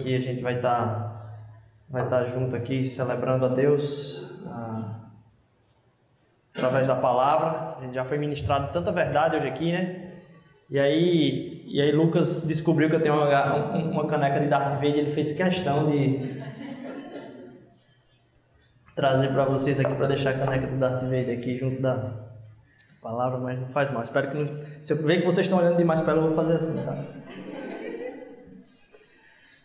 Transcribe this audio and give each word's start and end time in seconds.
aqui 0.00 0.16
a 0.16 0.20
gente 0.20 0.42
vai 0.42 0.56
estar 0.56 0.76
tá, 0.76 1.36
vai 1.88 2.08
tá 2.08 2.24
junto 2.24 2.56
aqui 2.56 2.84
celebrando 2.84 3.44
a 3.44 3.48
Deus 3.48 4.42
ah, 4.46 4.94
através 6.56 6.86
da 6.86 6.96
palavra. 6.96 7.76
A 7.78 7.80
gente 7.82 7.94
já 7.94 8.04
foi 8.04 8.18
ministrado 8.18 8.72
tanta 8.72 8.90
verdade 8.90 9.36
hoje 9.36 9.46
aqui, 9.46 9.72
né? 9.72 10.06
E 10.70 10.78
aí, 10.78 11.64
e 11.66 11.80
aí 11.80 11.92
Lucas 11.92 12.46
descobriu 12.46 12.88
que 12.88 12.96
eu 12.96 13.02
tenho 13.02 13.14
uma, 13.14 13.76
uma 13.76 14.06
caneca 14.06 14.40
de 14.40 14.46
Darth 14.46 14.74
Vader. 14.74 14.98
Ele 14.98 15.12
fez 15.12 15.32
questão 15.32 15.90
de 15.90 16.40
trazer 18.94 19.28
para 19.28 19.44
vocês 19.44 19.80
aqui 19.80 19.94
para 19.94 20.06
deixar 20.06 20.30
a 20.30 20.38
caneca 20.38 20.66
do 20.66 20.76
Darth 20.78 21.02
Vader 21.02 21.38
aqui 21.38 21.58
junto 21.58 21.82
da 21.82 22.12
palavra, 23.02 23.38
mas 23.38 23.58
não 23.58 23.68
faz 23.68 23.90
mal. 23.90 24.02
Espero 24.02 24.30
que 24.30 24.36
não... 24.36 24.62
se 24.82 24.92
eu 24.92 25.02
ver 25.02 25.20
que 25.20 25.26
vocês 25.26 25.46
estão 25.46 25.58
olhando 25.58 25.76
demais 25.76 26.00
para 26.00 26.12
ela, 26.12 26.22
eu 26.22 26.34
vou 26.34 26.36
fazer 26.36 26.54
assim, 26.54 26.84
tá? 26.84 26.96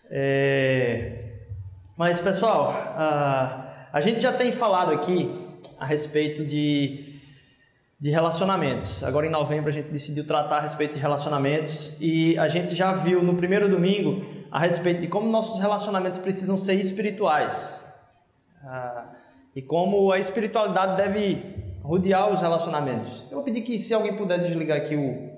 É... 0.09 1.23
Mas 1.97 2.19
pessoal, 2.19 2.69
a... 2.69 3.87
a 3.91 4.01
gente 4.01 4.21
já 4.21 4.33
tem 4.33 4.51
falado 4.51 4.91
aqui 4.91 5.33
a 5.79 5.85
respeito 5.85 6.45
de, 6.45 7.19
de 7.99 8.09
relacionamentos. 8.09 9.03
Agora 9.03 9.25
em 9.25 9.29
novembro 9.29 9.69
a 9.69 9.73
gente 9.73 9.89
decidiu 9.89 10.25
tratar 10.25 10.57
a 10.57 10.61
respeito 10.61 10.93
de 10.93 10.99
relacionamentos 10.99 11.97
e 11.99 12.37
a 12.37 12.47
gente 12.47 12.75
já 12.75 12.93
viu 12.93 13.23
no 13.23 13.35
primeiro 13.35 13.69
domingo 13.69 14.25
a 14.51 14.59
respeito 14.59 15.01
de 15.01 15.07
como 15.07 15.29
nossos 15.29 15.59
relacionamentos 15.59 16.17
precisam 16.19 16.57
ser 16.57 16.75
espirituais. 16.75 17.83
E 19.55 19.61
como 19.61 20.11
a 20.11 20.19
espiritualidade 20.19 20.97
deve 20.97 21.55
rodear 21.83 22.31
os 22.31 22.41
relacionamentos. 22.41 23.23
Eu 23.29 23.35
vou 23.35 23.43
pedir 23.43 23.61
que, 23.61 23.77
se 23.77 23.93
alguém 23.93 24.15
puder 24.15 24.39
desligar 24.39 24.77
aqui 24.77 24.95
o, 24.95 25.29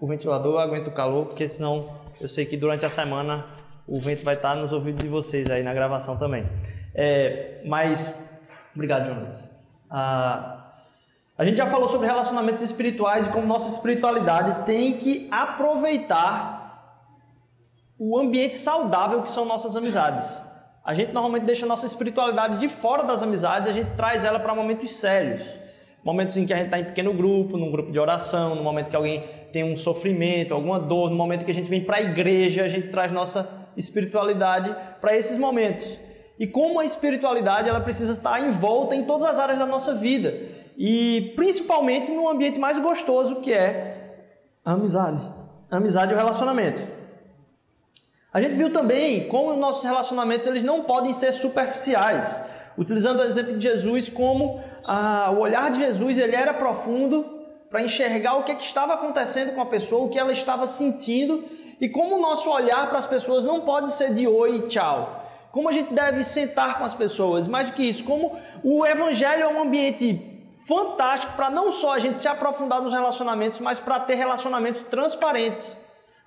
o 0.00 0.06
ventilador, 0.06 0.60
aguenta 0.60 0.88
o 0.88 0.92
calor, 0.92 1.26
porque 1.26 1.48
senão 1.48 2.00
eu 2.20 2.28
sei 2.28 2.46
que 2.46 2.56
durante 2.56 2.86
a 2.86 2.88
semana 2.88 3.44
o 3.92 4.00
vento 4.00 4.24
vai 4.24 4.32
estar 4.32 4.56
nos 4.56 4.72
ouvidos 4.72 5.02
de 5.02 5.08
vocês 5.08 5.50
aí 5.50 5.62
na 5.62 5.74
gravação 5.74 6.16
também. 6.16 6.48
É, 6.94 7.60
mas, 7.66 8.26
obrigado, 8.74 9.04
Jonas. 9.04 9.54
Ah, 9.90 10.72
a 11.36 11.44
gente 11.44 11.58
já 11.58 11.66
falou 11.66 11.90
sobre 11.90 12.06
relacionamentos 12.06 12.62
espirituais 12.62 13.26
e 13.26 13.28
como 13.28 13.46
nossa 13.46 13.70
espiritualidade 13.70 14.64
tem 14.64 14.96
que 14.96 15.28
aproveitar 15.30 17.04
o 17.98 18.18
ambiente 18.18 18.56
saudável 18.56 19.22
que 19.22 19.30
são 19.30 19.44
nossas 19.44 19.76
amizades. 19.76 20.42
A 20.82 20.94
gente 20.94 21.12
normalmente 21.12 21.44
deixa 21.44 21.66
a 21.66 21.68
nossa 21.68 21.84
espiritualidade 21.84 22.60
de 22.60 22.68
fora 22.68 23.04
das 23.04 23.22
amizades, 23.22 23.68
a 23.68 23.72
gente 23.72 23.90
traz 23.90 24.24
ela 24.24 24.40
para 24.40 24.54
momentos 24.54 24.96
sérios. 24.96 25.46
Momentos 26.02 26.34
em 26.38 26.46
que 26.46 26.54
a 26.54 26.56
gente 26.56 26.64
está 26.64 26.80
em 26.80 26.84
pequeno 26.84 27.12
grupo, 27.12 27.58
num 27.58 27.70
grupo 27.70 27.92
de 27.92 27.98
oração, 27.98 28.54
no 28.54 28.62
momento 28.62 28.88
que 28.88 28.96
alguém 28.96 29.22
tem 29.52 29.62
um 29.62 29.76
sofrimento, 29.76 30.54
alguma 30.54 30.80
dor, 30.80 31.10
no 31.10 31.16
momento 31.16 31.44
que 31.44 31.50
a 31.50 31.54
gente 31.54 31.68
vem 31.68 31.84
para 31.84 31.98
a 31.98 32.00
igreja, 32.00 32.64
a 32.64 32.68
gente 32.68 32.88
traz 32.88 33.12
nossa 33.12 33.61
espiritualidade 33.76 34.74
para 35.00 35.16
esses 35.16 35.38
momentos. 35.38 35.86
E 36.38 36.46
como 36.46 36.80
a 36.80 36.84
espiritualidade 36.84 37.68
ela 37.68 37.80
precisa 37.80 38.12
estar 38.12 38.40
envolta 38.40 38.94
em 38.94 39.04
todas 39.04 39.26
as 39.26 39.38
áreas 39.38 39.58
da 39.58 39.66
nossa 39.66 39.94
vida 39.94 40.34
e 40.76 41.32
principalmente 41.36 42.10
no 42.10 42.28
ambiente 42.28 42.58
mais 42.58 42.78
gostoso 42.78 43.36
que 43.36 43.52
é 43.52 44.26
a 44.64 44.72
amizade, 44.72 45.22
a 45.70 45.76
amizade 45.76 46.12
e 46.12 46.14
o 46.14 46.18
relacionamento. 46.18 46.82
A 48.32 48.40
gente 48.40 48.54
viu 48.54 48.72
também 48.72 49.28
como 49.28 49.54
nossos 49.54 49.84
relacionamentos 49.84 50.46
eles 50.48 50.64
não 50.64 50.84
podem 50.84 51.12
ser 51.12 51.32
superficiais, 51.32 52.42
utilizando 52.78 53.20
o 53.20 53.24
exemplo 53.24 53.58
de 53.58 53.62
Jesus 53.62 54.08
como 54.08 54.62
ah, 54.84 55.30
o 55.32 55.40
olhar 55.40 55.70
de 55.70 55.80
Jesus 55.80 56.18
ele 56.18 56.34
era 56.34 56.54
profundo 56.54 57.40
para 57.70 57.82
enxergar 57.82 58.36
o 58.36 58.44
que, 58.44 58.52
é 58.52 58.54
que 58.54 58.64
estava 58.64 58.94
acontecendo 58.94 59.54
com 59.54 59.60
a 59.60 59.66
pessoa, 59.66 60.04
o 60.04 60.08
que 60.08 60.18
ela 60.18 60.32
estava 60.32 60.66
sentindo 60.66 61.44
e 61.82 61.88
como 61.88 62.14
o 62.14 62.20
nosso 62.20 62.48
olhar 62.48 62.88
para 62.88 62.98
as 62.98 63.08
pessoas 63.08 63.44
não 63.44 63.62
pode 63.62 63.90
ser 63.92 64.14
de 64.14 64.24
oi 64.24 64.58
e 64.58 64.68
tchau. 64.68 65.20
Como 65.50 65.68
a 65.68 65.72
gente 65.72 65.92
deve 65.92 66.22
sentar 66.22 66.78
com 66.78 66.84
as 66.84 66.94
pessoas, 66.94 67.48
mais 67.48 67.70
do 67.70 67.72
que 67.72 67.82
isso, 67.82 68.04
como 68.04 68.38
o 68.62 68.86
evangelho 68.86 69.42
é 69.42 69.48
um 69.48 69.60
ambiente 69.60 70.48
fantástico 70.64 71.32
para 71.34 71.50
não 71.50 71.72
só 71.72 71.94
a 71.94 71.98
gente 71.98 72.20
se 72.20 72.28
aprofundar 72.28 72.80
nos 72.80 72.92
relacionamentos, 72.92 73.58
mas 73.58 73.80
para 73.80 73.98
ter 73.98 74.14
relacionamentos 74.14 74.82
transparentes, 74.84 75.76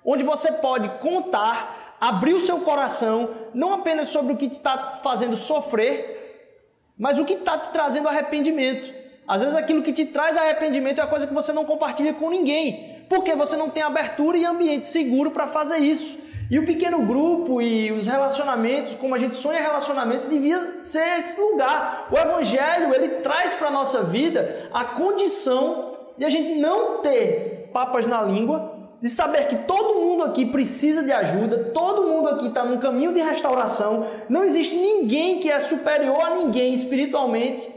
onde 0.04 0.22
você 0.22 0.52
pode 0.52 0.90
contar 0.98 1.96
abrir 1.98 2.34
o 2.34 2.40
seu 2.40 2.60
coração, 2.60 3.30
não 3.54 3.72
apenas 3.72 4.10
sobre 4.10 4.34
o 4.34 4.36
que 4.36 4.50
te 4.50 4.56
está 4.56 5.00
fazendo 5.02 5.38
sofrer, 5.38 6.52
mas 6.98 7.18
o 7.18 7.24
que 7.24 7.32
está 7.32 7.56
te 7.56 7.70
trazendo 7.70 8.08
arrependimento. 8.08 8.94
Às 9.26 9.40
vezes 9.40 9.56
aquilo 9.56 9.82
que 9.82 9.94
te 9.94 10.04
traz 10.04 10.36
arrependimento 10.36 11.00
é 11.00 11.02
a 11.02 11.06
coisa 11.06 11.26
que 11.26 11.32
você 11.32 11.50
não 11.50 11.64
compartilha 11.64 12.12
com 12.12 12.28
ninguém, 12.28 12.95
porque 13.08 13.34
você 13.34 13.56
não 13.56 13.70
tem 13.70 13.82
abertura 13.82 14.36
e 14.36 14.44
ambiente 14.44 14.86
seguro 14.86 15.30
para 15.30 15.46
fazer 15.46 15.78
isso. 15.78 16.18
E 16.48 16.58
o 16.58 16.64
pequeno 16.64 17.04
grupo 17.04 17.60
e 17.60 17.90
os 17.90 18.06
relacionamentos, 18.06 18.94
como 18.94 19.14
a 19.14 19.18
gente 19.18 19.34
sonha 19.34 19.60
relacionamentos, 19.60 20.26
devia 20.26 20.84
ser 20.84 21.18
esse 21.18 21.40
lugar. 21.40 22.08
O 22.10 22.16
evangelho, 22.16 22.94
ele 22.94 23.20
traz 23.20 23.54
para 23.54 23.68
a 23.68 23.70
nossa 23.70 24.04
vida 24.04 24.68
a 24.72 24.84
condição 24.84 25.96
de 26.16 26.24
a 26.24 26.30
gente 26.30 26.54
não 26.54 26.98
ter 26.98 27.68
papas 27.72 28.06
na 28.06 28.22
língua, 28.22 28.74
de 29.02 29.08
saber 29.08 29.48
que 29.48 29.56
todo 29.56 30.00
mundo 30.00 30.24
aqui 30.24 30.46
precisa 30.46 31.02
de 31.02 31.12
ajuda, 31.12 31.70
todo 31.74 32.08
mundo 32.08 32.28
aqui 32.28 32.46
está 32.46 32.64
num 32.64 32.78
caminho 32.78 33.12
de 33.12 33.20
restauração, 33.20 34.06
não 34.28 34.44
existe 34.44 34.74
ninguém 34.74 35.38
que 35.38 35.50
é 35.50 35.60
superior 35.60 36.20
a 36.22 36.30
ninguém 36.30 36.72
espiritualmente, 36.72 37.68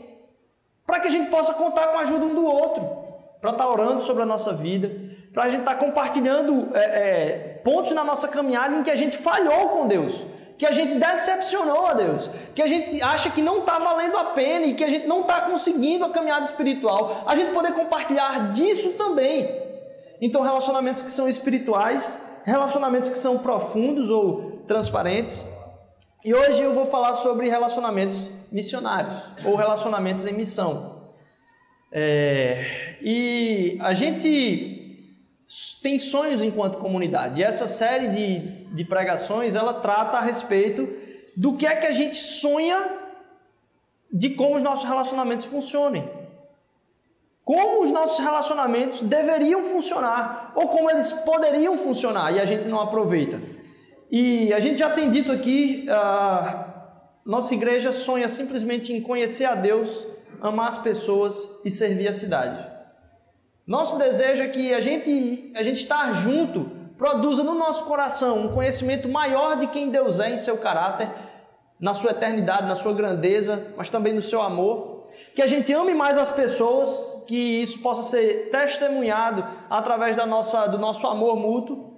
para 0.85 0.99
que 1.01 1.07
a 1.07 1.11
gente 1.11 1.29
possa 1.29 1.53
contar 1.53 1.87
com 1.87 1.97
a 1.97 2.01
ajuda 2.01 2.25
um 2.25 2.35
do 2.35 2.45
outro, 2.45 2.87
para 3.41 3.51
estar 3.51 3.65
tá 3.65 3.69
orando 3.69 4.01
sobre 4.03 4.23
a 4.23 4.25
nossa 4.25 4.53
vida, 4.53 5.08
para 5.33 5.43
a 5.43 5.49
gente 5.49 5.61
estar 5.61 5.75
tá 5.75 5.85
compartilhando 5.85 6.69
é, 6.73 6.83
é, 6.83 7.37
pontos 7.63 7.91
na 7.91 8.03
nossa 8.03 8.27
caminhada 8.27 8.75
em 8.75 8.83
que 8.83 8.91
a 8.91 8.95
gente 8.95 9.17
falhou 9.17 9.69
com 9.69 9.87
Deus, 9.87 10.13
que 10.57 10.65
a 10.65 10.71
gente 10.71 10.95
decepcionou 10.95 11.85
a 11.85 11.93
Deus, 11.93 12.29
que 12.53 12.61
a 12.61 12.67
gente 12.67 13.01
acha 13.01 13.29
que 13.29 13.41
não 13.41 13.59
está 13.59 13.79
valendo 13.79 14.17
a 14.17 14.25
pena 14.25 14.65
e 14.65 14.73
que 14.73 14.83
a 14.83 14.89
gente 14.89 15.07
não 15.07 15.21
está 15.21 15.41
conseguindo 15.41 16.03
a 16.05 16.09
caminhada 16.09 16.43
espiritual, 16.43 17.23
a 17.25 17.35
gente 17.35 17.51
poder 17.51 17.73
compartilhar 17.73 18.51
disso 18.51 18.93
também. 18.97 19.49
Então, 20.21 20.41
relacionamentos 20.41 21.01
que 21.01 21.11
são 21.11 21.29
espirituais, 21.29 22.25
relacionamentos 22.43 23.09
que 23.09 23.17
são 23.17 23.37
profundos 23.37 24.09
ou 24.09 24.63
transparentes. 24.67 25.47
E 26.25 26.33
hoje 26.33 26.61
eu 26.61 26.73
vou 26.73 26.87
falar 26.87 27.13
sobre 27.13 27.47
relacionamentos 27.47 28.29
missionários 28.51 29.15
ou 29.45 29.55
relacionamentos 29.55 30.27
em 30.27 30.33
missão. 30.33 30.99
É, 31.91 32.97
e 33.01 33.77
a 33.81 33.93
gente 33.93 34.78
tem 35.81 35.97
sonhos 35.99 36.41
enquanto 36.41 36.77
comunidade. 36.77 37.39
E 37.39 37.43
essa 37.43 37.67
série 37.67 38.09
de, 38.09 38.39
de 38.75 38.85
pregações 38.85 39.55
ela 39.55 39.73
trata 39.73 40.17
a 40.17 40.21
respeito 40.21 40.87
do 41.35 41.57
que 41.57 41.65
é 41.65 41.75
que 41.75 41.87
a 41.87 41.91
gente 41.91 42.17
sonha 42.17 42.99
de 44.11 44.31
como 44.31 44.55
os 44.55 44.63
nossos 44.63 44.85
relacionamentos 44.85 45.45
funcionem 45.45 46.19
como 47.49 47.81
os 47.81 47.91
nossos 47.91 48.23
relacionamentos 48.23 49.01
deveriam 49.01 49.63
funcionar 49.63 50.51
ou 50.53 50.67
como 50.67 50.87
eles 50.87 51.11
poderiam 51.11 51.79
funcionar 51.79 52.31
e 52.31 52.39
a 52.39 52.45
gente 52.45 52.67
não 52.67 52.79
aproveita. 52.79 53.41
E 54.11 54.53
a 54.53 54.59
gente 54.59 54.77
já 54.77 54.91
tem 54.91 55.09
dito 55.09 55.31
aqui, 55.31 55.87
nossa 57.25 57.55
igreja 57.55 57.91
sonha 57.91 58.27
simplesmente 58.27 58.93
em 58.93 59.01
conhecer 59.01 59.45
a 59.45 59.55
Deus, 59.55 59.89
amar 60.39 60.67
as 60.67 60.77
pessoas 60.77 61.59
e 61.65 61.71
servir 61.71 62.07
a 62.07 62.11
cidade. 62.11 62.68
Nosso 63.69 63.99
desejo 63.99 64.41
é 64.41 64.47
que 64.47 64.73
a 64.73 64.79
gente, 64.79 65.53
a 65.55 65.61
gente 65.61 65.77
estar 65.77 66.11
junto 66.11 66.71
produza 66.97 67.43
no 67.43 67.53
nosso 67.53 67.85
coração 67.85 68.47
um 68.47 68.51
conhecimento 68.51 69.07
maior 69.07 69.59
de 69.59 69.67
quem 69.67 69.91
Deus 69.91 70.19
é 70.19 70.31
em 70.31 70.37
seu 70.37 70.57
caráter, 70.57 71.07
na 71.79 71.93
sua 71.93 72.09
eternidade, 72.09 72.67
na 72.67 72.73
sua 72.73 72.93
grandeza, 72.93 73.71
mas 73.77 73.91
também 73.91 74.11
no 74.11 74.23
seu 74.23 74.41
amor 74.41 75.07
que 75.35 75.41
a 75.43 75.47
gente 75.47 75.71
ame 75.71 75.93
mais 75.93 76.17
as 76.17 76.31
pessoas, 76.31 77.23
que 77.27 77.61
isso 77.61 77.79
possa 77.79 78.01
ser 78.01 78.49
testemunhado 78.49 79.47
através 79.69 80.15
da 80.15 80.25
nossa, 80.25 80.65
do 80.65 80.79
nosso 80.79 81.05
amor 81.05 81.35
mútuo 81.35 81.93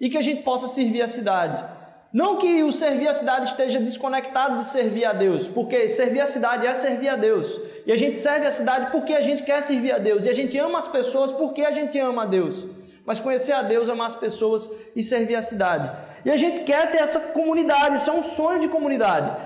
e 0.00 0.08
que 0.08 0.16
a 0.16 0.22
gente 0.22 0.42
possa 0.42 0.68
servir 0.68 1.02
a 1.02 1.06
cidade. 1.06 1.79
Não 2.12 2.38
que 2.38 2.62
o 2.64 2.72
servir 2.72 3.06
a 3.08 3.12
cidade 3.12 3.46
esteja 3.46 3.78
desconectado 3.78 4.58
de 4.58 4.66
servir 4.66 5.04
a 5.04 5.12
Deus, 5.12 5.46
porque 5.46 5.88
servir 5.88 6.20
a 6.20 6.26
cidade 6.26 6.66
é 6.66 6.72
servir 6.72 7.08
a 7.08 7.16
Deus. 7.16 7.60
E 7.86 7.92
a 7.92 7.96
gente 7.96 8.18
serve 8.18 8.46
a 8.46 8.50
cidade 8.50 8.90
porque 8.90 9.14
a 9.14 9.20
gente 9.20 9.42
quer 9.44 9.62
servir 9.62 9.92
a 9.92 9.98
Deus. 9.98 10.26
E 10.26 10.30
a 10.30 10.32
gente 10.32 10.58
ama 10.58 10.78
as 10.78 10.88
pessoas 10.88 11.30
porque 11.30 11.62
a 11.62 11.70
gente 11.70 11.98
ama 11.98 12.24
a 12.24 12.26
Deus. 12.26 12.66
Mas 13.06 13.20
conhecer 13.20 13.52
a 13.52 13.62
Deus, 13.62 13.88
amar 13.88 14.08
as 14.08 14.16
pessoas 14.16 14.70
e 14.94 15.02
servir 15.02 15.36
a 15.36 15.42
cidade. 15.42 15.90
E 16.24 16.30
a 16.30 16.36
gente 16.36 16.60
quer 16.60 16.90
ter 16.90 16.98
essa 16.98 17.20
comunidade, 17.20 17.96
isso 17.96 18.10
é 18.10 18.12
um 18.12 18.22
sonho 18.22 18.60
de 18.60 18.68
comunidade. 18.68 19.36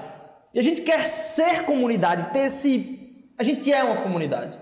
E 0.52 0.58
a 0.58 0.62
gente 0.62 0.82
quer 0.82 1.06
ser 1.06 1.64
comunidade, 1.64 2.32
ter 2.32 2.46
esse 2.46 3.04
a 3.36 3.42
gente 3.42 3.72
é 3.72 3.82
uma 3.82 4.00
comunidade. 4.00 4.56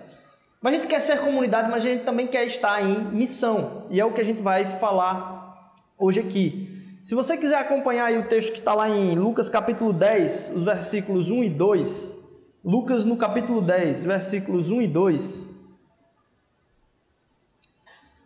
Mas 0.61 0.73
a 0.73 0.77
gente 0.77 0.87
quer 0.87 1.01
ser 1.01 1.19
comunidade, 1.21 1.71
mas 1.71 1.85
a 1.85 1.89
gente 1.89 2.05
também 2.05 2.27
quer 2.27 2.47
estar 2.47 2.83
em 2.83 3.05
missão. 3.13 3.87
E 3.91 4.01
é 4.01 4.05
o 4.05 4.13
que 4.13 4.21
a 4.21 4.25
gente 4.25 4.41
vai 4.41 4.79
falar 4.79 5.75
hoje 5.99 6.21
aqui. 6.21 6.72
Se 7.03 7.17
você 7.17 7.37
quiser 7.37 7.59
acompanhar 7.59 8.13
o 8.13 8.29
texto 8.29 8.53
que 8.53 8.61
está 8.61 8.75
lá 8.75 8.89
em 8.89 9.17
Lucas 9.17 9.49
capítulo 9.49 9.93
10, 9.93 10.53
os 10.55 10.65
versículos 10.65 11.31
1 11.31 11.45
e 11.45 11.51
2. 11.51 12.23
Lucas 12.65 13.05
no 13.05 13.17
capítulo 13.17 13.61
10, 13.61 14.05
versículos 14.05 14.71
1 14.71 14.83
e 14.83 14.87
2. 14.87 15.51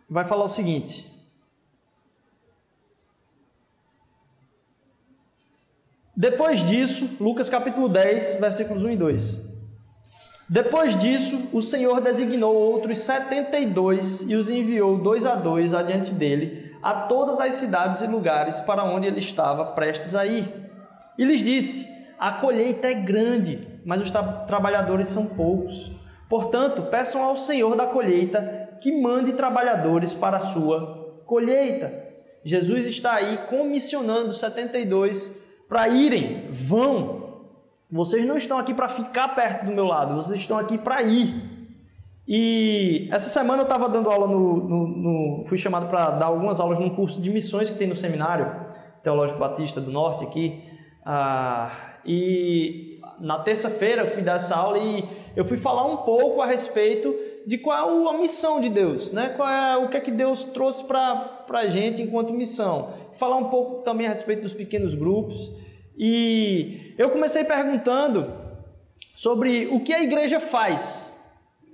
vai 0.07 0.25
falar 0.25 0.45
o 0.45 0.49
seguinte: 0.49 1.11
Depois 6.15 6.59
disso, 6.61 7.17
Lucas 7.19 7.49
capítulo 7.49 7.89
10, 7.89 8.39
versículos 8.39 8.83
1 8.83 8.91
e 8.91 8.95
2. 8.95 9.57
Depois 10.47 10.97
disso, 10.99 11.49
o 11.51 11.63
Senhor 11.63 11.99
designou 11.99 12.53
outros 12.53 12.99
setenta 12.99 13.59
e 13.59 13.65
dois 13.65 14.21
e 14.29 14.35
os 14.35 14.51
enviou 14.51 14.99
dois 14.99 15.25
a 15.25 15.35
dois 15.35 15.73
adiante 15.73 16.13
dele 16.13 16.66
a 16.81 16.93
todas 16.93 17.39
as 17.39 17.55
cidades 17.55 18.01
e 18.01 18.07
lugares 18.07 18.59
para 18.61 18.83
onde 18.83 19.07
ele 19.07 19.19
estava 19.19 19.65
prestes 19.65 20.15
a 20.15 20.25
ir. 20.25 20.53
E 21.17 21.25
lhes 21.25 21.41
disse: 21.41 21.89
A 22.17 22.33
colheita 22.33 22.87
é 22.87 22.93
grande, 22.93 23.67
mas 23.85 24.01
os 24.01 24.11
trabalhadores 24.47 25.07
são 25.09 25.27
poucos. 25.27 25.91
Portanto, 26.29 26.83
peçam 26.83 27.23
ao 27.23 27.37
Senhor 27.37 27.75
da 27.75 27.87
colheita 27.87 28.69
que 28.81 29.01
mande 29.01 29.33
trabalhadores 29.33 30.13
para 30.13 30.37
a 30.37 30.41
sua 30.41 31.21
colheita. 31.25 32.05
Jesus 32.43 32.85
está 32.85 33.15
aí 33.15 33.37
comissionando 33.49 34.33
72 34.33 35.37
para 35.67 35.87
irem, 35.87 36.49
vão. 36.51 37.45
Vocês 37.91 38.25
não 38.25 38.37
estão 38.37 38.57
aqui 38.57 38.73
para 38.73 38.87
ficar 38.87 39.29
perto 39.29 39.65
do 39.65 39.71
meu 39.71 39.85
lado, 39.85 40.15
vocês 40.15 40.39
estão 40.39 40.57
aqui 40.57 40.77
para 40.77 41.01
ir. 41.01 41.56
E 42.27 43.07
essa 43.11 43.29
semana 43.29 43.61
eu 43.61 43.63
estava 43.63 43.87
dando 43.87 44.09
aula 44.09 44.27
no, 44.27 44.57
no, 44.57 44.87
no 44.87 45.45
fui 45.45 45.57
chamado 45.57 45.87
para 45.87 46.11
dar 46.11 46.25
algumas 46.25 46.59
aulas 46.59 46.77
num 46.77 46.89
curso 46.89 47.21
de 47.21 47.29
missões 47.29 47.69
que 47.69 47.77
tem 47.77 47.87
no 47.87 47.95
seminário 47.95 48.53
Teológico 49.01 49.39
Batista 49.39 49.79
do 49.79 49.91
Norte 49.91 50.25
aqui. 50.25 50.61
Ah, 51.05 51.71
e 52.05 52.99
na 53.19 53.39
terça-feira 53.39 54.03
eu 54.03 54.07
fui 54.07 54.21
dar 54.21 54.35
essa 54.35 54.55
aula 54.55 54.77
e 54.77 55.07
eu 55.35 55.45
fui 55.45 55.57
falar 55.57 55.85
um 55.85 55.97
pouco 55.97 56.41
a 56.41 56.45
respeito 56.45 57.15
de 57.47 57.57
qual 57.57 58.09
a 58.09 58.17
missão 58.17 58.59
de 58.59 58.67
Deus, 58.67 59.13
né? 59.13 59.29
Qual 59.29 59.47
é 59.47 59.77
o 59.77 59.87
que 59.89 59.95
é 59.95 60.01
que 60.01 60.11
Deus 60.11 60.43
trouxe 60.45 60.83
para 60.83 61.45
a 61.49 61.67
gente 61.67 62.01
enquanto 62.01 62.33
missão 62.33 62.93
falar 63.17 63.37
um 63.37 63.49
pouco 63.49 63.83
também 63.83 64.05
a 64.05 64.09
respeito 64.09 64.43
dos 64.43 64.53
pequenos 64.53 64.93
grupos. 64.93 65.51
E 65.97 66.93
eu 66.97 67.09
comecei 67.09 67.43
perguntando 67.43 68.31
sobre 69.15 69.67
o 69.67 69.79
que 69.83 69.93
a 69.93 70.03
igreja 70.03 70.39
faz. 70.39 71.16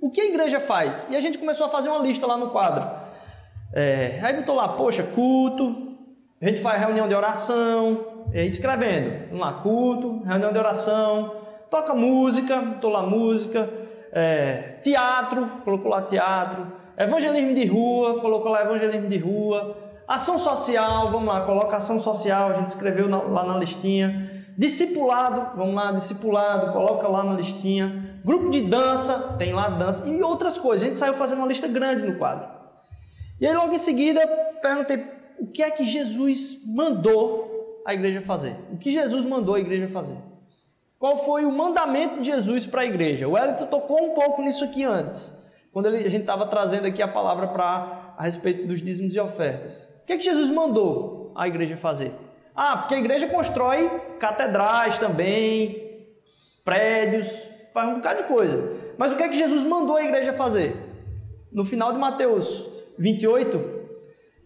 O 0.04 0.10
que 0.10 0.20
a 0.20 0.26
igreja 0.26 0.60
faz? 0.60 1.08
E 1.10 1.16
a 1.16 1.20
gente 1.20 1.38
começou 1.38 1.64
a 1.64 1.70
fazer 1.70 1.88
uma 1.88 1.98
lista 1.98 2.26
lá 2.26 2.36
no 2.36 2.50
quadro. 2.50 2.86
É, 3.72 4.20
aí 4.22 4.36
botou 4.36 4.54
lá, 4.54 4.68
poxa, 4.68 5.02
culto, 5.02 5.96
a 6.42 6.44
gente 6.44 6.60
faz 6.60 6.78
reunião 6.78 7.08
de 7.08 7.14
oração, 7.14 8.26
é, 8.30 8.44
escrevendo. 8.44 9.30
Vamos 9.30 9.40
lá, 9.40 9.54
culto, 9.54 10.22
reunião 10.26 10.52
de 10.52 10.58
oração, 10.58 11.34
toca 11.70 11.94
música, 11.94 12.60
botou 12.60 12.90
lá 12.90 13.02
música, 13.02 13.66
é, 14.12 14.76
teatro, 14.82 15.50
colocou 15.64 15.90
lá 15.90 16.02
teatro, 16.02 16.70
evangelismo 16.98 17.54
de 17.54 17.64
rua, 17.64 18.20
colocou 18.20 18.52
lá 18.52 18.62
evangelismo 18.62 19.08
de 19.08 19.16
rua, 19.16 19.74
Ação 20.06 20.38
social, 20.38 21.10
vamos 21.10 21.28
lá, 21.32 21.40
coloca 21.46 21.78
ação 21.78 21.98
social, 21.98 22.50
a 22.50 22.54
gente 22.56 22.66
escreveu 22.66 23.08
lá 23.08 23.42
na 23.42 23.56
listinha. 23.56 24.44
Discipulado, 24.56 25.56
vamos 25.56 25.74
lá, 25.74 25.92
discipulado, 25.92 26.74
coloca 26.74 27.08
lá 27.08 27.24
na 27.24 27.32
listinha. 27.32 28.13
Grupo 28.24 28.48
de 28.48 28.62
dança, 28.62 29.36
tem 29.38 29.52
lá 29.52 29.68
dança 29.68 30.08
e 30.08 30.22
outras 30.22 30.56
coisas. 30.56 30.82
A 30.82 30.86
gente 30.86 30.98
saiu 30.98 31.14
fazendo 31.14 31.38
uma 31.38 31.46
lista 31.46 31.68
grande 31.68 32.06
no 32.06 32.16
quadro. 32.16 32.48
E 33.38 33.46
aí 33.46 33.54
logo 33.54 33.74
em 33.74 33.78
seguida 33.78 34.26
perguntei 34.62 35.04
o 35.38 35.46
que 35.46 35.62
é 35.62 35.70
que 35.70 35.84
Jesus 35.84 36.64
mandou 36.66 37.82
a 37.86 37.92
igreja 37.92 38.22
fazer? 38.22 38.56
O 38.72 38.78
que 38.78 38.90
Jesus 38.90 39.26
mandou 39.26 39.56
a 39.56 39.60
igreja 39.60 39.88
fazer? 39.88 40.16
Qual 40.98 41.24
foi 41.24 41.44
o 41.44 41.52
mandamento 41.52 42.20
de 42.20 42.26
Jesus 42.26 42.64
para 42.64 42.80
a 42.80 42.86
igreja? 42.86 43.28
O 43.28 43.32
Wellington 43.32 43.66
tocou 43.66 44.02
um 44.02 44.14
pouco 44.14 44.40
nisso 44.40 44.64
aqui 44.64 44.84
antes, 44.84 45.30
quando 45.70 45.86
ele, 45.86 45.98
a 45.98 46.10
gente 46.10 46.22
estava 46.22 46.46
trazendo 46.46 46.86
aqui 46.86 47.02
a 47.02 47.08
palavra 47.08 47.48
para 47.48 48.14
a 48.16 48.22
respeito 48.22 48.66
dos 48.66 48.80
dízimos 48.80 49.14
e 49.14 49.20
ofertas. 49.20 49.84
O 50.02 50.06
que, 50.06 50.14
é 50.14 50.16
que 50.16 50.22
Jesus 50.22 50.48
mandou 50.48 51.32
a 51.34 51.46
igreja 51.46 51.76
fazer? 51.76 52.12
Ah, 52.56 52.78
porque 52.78 52.94
a 52.94 52.98
igreja 52.98 53.26
constrói 53.26 53.90
catedrais 54.18 54.98
também, 54.98 56.06
prédios, 56.64 57.26
faz 57.74 57.88
um 57.88 57.96
bocado 57.96 58.22
de 58.22 58.28
coisa. 58.28 58.72
Mas 58.96 59.12
o 59.12 59.16
que 59.16 59.22
é 59.24 59.28
que 59.28 59.36
Jesus 59.36 59.64
mandou 59.64 59.96
a 59.96 60.04
igreja 60.04 60.32
fazer? 60.32 60.76
No 61.52 61.64
final 61.64 61.92
de 61.92 61.98
Mateus 61.98 62.70
28, 62.96 63.60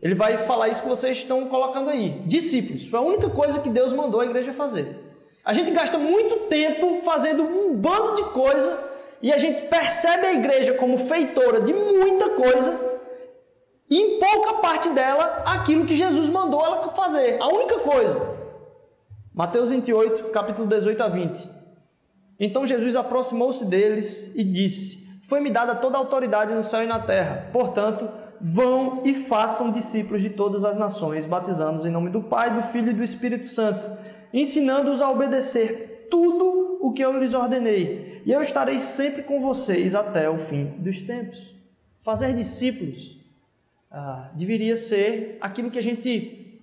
ele 0.00 0.14
vai 0.14 0.38
falar 0.38 0.68
isso 0.68 0.82
que 0.82 0.88
vocês 0.88 1.18
estão 1.18 1.46
colocando 1.46 1.90
aí. 1.90 2.22
Discípulos. 2.26 2.86
Foi 2.86 2.98
a 2.98 3.02
única 3.02 3.28
coisa 3.28 3.60
que 3.60 3.68
Deus 3.68 3.92
mandou 3.92 4.20
a 4.20 4.24
igreja 4.24 4.52
fazer. 4.54 4.96
A 5.44 5.52
gente 5.52 5.70
gasta 5.70 5.98
muito 5.98 6.48
tempo 6.48 7.02
fazendo 7.02 7.42
um 7.42 7.74
bando 7.76 8.14
de 8.16 8.24
coisa 8.30 8.88
e 9.20 9.30
a 9.30 9.38
gente 9.38 9.62
percebe 9.62 10.26
a 10.26 10.32
igreja 10.32 10.74
como 10.74 10.96
feitora 10.96 11.60
de 11.60 11.74
muita 11.74 12.30
coisa 12.30 12.98
e 13.90 13.98
em 13.98 14.18
pouca 14.18 14.54
parte 14.54 14.90
dela, 14.90 15.42
aquilo 15.46 15.86
que 15.86 15.96
Jesus 15.96 16.28
mandou 16.28 16.64
ela 16.64 16.88
fazer. 16.90 17.40
A 17.40 17.48
única 17.48 17.78
coisa. 17.78 18.38
Mateus 19.34 19.70
28, 19.70 20.30
capítulo 20.30 20.66
18 20.66 21.02
a 21.02 21.08
20. 21.08 21.57
Então 22.38 22.66
Jesus 22.66 22.94
aproximou-se 22.94 23.64
deles 23.64 24.32
e 24.34 24.44
disse: 24.44 25.06
Foi-me 25.22 25.50
dada 25.50 25.74
toda 25.74 25.96
a 25.96 26.00
autoridade 26.00 26.54
no 26.54 26.64
céu 26.64 26.82
e 26.82 26.86
na 26.86 27.00
terra. 27.00 27.48
Portanto, 27.52 28.08
vão 28.40 29.02
e 29.04 29.14
façam 29.14 29.72
discípulos 29.72 30.22
de 30.22 30.30
todas 30.30 30.64
as 30.64 30.76
nações, 30.76 31.26
batizando-os 31.26 31.86
em 31.86 31.90
nome 31.90 32.10
do 32.10 32.22
Pai, 32.22 32.54
do 32.54 32.62
Filho 32.62 32.90
e 32.90 32.94
do 32.94 33.02
Espírito 33.02 33.48
Santo, 33.48 33.98
ensinando-os 34.32 35.02
a 35.02 35.10
obedecer 35.10 36.06
tudo 36.10 36.78
o 36.80 36.92
que 36.92 37.04
eu 37.04 37.18
lhes 37.18 37.34
ordenei. 37.34 38.22
E 38.24 38.32
eu 38.32 38.40
estarei 38.40 38.78
sempre 38.78 39.22
com 39.22 39.40
vocês 39.40 39.94
até 39.94 40.28
o 40.28 40.38
fim 40.38 40.66
dos 40.78 41.02
tempos. 41.02 41.54
Fazer 42.00 42.34
discípulos 42.34 43.18
ah, 43.90 44.30
deveria 44.34 44.76
ser 44.76 45.38
aquilo 45.40 45.70
que 45.70 45.78
a 45.78 45.82
gente. 45.82 46.60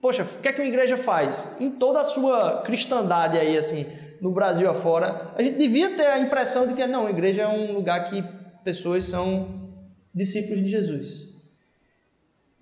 Poxa, 0.00 0.24
o 0.24 0.42
que 0.42 0.48
é 0.48 0.52
que 0.52 0.60
uma 0.60 0.68
igreja 0.68 0.96
faz? 0.96 1.54
Em 1.60 1.70
toda 1.70 2.00
a 2.00 2.04
sua 2.04 2.62
cristandade 2.62 3.38
aí, 3.38 3.56
assim, 3.56 3.86
no 4.22 4.30
Brasil 4.30 4.70
afora, 4.70 5.32
a 5.34 5.42
gente 5.42 5.58
devia 5.58 5.96
ter 5.96 6.06
a 6.06 6.20
impressão 6.20 6.68
de 6.68 6.74
que 6.74 6.86
não, 6.86 7.08
a 7.08 7.10
igreja 7.10 7.42
é 7.42 7.48
um 7.48 7.72
lugar 7.72 8.08
que 8.08 8.22
pessoas 8.62 9.02
são 9.02 9.68
discípulos 10.14 10.62
de 10.62 10.68
Jesus. 10.68 11.28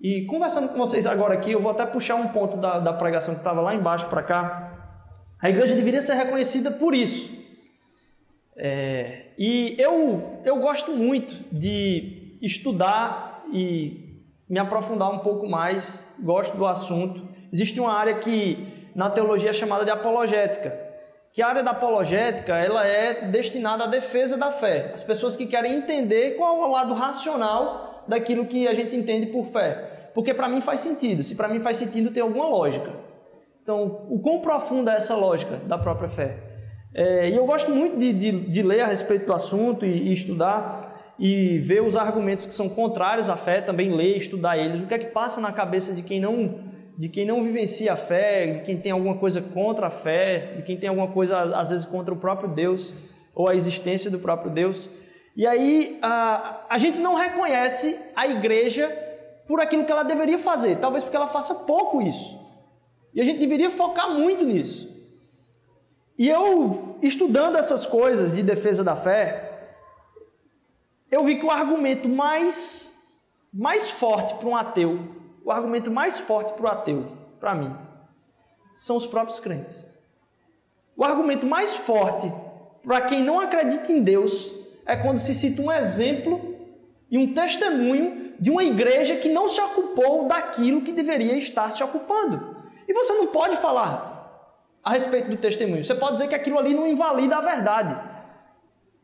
E 0.00 0.24
conversando 0.24 0.70
com 0.70 0.78
vocês 0.78 1.06
agora 1.06 1.34
aqui, 1.34 1.52
eu 1.52 1.60
vou 1.60 1.70
até 1.70 1.84
puxar 1.84 2.14
um 2.14 2.28
ponto 2.28 2.56
da, 2.56 2.78
da 2.78 2.94
pregação 2.94 3.34
que 3.34 3.40
estava 3.40 3.60
lá 3.60 3.74
embaixo 3.74 4.08
para 4.08 4.22
cá. 4.22 4.94
A 5.38 5.50
igreja 5.50 5.74
deveria 5.74 6.00
ser 6.00 6.14
reconhecida 6.14 6.70
por 6.70 6.94
isso. 6.94 7.30
É, 8.56 9.26
e 9.38 9.76
eu, 9.78 10.40
eu 10.42 10.60
gosto 10.60 10.92
muito 10.92 11.34
de 11.52 12.38
estudar 12.40 13.44
e 13.52 14.18
me 14.48 14.58
aprofundar 14.58 15.10
um 15.10 15.18
pouco 15.18 15.46
mais, 15.46 16.10
gosto 16.18 16.56
do 16.56 16.66
assunto. 16.66 17.28
Existe 17.52 17.78
uma 17.78 17.92
área 17.92 18.14
que 18.14 18.90
na 18.94 19.10
teologia 19.10 19.50
é 19.50 19.52
chamada 19.52 19.84
de 19.84 19.90
apologética, 19.90 20.89
que 21.32 21.42
a 21.42 21.48
área 21.48 21.62
da 21.62 21.70
apologética 21.70 22.56
ela 22.56 22.86
é 22.86 23.28
destinada 23.28 23.84
à 23.84 23.86
defesa 23.86 24.36
da 24.36 24.50
fé. 24.50 24.90
As 24.94 25.02
pessoas 25.02 25.36
que 25.36 25.46
querem 25.46 25.74
entender 25.74 26.36
qual 26.36 26.62
é 26.62 26.66
o 26.66 26.70
lado 26.70 26.92
racional 26.92 28.04
daquilo 28.08 28.46
que 28.46 28.66
a 28.66 28.74
gente 28.74 28.96
entende 28.96 29.26
por 29.26 29.46
fé. 29.46 30.10
Porque 30.12 30.34
para 30.34 30.48
mim 30.48 30.60
faz 30.60 30.80
sentido. 30.80 31.22
Se 31.22 31.36
para 31.36 31.48
mim 31.48 31.60
faz 31.60 31.76
sentido, 31.76 32.10
tem 32.10 32.22
alguma 32.22 32.48
lógica. 32.48 32.92
Então, 33.62 34.06
o 34.10 34.18
quão 34.18 34.40
profunda 34.40 34.92
é 34.92 34.96
essa 34.96 35.14
lógica 35.14 35.56
da 35.58 35.78
própria 35.78 36.08
fé? 36.08 36.38
É, 36.92 37.30
e 37.30 37.36
eu 37.36 37.46
gosto 37.46 37.70
muito 37.70 37.96
de, 37.96 38.12
de, 38.12 38.32
de, 38.32 38.62
ler 38.62 38.80
a 38.80 38.86
respeito 38.86 39.26
do 39.26 39.32
assunto 39.32 39.86
e, 39.86 40.08
e 40.08 40.12
estudar 40.12 41.14
e 41.16 41.58
ver 41.58 41.82
os 41.82 41.96
argumentos 41.96 42.46
que 42.46 42.54
são 42.54 42.68
contrários 42.68 43.28
à 43.28 43.36
fé, 43.36 43.60
também 43.60 43.94
ler, 43.94 44.16
estudar 44.16 44.58
eles, 44.58 44.80
o 44.80 44.86
que 44.86 44.94
é 44.94 44.98
que 44.98 45.06
passa 45.06 45.40
na 45.40 45.52
cabeça 45.52 45.92
de 45.92 46.02
quem 46.02 46.20
não 46.20 46.69
de 47.00 47.08
quem 47.08 47.24
não 47.24 47.42
vivencia 47.42 47.94
a 47.94 47.96
fé, 47.96 48.58
de 48.58 48.60
quem 48.60 48.78
tem 48.78 48.92
alguma 48.92 49.16
coisa 49.16 49.40
contra 49.40 49.86
a 49.86 49.90
fé, 49.90 50.52
de 50.56 50.62
quem 50.64 50.76
tem 50.76 50.90
alguma 50.90 51.08
coisa 51.08 51.58
às 51.58 51.70
vezes 51.70 51.86
contra 51.86 52.12
o 52.12 52.16
próprio 52.18 52.50
Deus 52.50 52.94
ou 53.34 53.48
a 53.48 53.54
existência 53.54 54.10
do 54.10 54.18
próprio 54.18 54.52
Deus. 54.52 54.90
E 55.34 55.46
aí 55.46 55.98
a, 56.02 56.66
a 56.68 56.76
gente 56.76 56.98
não 56.98 57.14
reconhece 57.14 57.98
a 58.14 58.28
igreja 58.28 58.86
por 59.48 59.62
aquilo 59.62 59.86
que 59.86 59.90
ela 59.90 60.02
deveria 60.02 60.38
fazer, 60.38 60.76
talvez 60.78 61.02
porque 61.02 61.16
ela 61.16 61.28
faça 61.28 61.54
pouco 61.64 62.02
isso. 62.02 62.38
E 63.14 63.20
a 63.22 63.24
gente 63.24 63.40
deveria 63.40 63.70
focar 63.70 64.10
muito 64.10 64.44
nisso. 64.44 64.86
E 66.18 66.28
eu, 66.28 66.98
estudando 67.00 67.56
essas 67.56 67.86
coisas 67.86 68.36
de 68.36 68.42
defesa 68.42 68.84
da 68.84 68.94
fé, 68.94 69.70
eu 71.10 71.24
vi 71.24 71.36
que 71.36 71.46
o 71.46 71.50
argumento 71.50 72.06
mais, 72.06 72.94
mais 73.50 73.88
forte 73.88 74.34
para 74.34 74.46
um 74.46 74.54
ateu, 74.54 75.19
o 75.44 75.50
argumento 75.50 75.90
mais 75.90 76.18
forte 76.18 76.52
para 76.52 76.64
o 76.64 76.68
ateu, 76.68 77.06
para 77.38 77.54
mim, 77.54 77.74
são 78.74 78.96
os 78.96 79.06
próprios 79.06 79.40
crentes. 79.40 79.88
O 80.96 81.04
argumento 81.04 81.46
mais 81.46 81.74
forte 81.74 82.30
para 82.82 83.00
quem 83.02 83.22
não 83.22 83.40
acredita 83.40 83.90
em 83.92 84.02
Deus 84.02 84.52
é 84.86 84.96
quando 84.96 85.18
se 85.18 85.34
cita 85.34 85.62
um 85.62 85.72
exemplo 85.72 86.56
e 87.10 87.18
um 87.18 87.32
testemunho 87.34 88.34
de 88.38 88.50
uma 88.50 88.64
igreja 88.64 89.16
que 89.16 89.28
não 89.28 89.48
se 89.48 89.60
ocupou 89.60 90.26
daquilo 90.26 90.82
que 90.82 90.92
deveria 90.92 91.36
estar 91.36 91.70
se 91.70 91.82
ocupando. 91.82 92.56
E 92.88 92.92
você 92.92 93.12
não 93.14 93.26
pode 93.28 93.56
falar 93.58 94.08
a 94.82 94.92
respeito 94.92 95.30
do 95.30 95.36
testemunho. 95.36 95.84
Você 95.84 95.94
pode 95.94 96.14
dizer 96.14 96.28
que 96.28 96.34
aquilo 96.34 96.58
ali 96.58 96.74
não 96.74 96.86
invalida 96.86 97.36
a 97.36 97.40
verdade 97.40 98.10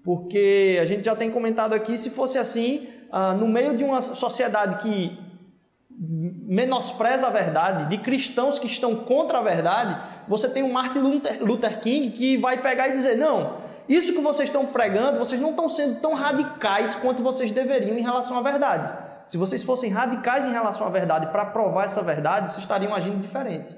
porque 0.06 0.78
a 0.80 0.84
gente 0.84 1.04
já 1.04 1.16
tem 1.16 1.32
comentado 1.32 1.72
aqui, 1.72 1.98
se 1.98 2.10
fosse 2.10 2.38
assim, 2.38 2.86
ah, 3.10 3.34
no 3.34 3.48
meio 3.48 3.76
de 3.76 3.82
uma 3.82 4.00
sociedade 4.00 4.80
que 4.80 5.18
menospreza 6.46 7.26
a 7.26 7.30
verdade, 7.30 7.90
de 7.90 7.98
cristãos 7.98 8.58
que 8.58 8.66
estão 8.66 8.94
contra 8.94 9.38
a 9.38 9.42
verdade, 9.42 10.00
você 10.28 10.48
tem 10.48 10.62
o 10.62 10.72
Martin 10.72 11.00
Luther 11.40 11.80
King 11.80 12.10
que 12.10 12.36
vai 12.36 12.62
pegar 12.62 12.88
e 12.88 12.92
dizer: 12.92 13.16
não, 13.16 13.58
isso 13.88 14.12
que 14.12 14.20
vocês 14.20 14.48
estão 14.48 14.66
pregando, 14.66 15.18
vocês 15.18 15.40
não 15.40 15.50
estão 15.50 15.68
sendo 15.68 16.00
tão 16.00 16.14
radicais 16.14 16.94
quanto 16.94 17.22
vocês 17.22 17.50
deveriam 17.50 17.98
em 17.98 18.02
relação 18.02 18.38
à 18.38 18.42
verdade. 18.42 18.92
Se 19.26 19.36
vocês 19.36 19.62
fossem 19.62 19.90
radicais 19.90 20.44
em 20.44 20.52
relação 20.52 20.86
à 20.86 20.90
verdade 20.90 21.26
para 21.26 21.46
provar 21.46 21.84
essa 21.84 22.00
verdade, 22.00 22.52
vocês 22.52 22.62
estariam 22.62 22.94
agindo 22.94 23.20
diferente. 23.20 23.76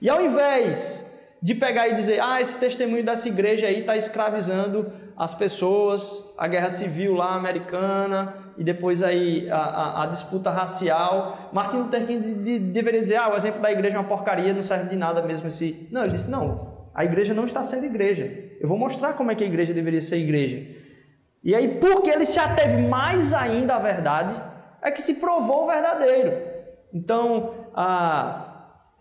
E 0.00 0.08
ao 0.08 0.22
invés 0.22 1.06
de 1.42 1.54
pegar 1.54 1.88
e 1.88 1.94
dizer, 1.94 2.20
ah, 2.20 2.40
esse 2.40 2.58
testemunho 2.58 3.04
dessa 3.04 3.28
igreja 3.28 3.66
aí 3.66 3.80
está 3.80 3.94
escravizando 3.94 4.90
as 5.16 5.32
pessoas, 5.32 6.34
a 6.36 6.46
guerra 6.46 6.68
civil 6.68 7.14
lá 7.14 7.34
americana 7.34 8.34
e 8.58 8.62
depois 8.62 9.02
aí 9.02 9.48
a, 9.50 9.56
a, 9.56 10.02
a 10.02 10.06
disputa 10.06 10.50
racial. 10.50 11.50
Martin 11.52 11.78
Luther 11.78 12.06
King 12.06 12.20
de, 12.20 12.34
de, 12.34 12.58
deveria 12.58 13.02
dizer, 13.02 13.16
ah, 13.16 13.32
o 13.32 13.36
exemplo 13.36 13.62
da 13.62 13.72
igreja 13.72 13.96
é 13.96 13.98
uma 13.98 14.08
porcaria, 14.08 14.52
não 14.52 14.62
serve 14.62 14.90
de 14.90 14.96
nada 14.96 15.22
mesmo 15.22 15.48
esse. 15.48 15.88
Não, 15.90 16.02
ele 16.02 16.12
disse, 16.12 16.30
não, 16.30 16.88
a 16.94 17.04
igreja 17.04 17.32
não 17.32 17.44
está 17.44 17.62
sendo 17.62 17.86
igreja. 17.86 18.30
Eu 18.60 18.68
vou 18.68 18.76
mostrar 18.76 19.14
como 19.14 19.30
é 19.30 19.34
que 19.34 19.42
a 19.42 19.46
igreja 19.46 19.72
deveria 19.72 20.02
ser 20.02 20.18
igreja. 20.18 20.66
E 21.42 21.54
aí, 21.54 21.78
porque 21.78 22.10
ele 22.10 22.26
se 22.26 22.38
ateve 22.38 22.82
mais 22.82 23.32
ainda 23.32 23.76
à 23.76 23.78
verdade, 23.78 24.34
é 24.82 24.90
que 24.90 25.00
se 25.00 25.14
provou 25.14 25.66
verdadeiro. 25.66 26.36
Então, 26.92 27.54
ah, 27.74 28.46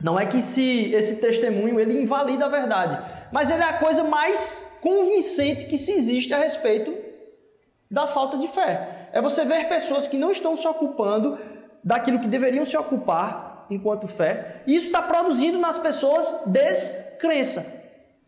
não 0.01 0.19
é 0.19 0.25
que 0.25 0.41
se, 0.41 0.93
esse 0.93 1.19
testemunho 1.19 1.79
ele 1.79 2.01
invalida 2.01 2.45
a 2.45 2.49
verdade, 2.49 3.01
mas 3.31 3.49
ele 3.49 3.63
é 3.63 3.69
a 3.69 3.79
coisa 3.79 4.03
mais 4.03 4.64
convincente 4.85 5.65
que 5.65 5.79
se 5.79 5.91
existe 5.91 6.31
a 6.31 6.37
respeito 6.37 6.93
da 7.89 8.05
falta 8.05 8.37
de 8.37 8.47
fé. 8.47 9.09
É 9.11 9.19
você 9.19 9.43
ver 9.43 9.67
pessoas 9.67 10.07
que 10.07 10.15
não 10.15 10.29
estão 10.29 10.55
se 10.55 10.67
ocupando 10.67 11.39
daquilo 11.83 12.19
que 12.19 12.27
deveriam 12.27 12.63
se 12.63 12.77
ocupar 12.77 13.65
enquanto 13.67 14.07
fé, 14.07 14.61
e 14.67 14.75
isso 14.75 14.85
está 14.85 15.01
produzindo 15.01 15.57
nas 15.57 15.79
pessoas 15.79 16.43
descrença. 16.45 17.65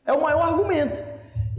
É 0.03 0.11
o 0.11 0.21
maior 0.21 0.41
argumento. 0.41 0.97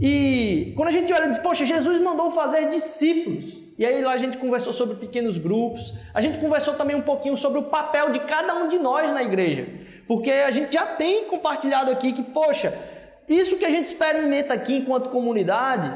E 0.01 0.73
quando 0.75 0.89
a 0.89 0.91
gente 0.91 1.13
olha 1.13 1.27
e 1.27 1.29
diz, 1.29 1.37
poxa, 1.37 1.65
Jesus 1.65 2.01
mandou 2.01 2.31
fazer 2.31 2.67
discípulos. 2.67 3.57
E 3.77 3.85
aí 3.85 4.01
lá 4.03 4.11
a 4.11 4.17
gente 4.17 4.37
conversou 4.37 4.73
sobre 4.73 4.97
pequenos 4.97 5.37
grupos, 5.37 5.93
a 6.13 6.19
gente 6.19 6.37
conversou 6.39 6.73
também 6.73 6.97
um 6.97 7.01
pouquinho 7.01 7.37
sobre 7.37 7.59
o 7.59 7.63
papel 7.63 8.11
de 8.11 8.19
cada 8.19 8.53
um 8.55 8.67
de 8.67 8.77
nós 8.77 9.13
na 9.13 9.23
igreja. 9.23 9.65
Porque 10.05 10.29
a 10.29 10.51
gente 10.51 10.73
já 10.73 10.85
tem 10.85 11.23
compartilhado 11.25 11.89
aqui 11.89 12.11
que, 12.11 12.23
poxa, 12.23 12.77
isso 13.29 13.57
que 13.57 13.65
a 13.65 13.69
gente 13.69 13.85
experimenta 13.85 14.53
aqui 14.53 14.75
enquanto 14.75 15.09
comunidade 15.09 15.95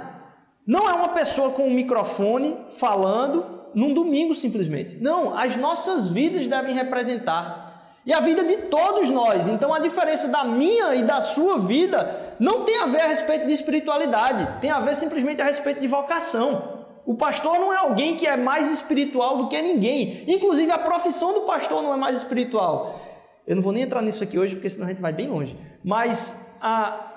não 0.65 0.89
é 0.89 0.93
uma 0.93 1.09
pessoa 1.09 1.49
com 1.51 1.67
um 1.67 1.73
microfone 1.73 2.55
falando 2.77 3.63
num 3.73 3.93
domingo 3.93 4.35
simplesmente. 4.35 4.97
Não, 4.97 5.37
as 5.37 5.57
nossas 5.57 6.07
vidas 6.07 6.47
devem 6.47 6.73
representar. 6.73 7.99
E 8.05 8.13
a 8.13 8.19
vida 8.19 8.43
de 8.43 8.57
todos 8.67 9.09
nós. 9.09 9.47
Então 9.47 9.73
a 9.73 9.79
diferença 9.79 10.27
da 10.27 10.43
minha 10.43 10.95
e 10.95 11.03
da 11.03 11.21
sua 11.21 11.57
vida 11.57 12.35
não 12.39 12.63
tem 12.63 12.77
a 12.77 12.85
ver 12.85 13.01
a 13.01 13.07
respeito 13.07 13.47
de 13.47 13.53
espiritualidade, 13.53 14.59
tem 14.61 14.69
a 14.69 14.79
ver 14.79 14.95
simplesmente 14.95 15.41
a 15.41 15.45
respeito 15.45 15.81
de 15.81 15.87
vocação. 15.87 16.85
O 17.05 17.15
pastor 17.15 17.59
não 17.59 17.73
é 17.73 17.77
alguém 17.77 18.15
que 18.15 18.25
é 18.25 18.37
mais 18.37 18.71
espiritual 18.71 19.37
do 19.37 19.49
que 19.49 19.61
ninguém. 19.61 20.23
Inclusive, 20.27 20.71
a 20.71 20.77
profissão 20.77 21.33
do 21.33 21.41
pastor 21.41 21.81
não 21.81 21.93
é 21.93 21.97
mais 21.97 22.17
espiritual. 22.17 23.01
Eu 23.45 23.57
não 23.57 23.63
vou 23.63 23.73
nem 23.73 23.83
entrar 23.83 24.01
nisso 24.01 24.23
aqui 24.23 24.39
hoje, 24.39 24.55
porque 24.55 24.69
senão 24.69 24.85
a 24.85 24.89
gente 24.89 25.01
vai 25.01 25.11
bem 25.11 25.27
longe. 25.27 25.57
Mas 25.83 26.39
a, 26.61 27.12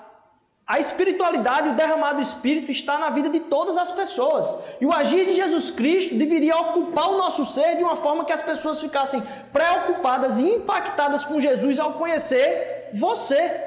a 0.67 0.79
espiritualidade, 0.79 1.69
o 1.69 1.75
derramado 1.75 2.17
do 2.17 2.21
Espírito 2.21 2.69
está 2.71 2.97
na 2.97 3.09
vida 3.09 3.29
de 3.29 3.39
todas 3.39 3.77
as 3.77 3.89
pessoas. 3.89 4.59
E 4.81 4.85
o 4.85 4.93
agir 4.93 5.25
de 5.25 5.35
Jesus 5.35 5.71
Cristo 5.71 6.15
deveria 6.15 6.57
ocupar 6.57 7.09
o 7.09 7.17
nosso 7.17 7.45
ser 7.45 7.77
de 7.77 7.83
uma 7.83 7.95
forma 7.95 8.25
que 8.25 8.33
as 8.33 8.41
pessoas 8.41 8.81
ficassem 8.81 9.23
preocupadas 9.53 10.37
e 10.39 10.43
impactadas 10.43 11.23
com 11.23 11.39
Jesus 11.39 11.79
ao 11.79 11.93
conhecer 11.93 12.89
você. 12.93 13.63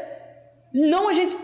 Não 0.75 1.09
a 1.09 1.15
gente 1.15 1.37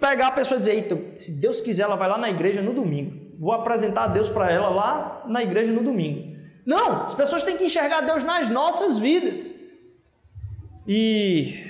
pegar 0.00 0.28
a 0.28 0.32
pessoa 0.32 0.56
e 0.56 0.60
dizer, 0.60 0.74
eita, 0.74 0.98
se 1.16 1.38
Deus 1.40 1.60
quiser, 1.60 1.82
ela 1.82 1.96
vai 1.96 2.08
lá 2.08 2.16
na 2.16 2.30
igreja 2.30 2.62
no 2.62 2.72
domingo 2.72 3.26
vou 3.38 3.52
apresentar 3.52 4.04
a 4.04 4.08
Deus 4.08 4.28
para 4.28 4.50
ela 4.50 4.68
lá 4.68 5.22
na 5.26 5.42
igreja 5.42 5.72
no 5.72 5.82
domingo. 5.82 6.36
Não, 6.64 7.04
as 7.06 7.14
pessoas 7.14 7.44
têm 7.44 7.56
que 7.56 7.64
enxergar 7.64 8.00
Deus 8.00 8.22
nas 8.22 8.48
nossas 8.48 8.98
vidas. 8.98 9.50
E 10.86 11.65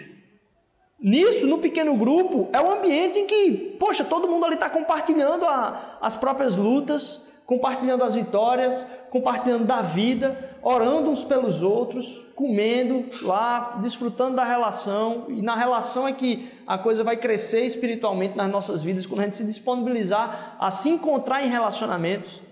nisso, 1.07 1.47
no 1.47 1.59
pequeno 1.59 1.97
grupo, 1.97 2.49
é 2.53 2.61
um 2.61 2.69
ambiente 2.69 3.17
em 3.17 3.27
que, 3.29 3.77
poxa, 3.79 4.05
todo 4.05 4.27
mundo 4.27 4.45
ali 4.45 4.55
está 4.55 4.69
compartilhando 4.69 5.45
a, 5.45 5.99
as 6.01 6.17
próprias 6.17 6.57
lutas, 6.57 7.25
compartilhando 7.47 8.03
as 8.03 8.17
vitórias, 8.17 8.85
compartilhando 9.09 9.65
da 9.65 9.83
vida, 9.83 10.37
orando 10.61 11.09
uns 11.09 11.23
pelos 11.23 11.63
outros, 11.63 12.27
comendo 12.35 13.05
lá, 13.23 13.79
desfrutando 13.81 14.35
da 14.35 14.45
relação. 14.45 15.27
E 15.29 15.41
na 15.41 15.55
relação 15.55 16.09
é 16.09 16.13
que 16.13 16.51
a 16.67 16.77
coisa 16.77 17.05
vai 17.05 17.17
crescer 17.17 17.65
espiritualmente 17.65 18.37
nas 18.37 18.51
nossas 18.51 18.83
vidas 18.83 19.07
quando 19.07 19.21
a 19.21 19.25
gente 19.25 19.37
se 19.37 19.45
disponibilizar 19.45 20.57
a 20.59 20.73
se 20.73 20.89
encontrar 20.89 21.45
em 21.45 21.49
relacionamentos. 21.49 22.43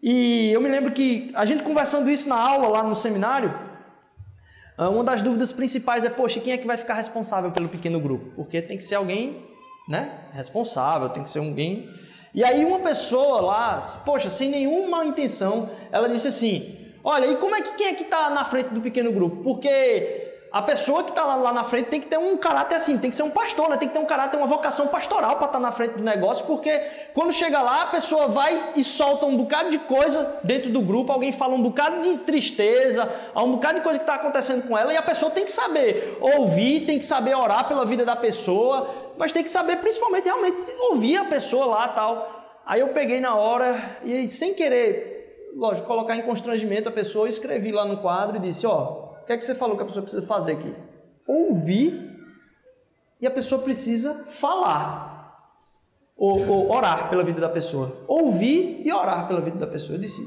E 0.00 0.52
eu 0.52 0.60
me 0.60 0.68
lembro 0.68 0.92
que 0.92 1.32
a 1.34 1.44
gente 1.44 1.64
conversando 1.64 2.08
isso 2.08 2.28
na 2.28 2.36
aula 2.36 2.68
lá 2.68 2.84
no 2.84 2.94
seminário, 2.94 3.52
uma 4.86 5.02
das 5.02 5.22
dúvidas 5.22 5.50
principais 5.50 6.04
é, 6.04 6.10
poxa, 6.10 6.38
quem 6.40 6.52
é 6.52 6.58
que 6.58 6.66
vai 6.66 6.76
ficar 6.76 6.94
responsável 6.94 7.50
pelo 7.50 7.68
pequeno 7.68 7.98
grupo? 7.98 8.26
Porque 8.36 8.62
tem 8.62 8.78
que 8.78 8.84
ser 8.84 8.94
alguém, 8.94 9.44
né, 9.88 10.28
responsável, 10.32 11.08
tem 11.08 11.24
que 11.24 11.30
ser 11.30 11.40
alguém 11.40 11.88
e 12.34 12.44
aí 12.44 12.64
uma 12.64 12.78
pessoa 12.80 13.40
lá, 13.40 14.02
poxa, 14.04 14.30
sem 14.30 14.50
nenhuma 14.50 15.04
intenção, 15.04 15.70
ela 15.90 16.08
disse 16.08 16.28
assim: 16.28 16.92
Olha, 17.02 17.26
e 17.26 17.36
como 17.36 17.54
é 17.54 17.62
que 17.62 17.74
quem 17.74 17.88
é 17.88 17.94
que 17.94 18.04
está 18.04 18.30
na 18.30 18.44
frente 18.44 18.68
do 18.68 18.80
pequeno 18.80 19.10
grupo? 19.12 19.42
Porque 19.42 20.27
a 20.58 20.62
pessoa 20.62 21.04
que 21.04 21.10
está 21.10 21.24
lá, 21.24 21.36
lá, 21.36 21.52
na 21.52 21.62
frente 21.62 21.86
tem 21.86 22.00
que 22.00 22.08
ter 22.08 22.18
um 22.18 22.36
caráter 22.36 22.74
assim, 22.74 22.98
tem 22.98 23.10
que 23.10 23.16
ser 23.16 23.22
um 23.22 23.30
pastor, 23.30 23.70
né? 23.70 23.76
tem 23.76 23.86
que 23.86 23.94
ter 23.94 24.00
um 24.00 24.06
caráter, 24.06 24.36
uma 24.36 24.46
vocação 24.46 24.88
pastoral 24.88 25.36
para 25.36 25.46
estar 25.46 25.58
tá 25.58 25.60
na 25.60 25.70
frente 25.70 25.92
do 25.92 26.02
negócio, 26.02 26.44
porque 26.46 26.82
quando 27.14 27.30
chega 27.30 27.62
lá, 27.62 27.82
a 27.82 27.86
pessoa 27.86 28.26
vai 28.26 28.72
e 28.74 28.82
solta 28.82 29.24
um 29.24 29.36
bocado 29.36 29.70
de 29.70 29.78
coisa 29.78 30.40
dentro 30.42 30.68
do 30.72 30.80
grupo, 30.80 31.12
alguém 31.12 31.30
fala 31.30 31.54
um 31.54 31.62
bocado 31.62 32.02
de 32.02 32.18
tristeza, 32.18 33.08
um 33.36 33.52
bocado 33.52 33.76
de 33.76 33.82
coisa 33.82 34.00
que 34.00 34.02
está 34.02 34.16
acontecendo 34.16 34.66
com 34.66 34.76
ela, 34.76 34.92
e 34.92 34.96
a 34.96 35.02
pessoa 35.02 35.30
tem 35.30 35.44
que 35.44 35.52
saber 35.52 36.18
ouvir, 36.20 36.86
tem 36.86 36.98
que 36.98 37.06
saber 37.06 37.36
orar 37.36 37.68
pela 37.68 37.84
vida 37.84 38.04
da 38.04 38.16
pessoa, 38.16 39.12
mas 39.16 39.30
tem 39.30 39.44
que 39.44 39.50
saber 39.52 39.76
principalmente 39.76 40.24
realmente 40.24 40.58
ouvir 40.90 41.18
a 41.18 41.24
pessoa 41.24 41.66
lá 41.66 41.86
tal. 41.86 42.62
Aí 42.66 42.80
eu 42.80 42.88
peguei 42.88 43.20
na 43.20 43.36
hora 43.36 43.98
e 44.04 44.28
sem 44.28 44.54
querer, 44.54 45.52
lógico, 45.54 45.86
colocar 45.86 46.16
em 46.16 46.22
constrangimento 46.22 46.88
a 46.88 46.92
pessoa, 46.92 47.28
escrevi 47.28 47.70
lá 47.70 47.84
no 47.84 47.98
quadro 47.98 48.38
e 48.38 48.40
disse, 48.40 48.66
ó, 48.66 49.07
que 49.28 49.34
é 49.34 49.36
que 49.36 49.44
você 49.44 49.54
falou 49.54 49.76
que 49.76 49.82
a 49.82 49.86
pessoa 49.86 50.02
precisa 50.02 50.26
fazer 50.26 50.52
aqui? 50.52 50.74
Ouvir 51.26 52.16
e 53.20 53.26
a 53.26 53.30
pessoa 53.30 53.60
precisa 53.60 54.24
falar. 54.40 55.52
Ou, 56.16 56.48
ou, 56.48 56.70
orar 56.72 57.10
pela 57.10 57.22
vida 57.22 57.38
da 57.38 57.48
pessoa. 57.48 58.04
Ouvir 58.08 58.80
e 58.82 58.90
orar 58.90 59.28
pela 59.28 59.42
vida 59.42 59.58
da 59.58 59.66
pessoa. 59.66 59.96
Eu 59.96 60.00
disse: 60.00 60.22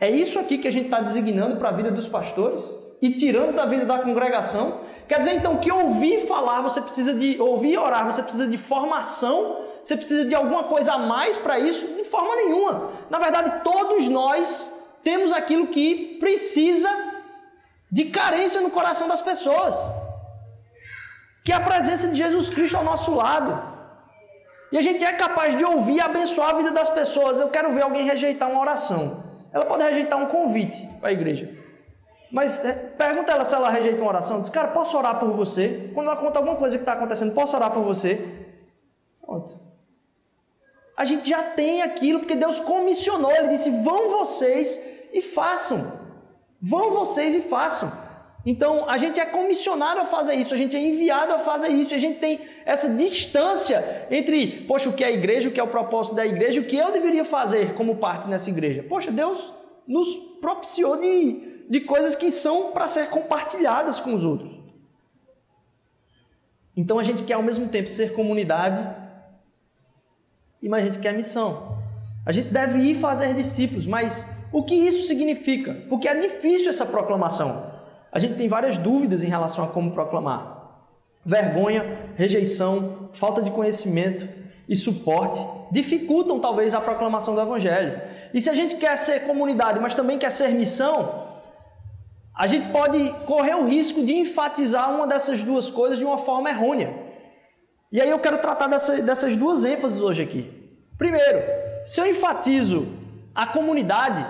é 0.00 0.08
isso 0.08 0.38
aqui 0.38 0.56
que 0.56 0.68
a 0.68 0.70
gente 0.70 0.84
está 0.84 1.00
designando 1.00 1.56
para 1.56 1.70
a 1.70 1.72
vida 1.72 1.90
dos 1.90 2.06
pastores 2.06 2.78
e 3.02 3.10
tirando 3.10 3.56
da 3.56 3.66
vida 3.66 3.84
da 3.84 3.98
congregação. 3.98 4.82
Quer 5.08 5.18
dizer 5.18 5.32
então 5.32 5.56
que 5.56 5.72
ouvir 5.72 6.28
falar 6.28 6.60
você 6.62 6.80
precisa 6.80 7.14
de 7.14 7.40
ouvir 7.40 7.72
e 7.72 7.78
orar, 7.78 8.06
você 8.06 8.22
precisa 8.22 8.46
de 8.46 8.56
formação, 8.56 9.64
você 9.82 9.96
precisa 9.96 10.24
de 10.24 10.34
alguma 10.36 10.64
coisa 10.64 10.92
a 10.92 10.98
mais 10.98 11.36
para 11.36 11.58
isso? 11.58 11.84
De 11.96 12.04
forma 12.04 12.36
nenhuma. 12.36 12.92
Na 13.10 13.18
verdade, 13.18 13.64
todos 13.64 14.06
nós 14.08 14.72
temos 15.02 15.32
aquilo 15.32 15.66
que 15.66 16.18
precisa 16.20 17.17
de 17.90 18.06
carência 18.06 18.60
no 18.60 18.70
coração 18.70 19.08
das 19.08 19.20
pessoas. 19.20 19.74
Que 21.44 21.52
a 21.52 21.60
presença 21.60 22.08
de 22.08 22.16
Jesus 22.16 22.50
Cristo 22.50 22.76
ao 22.76 22.84
nosso 22.84 23.14
lado. 23.14 23.76
E 24.70 24.76
a 24.76 24.82
gente 24.82 25.04
é 25.04 25.12
capaz 25.12 25.56
de 25.56 25.64
ouvir 25.64 25.96
e 25.96 26.00
abençoar 26.00 26.50
a 26.50 26.58
vida 26.58 26.70
das 26.70 26.90
pessoas. 26.90 27.38
Eu 27.38 27.48
quero 27.48 27.72
ver 27.72 27.82
alguém 27.82 28.04
rejeitar 28.04 28.50
uma 28.50 28.60
oração. 28.60 29.24
Ela 29.52 29.64
pode 29.64 29.82
rejeitar 29.82 30.18
um 30.18 30.26
convite 30.26 30.86
para 31.00 31.08
a 31.08 31.12
igreja. 31.12 31.50
Mas 32.30 32.62
é, 32.62 32.72
pergunta 32.72 33.32
ela 33.32 33.44
se 33.44 33.54
ela 33.54 33.70
rejeita 33.70 34.00
uma 34.02 34.10
oração. 34.10 34.40
Diz, 34.42 34.50
cara, 34.50 34.68
posso 34.68 34.96
orar 34.98 35.18
por 35.18 35.30
você? 35.30 35.90
Quando 35.94 36.08
ela 36.08 36.16
conta 36.16 36.38
alguma 36.38 36.56
coisa 36.56 36.76
que 36.76 36.82
está 36.82 36.92
acontecendo, 36.92 37.34
posso 37.34 37.56
orar 37.56 37.70
por 37.70 37.82
você? 37.82 38.46
Pronto. 39.24 39.58
A 40.94 41.04
gente 41.04 41.28
já 41.28 41.42
tem 41.42 41.80
aquilo, 41.80 42.18
porque 42.18 42.34
Deus 42.34 42.60
comissionou. 42.60 43.30
Ele 43.30 43.48
disse: 43.48 43.70
vão 43.82 44.10
vocês 44.10 44.84
e 45.12 45.22
façam. 45.22 45.97
Vão 46.60 46.90
vocês 46.90 47.34
e 47.34 47.40
façam. 47.40 48.08
Então, 48.44 48.88
a 48.88 48.96
gente 48.96 49.20
é 49.20 49.26
comissionado 49.26 50.00
a 50.00 50.04
fazer 50.04 50.34
isso, 50.34 50.54
a 50.54 50.56
gente 50.56 50.76
é 50.76 50.80
enviado 50.80 51.34
a 51.34 51.38
fazer 51.40 51.68
isso, 51.68 51.94
a 51.94 51.98
gente 51.98 52.18
tem 52.18 52.40
essa 52.64 52.88
distância 52.94 54.06
entre, 54.10 54.64
poxa, 54.66 54.88
o 54.88 54.92
que 54.92 55.04
é 55.04 55.08
a 55.08 55.12
igreja, 55.12 55.48
o 55.48 55.52
que 55.52 55.60
é 55.60 55.62
o 55.62 55.68
propósito 55.68 56.16
da 56.16 56.26
igreja, 56.26 56.60
o 56.60 56.64
que 56.64 56.76
eu 56.76 56.90
deveria 56.90 57.24
fazer 57.24 57.74
como 57.74 57.96
parte 57.96 58.28
nessa 58.28 58.48
igreja. 58.48 58.82
Poxa, 58.82 59.10
Deus 59.10 59.52
nos 59.86 60.08
propiciou 60.40 60.96
de, 60.96 61.64
de 61.68 61.80
coisas 61.80 62.14
que 62.14 62.30
são 62.30 62.72
para 62.72 62.88
ser 62.88 63.10
compartilhadas 63.10 64.00
com 64.00 64.14
os 64.14 64.24
outros. 64.24 64.56
Então, 66.76 66.98
a 66.98 67.02
gente 67.02 67.24
quer 67.24 67.34
ao 67.34 67.42
mesmo 67.42 67.68
tempo 67.68 67.88
ser 67.88 68.14
comunidade, 68.14 68.82
mas 70.62 70.82
a 70.82 70.86
gente 70.86 71.00
quer 71.00 71.12
missão. 71.12 71.76
A 72.24 72.32
gente 72.32 72.48
deve 72.48 72.78
ir 72.78 72.94
fazer 72.94 73.34
discípulos, 73.34 73.84
mas 73.84 74.26
o 74.52 74.62
que 74.62 74.74
isso 74.74 75.06
significa, 75.06 75.74
porque 75.88 76.08
é 76.08 76.14
difícil 76.14 76.70
essa 76.70 76.86
proclamação. 76.86 77.70
A 78.10 78.18
gente 78.18 78.34
tem 78.34 78.48
várias 78.48 78.78
dúvidas 78.78 79.22
em 79.22 79.28
relação 79.28 79.64
a 79.64 79.68
como 79.68 79.92
proclamar. 79.92 80.56
Vergonha, 81.24 82.10
rejeição, 82.16 83.10
falta 83.12 83.42
de 83.42 83.50
conhecimento 83.50 84.28
e 84.68 84.74
suporte 84.74 85.40
dificultam 85.70 86.40
talvez 86.40 86.74
a 86.74 86.80
proclamação 86.80 87.34
do 87.34 87.40
Evangelho. 87.40 88.00
E 88.32 88.40
se 88.40 88.48
a 88.48 88.54
gente 88.54 88.76
quer 88.76 88.96
ser 88.96 89.26
comunidade, 89.26 89.80
mas 89.80 89.94
também 89.94 90.18
quer 90.18 90.30
ser 90.30 90.48
missão, 90.48 91.28
a 92.34 92.46
gente 92.46 92.68
pode 92.68 93.10
correr 93.26 93.54
o 93.54 93.66
risco 93.66 94.04
de 94.04 94.14
enfatizar 94.14 94.94
uma 94.94 95.06
dessas 95.06 95.42
duas 95.42 95.68
coisas 95.68 95.98
de 95.98 96.04
uma 96.04 96.18
forma 96.18 96.48
errônea. 96.48 96.94
E 97.90 98.00
aí 98.00 98.08
eu 98.08 98.18
quero 98.18 98.38
tratar 98.38 98.68
dessa, 98.68 99.02
dessas 99.02 99.36
duas 99.36 99.64
ênfases 99.64 100.00
hoje 100.00 100.22
aqui. 100.22 100.50
Primeiro, 100.96 101.42
se 101.84 102.00
eu 102.00 102.06
enfatizo 102.06 102.86
a 103.34 103.46
comunidade, 103.46 104.24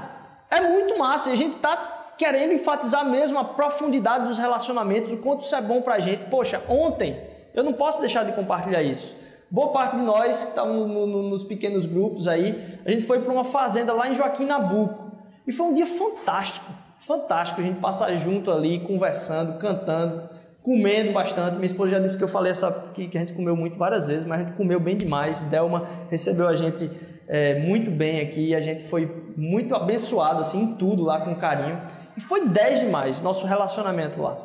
é 0.50 0.60
muito 0.60 0.98
massa. 0.98 1.30
E 1.30 1.32
a 1.32 1.36
gente 1.36 1.56
está 1.56 2.12
querendo 2.16 2.52
enfatizar 2.52 3.04
mesmo 3.04 3.38
a 3.38 3.44
profundidade 3.44 4.26
dos 4.26 4.38
relacionamentos, 4.38 5.12
o 5.12 5.18
quanto 5.18 5.44
isso 5.44 5.54
é 5.54 5.62
bom 5.62 5.82
para 5.82 5.94
a 5.94 6.00
gente. 6.00 6.24
Poxa, 6.26 6.62
ontem 6.68 7.20
eu 7.54 7.62
não 7.62 7.72
posso 7.72 8.00
deixar 8.00 8.24
de 8.24 8.32
compartilhar 8.32 8.82
isso. 8.82 9.16
Boa 9.50 9.72
parte 9.72 9.96
de 9.96 10.02
nós 10.02 10.44
que 10.44 10.50
estávamos 10.50 10.86
no, 10.86 11.06
no, 11.06 11.22
nos 11.30 11.44
pequenos 11.44 11.86
grupos 11.86 12.28
aí, 12.28 12.80
a 12.84 12.90
gente 12.90 13.06
foi 13.06 13.20
para 13.20 13.32
uma 13.32 13.44
fazenda 13.44 13.92
lá 13.92 14.08
em 14.08 14.14
Joaquim 14.14 14.44
Nabuco. 14.44 15.12
E 15.46 15.52
foi 15.52 15.66
um 15.66 15.72
dia 15.72 15.86
fantástico 15.86 16.70
fantástico 17.08 17.60
a 17.60 17.64
gente 17.64 17.80
passar 17.80 18.14
junto 18.16 18.50
ali, 18.50 18.80
conversando, 18.80 19.58
cantando, 19.58 20.28
comendo 20.62 21.12
bastante. 21.12 21.54
Minha 21.54 21.66
esposa 21.66 21.92
já 21.92 21.98
disse 21.98 22.18
que 22.18 22.24
eu 22.24 22.28
falei 22.28 22.52
essa, 22.52 22.70
que, 22.92 23.08
que 23.08 23.16
a 23.16 23.20
gente 23.20 23.32
comeu 23.32 23.56
muito 23.56 23.78
várias 23.78 24.06
vezes, 24.06 24.26
mas 24.26 24.40
a 24.40 24.44
gente 24.44 24.56
comeu 24.56 24.78
bem 24.78 24.96
demais. 24.96 25.42
Delma 25.44 25.88
recebeu 26.10 26.46
a 26.46 26.54
gente 26.54 26.90
é, 27.28 27.58
muito 27.58 27.90
bem 27.90 28.22
aqui, 28.22 28.54
a 28.54 28.60
gente 28.60 28.88
foi 28.88 29.06
muito 29.36 29.74
abençoado 29.74 30.40
assim, 30.40 30.62
em 30.62 30.74
tudo 30.76 31.04
lá 31.04 31.20
com 31.20 31.36
carinho. 31.36 31.78
E 32.16 32.20
foi 32.20 32.48
10 32.48 32.80
demais 32.80 33.20
nosso 33.20 33.46
relacionamento 33.46 34.20
lá. 34.20 34.38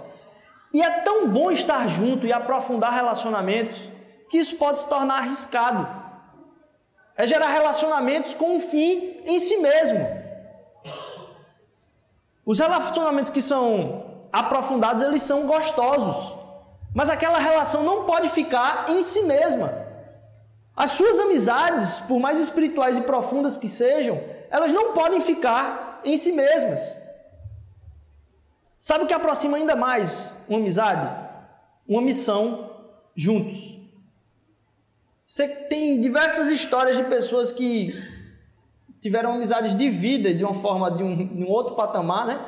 E 0.74 0.82
é 0.82 0.90
tão 1.02 1.30
bom 1.30 1.50
estar 1.50 1.88
junto 1.88 2.28
e 2.28 2.34
aprofundar 2.34 2.94
relacionamentos 2.94 3.78
que 4.30 4.38
isso 4.38 4.58
pode 4.58 4.80
se 4.80 4.90
tornar 4.90 5.20
arriscado. 5.20 5.88
É 7.16 7.26
gerar 7.26 7.50
relacionamentos 7.50 8.34
com 8.34 8.58
um 8.58 8.60
fim 8.60 9.22
em 9.26 9.40
si 9.40 9.58
mesmo. 9.58 10.06
Os 12.46 12.60
relacionamentos 12.60 13.32
que 13.32 13.42
são 13.42 14.28
aprofundados, 14.32 15.04
eles 15.04 15.24
são 15.24 15.48
gostosos. 15.48 16.36
Mas 16.94 17.10
aquela 17.10 17.40
relação 17.40 17.84
não 17.84 18.04
pode 18.04 18.30
ficar 18.30 18.90
em 18.90 19.02
si 19.04 19.24
mesma. 19.24 19.83
As 20.76 20.92
suas 20.92 21.20
amizades, 21.20 22.00
por 22.02 22.20
mais 22.20 22.40
espirituais 22.40 22.98
e 22.98 23.02
profundas 23.02 23.58
que 23.58 23.68
sejam, 23.68 24.22
elas 24.50 24.74
não 24.74 24.94
podem 24.94 25.22
ficar 25.22 26.02
em 26.04 26.18
si 26.18 26.32
mesmas. 26.32 26.82
Sabe 28.80 29.04
o 29.04 29.08
que 29.08 29.14
aproxima 29.14 29.58
ainda 29.58 29.76
mais 29.76 30.36
uma 30.50 30.60
amizade? 30.60 31.10
Uma 31.88 32.02
missão 32.02 32.72
juntos. 33.16 33.80
Você 35.28 35.48
tem 35.48 36.02
diversas 36.02 36.50
histórias 36.50 36.98
de 36.98 37.04
pessoas 37.06 37.52
que 37.52 37.94
tiveram 39.00 39.34
amizades 39.34 39.76
de 39.76 39.90
vida 39.90 40.34
de 40.34 40.44
uma 40.44 40.56
forma, 40.56 40.92
de 40.92 41.04
um, 41.04 41.16
de 41.16 41.44
um 41.44 41.50
outro 41.50 41.76
patamar, 41.76 42.26
né? 42.26 42.46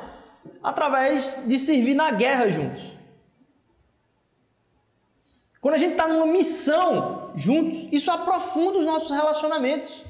Através 0.62 1.44
de 1.46 1.58
servir 1.58 1.94
na 1.94 2.10
guerra 2.10 2.48
juntos. 2.48 2.82
Quando 5.60 5.74
a 5.74 5.78
gente 5.78 5.92
está 5.92 6.06
numa 6.06 6.26
missão 6.26 7.25
juntos, 7.36 7.88
isso 7.92 8.10
aprofunda 8.10 8.78
os 8.78 8.84
nossos 8.84 9.10
relacionamentos. 9.10 10.04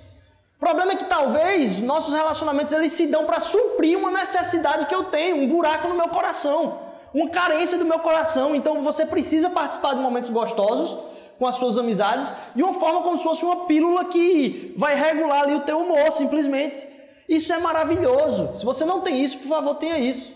O 0.56 0.58
problema 0.58 0.92
é 0.92 0.96
que 0.96 1.04
talvez 1.04 1.82
nossos 1.82 2.14
relacionamentos 2.14 2.72
eles 2.72 2.92
se 2.92 3.08
dão 3.08 3.26
para 3.26 3.40
suprir 3.40 3.98
uma 3.98 4.10
necessidade 4.10 4.86
que 4.86 4.94
eu 4.94 5.04
tenho, 5.04 5.36
um 5.36 5.48
buraco 5.48 5.88
no 5.88 5.94
meu 5.94 6.08
coração, 6.08 6.78
uma 7.12 7.28
carência 7.28 7.76
do 7.76 7.84
meu 7.84 7.98
coração. 7.98 8.54
Então 8.54 8.80
você 8.80 9.04
precisa 9.04 9.50
participar 9.50 9.94
de 9.94 10.00
momentos 10.00 10.30
gostosos 10.30 10.98
com 11.38 11.46
as 11.46 11.56
suas 11.56 11.76
amizades 11.76 12.32
de 12.54 12.62
uma 12.62 12.72
forma 12.72 13.02
como 13.02 13.18
se 13.18 13.24
fosse 13.24 13.44
uma 13.44 13.66
pílula 13.66 14.06
que 14.06 14.72
vai 14.78 14.94
regular 14.94 15.42
ali 15.42 15.54
o 15.54 15.60
teu 15.60 15.78
humor, 15.78 16.10
simplesmente. 16.12 16.86
Isso 17.28 17.52
é 17.52 17.58
maravilhoso. 17.58 18.56
Se 18.56 18.64
você 18.64 18.84
não 18.84 19.00
tem 19.00 19.22
isso, 19.22 19.38
por 19.38 19.48
favor, 19.48 19.74
tenha 19.74 19.98
isso. 19.98 20.34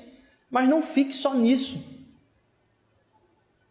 Mas 0.50 0.68
não 0.68 0.82
fique 0.82 1.14
só 1.14 1.32
nisso. 1.32 1.78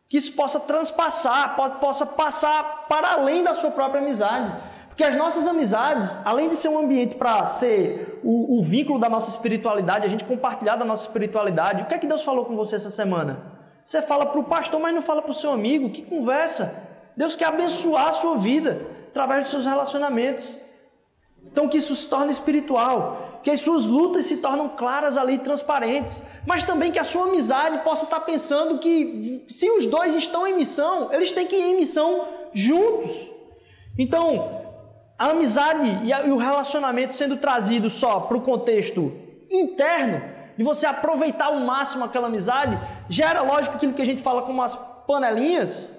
Que 0.09 0.17
isso 0.17 0.33
possa 0.33 0.59
transpassar, 0.59 1.55
possa 1.79 2.05
passar 2.05 2.87
para 2.89 3.11
além 3.11 3.43
da 3.43 3.53
sua 3.53 3.69
própria 3.69 4.01
amizade. 4.01 4.51
Porque 4.87 5.03
as 5.03 5.15
nossas 5.15 5.47
amizades, 5.47 6.17
além 6.25 6.49
de 6.49 6.55
ser 6.55 6.67
um 6.67 6.79
ambiente 6.79 7.15
para 7.15 7.45
ser 7.45 8.19
o, 8.23 8.57
o, 8.57 8.63
vínculo 8.63 8.99
da 8.99 9.07
nossa 9.07 9.29
espiritualidade, 9.29 10.05
a 10.05 10.09
gente 10.09 10.25
compartilhar 10.25 10.75
da 10.75 10.83
nossa 10.83 11.03
espiritualidade, 11.03 11.83
o 11.83 11.85
que 11.85 11.93
é 11.93 11.97
que 11.99 12.07
Deus 12.07 12.23
falou 12.23 12.43
com 12.43 12.55
você 12.55 12.75
essa 12.75 12.89
semana? 12.89 13.59
Você 13.85 14.01
fala 14.01 14.25
para 14.25 14.39
o 14.39 14.43
pastor, 14.43 14.79
mas 14.79 14.93
não 14.93 15.01
fala 15.01 15.21
para 15.21 15.31
o 15.31 15.33
seu 15.33 15.53
amigo. 15.53 15.91
Que 15.91 16.01
conversa! 16.01 16.83
Deus 17.15 17.35
quer 17.35 17.47
abençoar 17.47 18.09
a 18.09 18.11
sua 18.13 18.35
vida 18.35 18.87
através 19.09 19.43
dos 19.43 19.51
seus 19.51 19.65
relacionamentos. 19.65 20.55
Então 21.45 21.67
que 21.67 21.77
isso 21.77 21.95
se 21.95 22.09
torne 22.09 22.31
espiritual, 22.31 23.28
que 23.43 23.51
as 23.51 23.61
suas 23.61 23.85
lutas 23.85 24.25
se 24.25 24.37
tornam 24.37 24.69
claras 24.69 25.17
ali, 25.17 25.37
transparentes, 25.37 26.23
mas 26.45 26.63
também 26.63 26.91
que 26.91 26.99
a 26.99 27.03
sua 27.03 27.23
amizade 27.23 27.79
possa 27.83 28.05
estar 28.05 28.19
pensando 28.21 28.79
que 28.79 29.45
se 29.47 29.69
os 29.69 29.85
dois 29.85 30.15
estão 30.15 30.45
em 30.47 30.55
missão, 30.55 31.11
eles 31.13 31.31
têm 31.31 31.47
que 31.47 31.55
ir 31.55 31.63
em 31.63 31.77
missão 31.77 32.27
juntos. 32.53 33.11
Então, 33.97 34.61
a 35.17 35.29
amizade 35.29 35.87
e 36.05 36.31
o 36.31 36.37
relacionamento 36.37 37.13
sendo 37.13 37.37
trazido 37.37 37.89
só 37.89 38.21
para 38.21 38.37
o 38.37 38.41
contexto 38.41 39.11
interno, 39.49 40.21
de 40.57 40.63
você 40.63 40.85
aproveitar 40.85 41.45
ao 41.45 41.59
máximo 41.59 42.03
aquela 42.03 42.27
amizade, 42.27 42.77
gera, 43.07 43.41
lógico, 43.41 43.77
aquilo 43.77 43.93
que 43.93 44.01
a 44.01 44.05
gente 44.05 44.21
fala 44.21 44.41
como 44.41 44.61
as 44.61 44.75
panelinhas, 45.07 45.93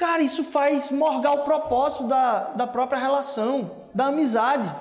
Cara, 0.00 0.22
isso 0.22 0.44
faz 0.44 0.90
morgar 0.90 1.32
o 1.32 1.44
propósito 1.44 2.04
da, 2.04 2.44
da 2.54 2.66
própria 2.66 2.98
relação, 2.98 3.70
da 3.94 4.06
amizade. 4.06 4.74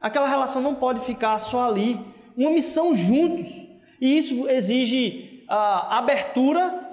Aquela 0.00 0.28
relação 0.28 0.60
não 0.62 0.74
pode 0.74 1.00
ficar 1.00 1.38
só 1.38 1.68
ali. 1.68 2.00
Uma 2.36 2.50
missão 2.50 2.94
juntos. 2.94 3.48
E 4.00 4.18
isso 4.18 4.48
exige 4.48 5.44
uh, 5.48 5.92
abertura 5.92 6.86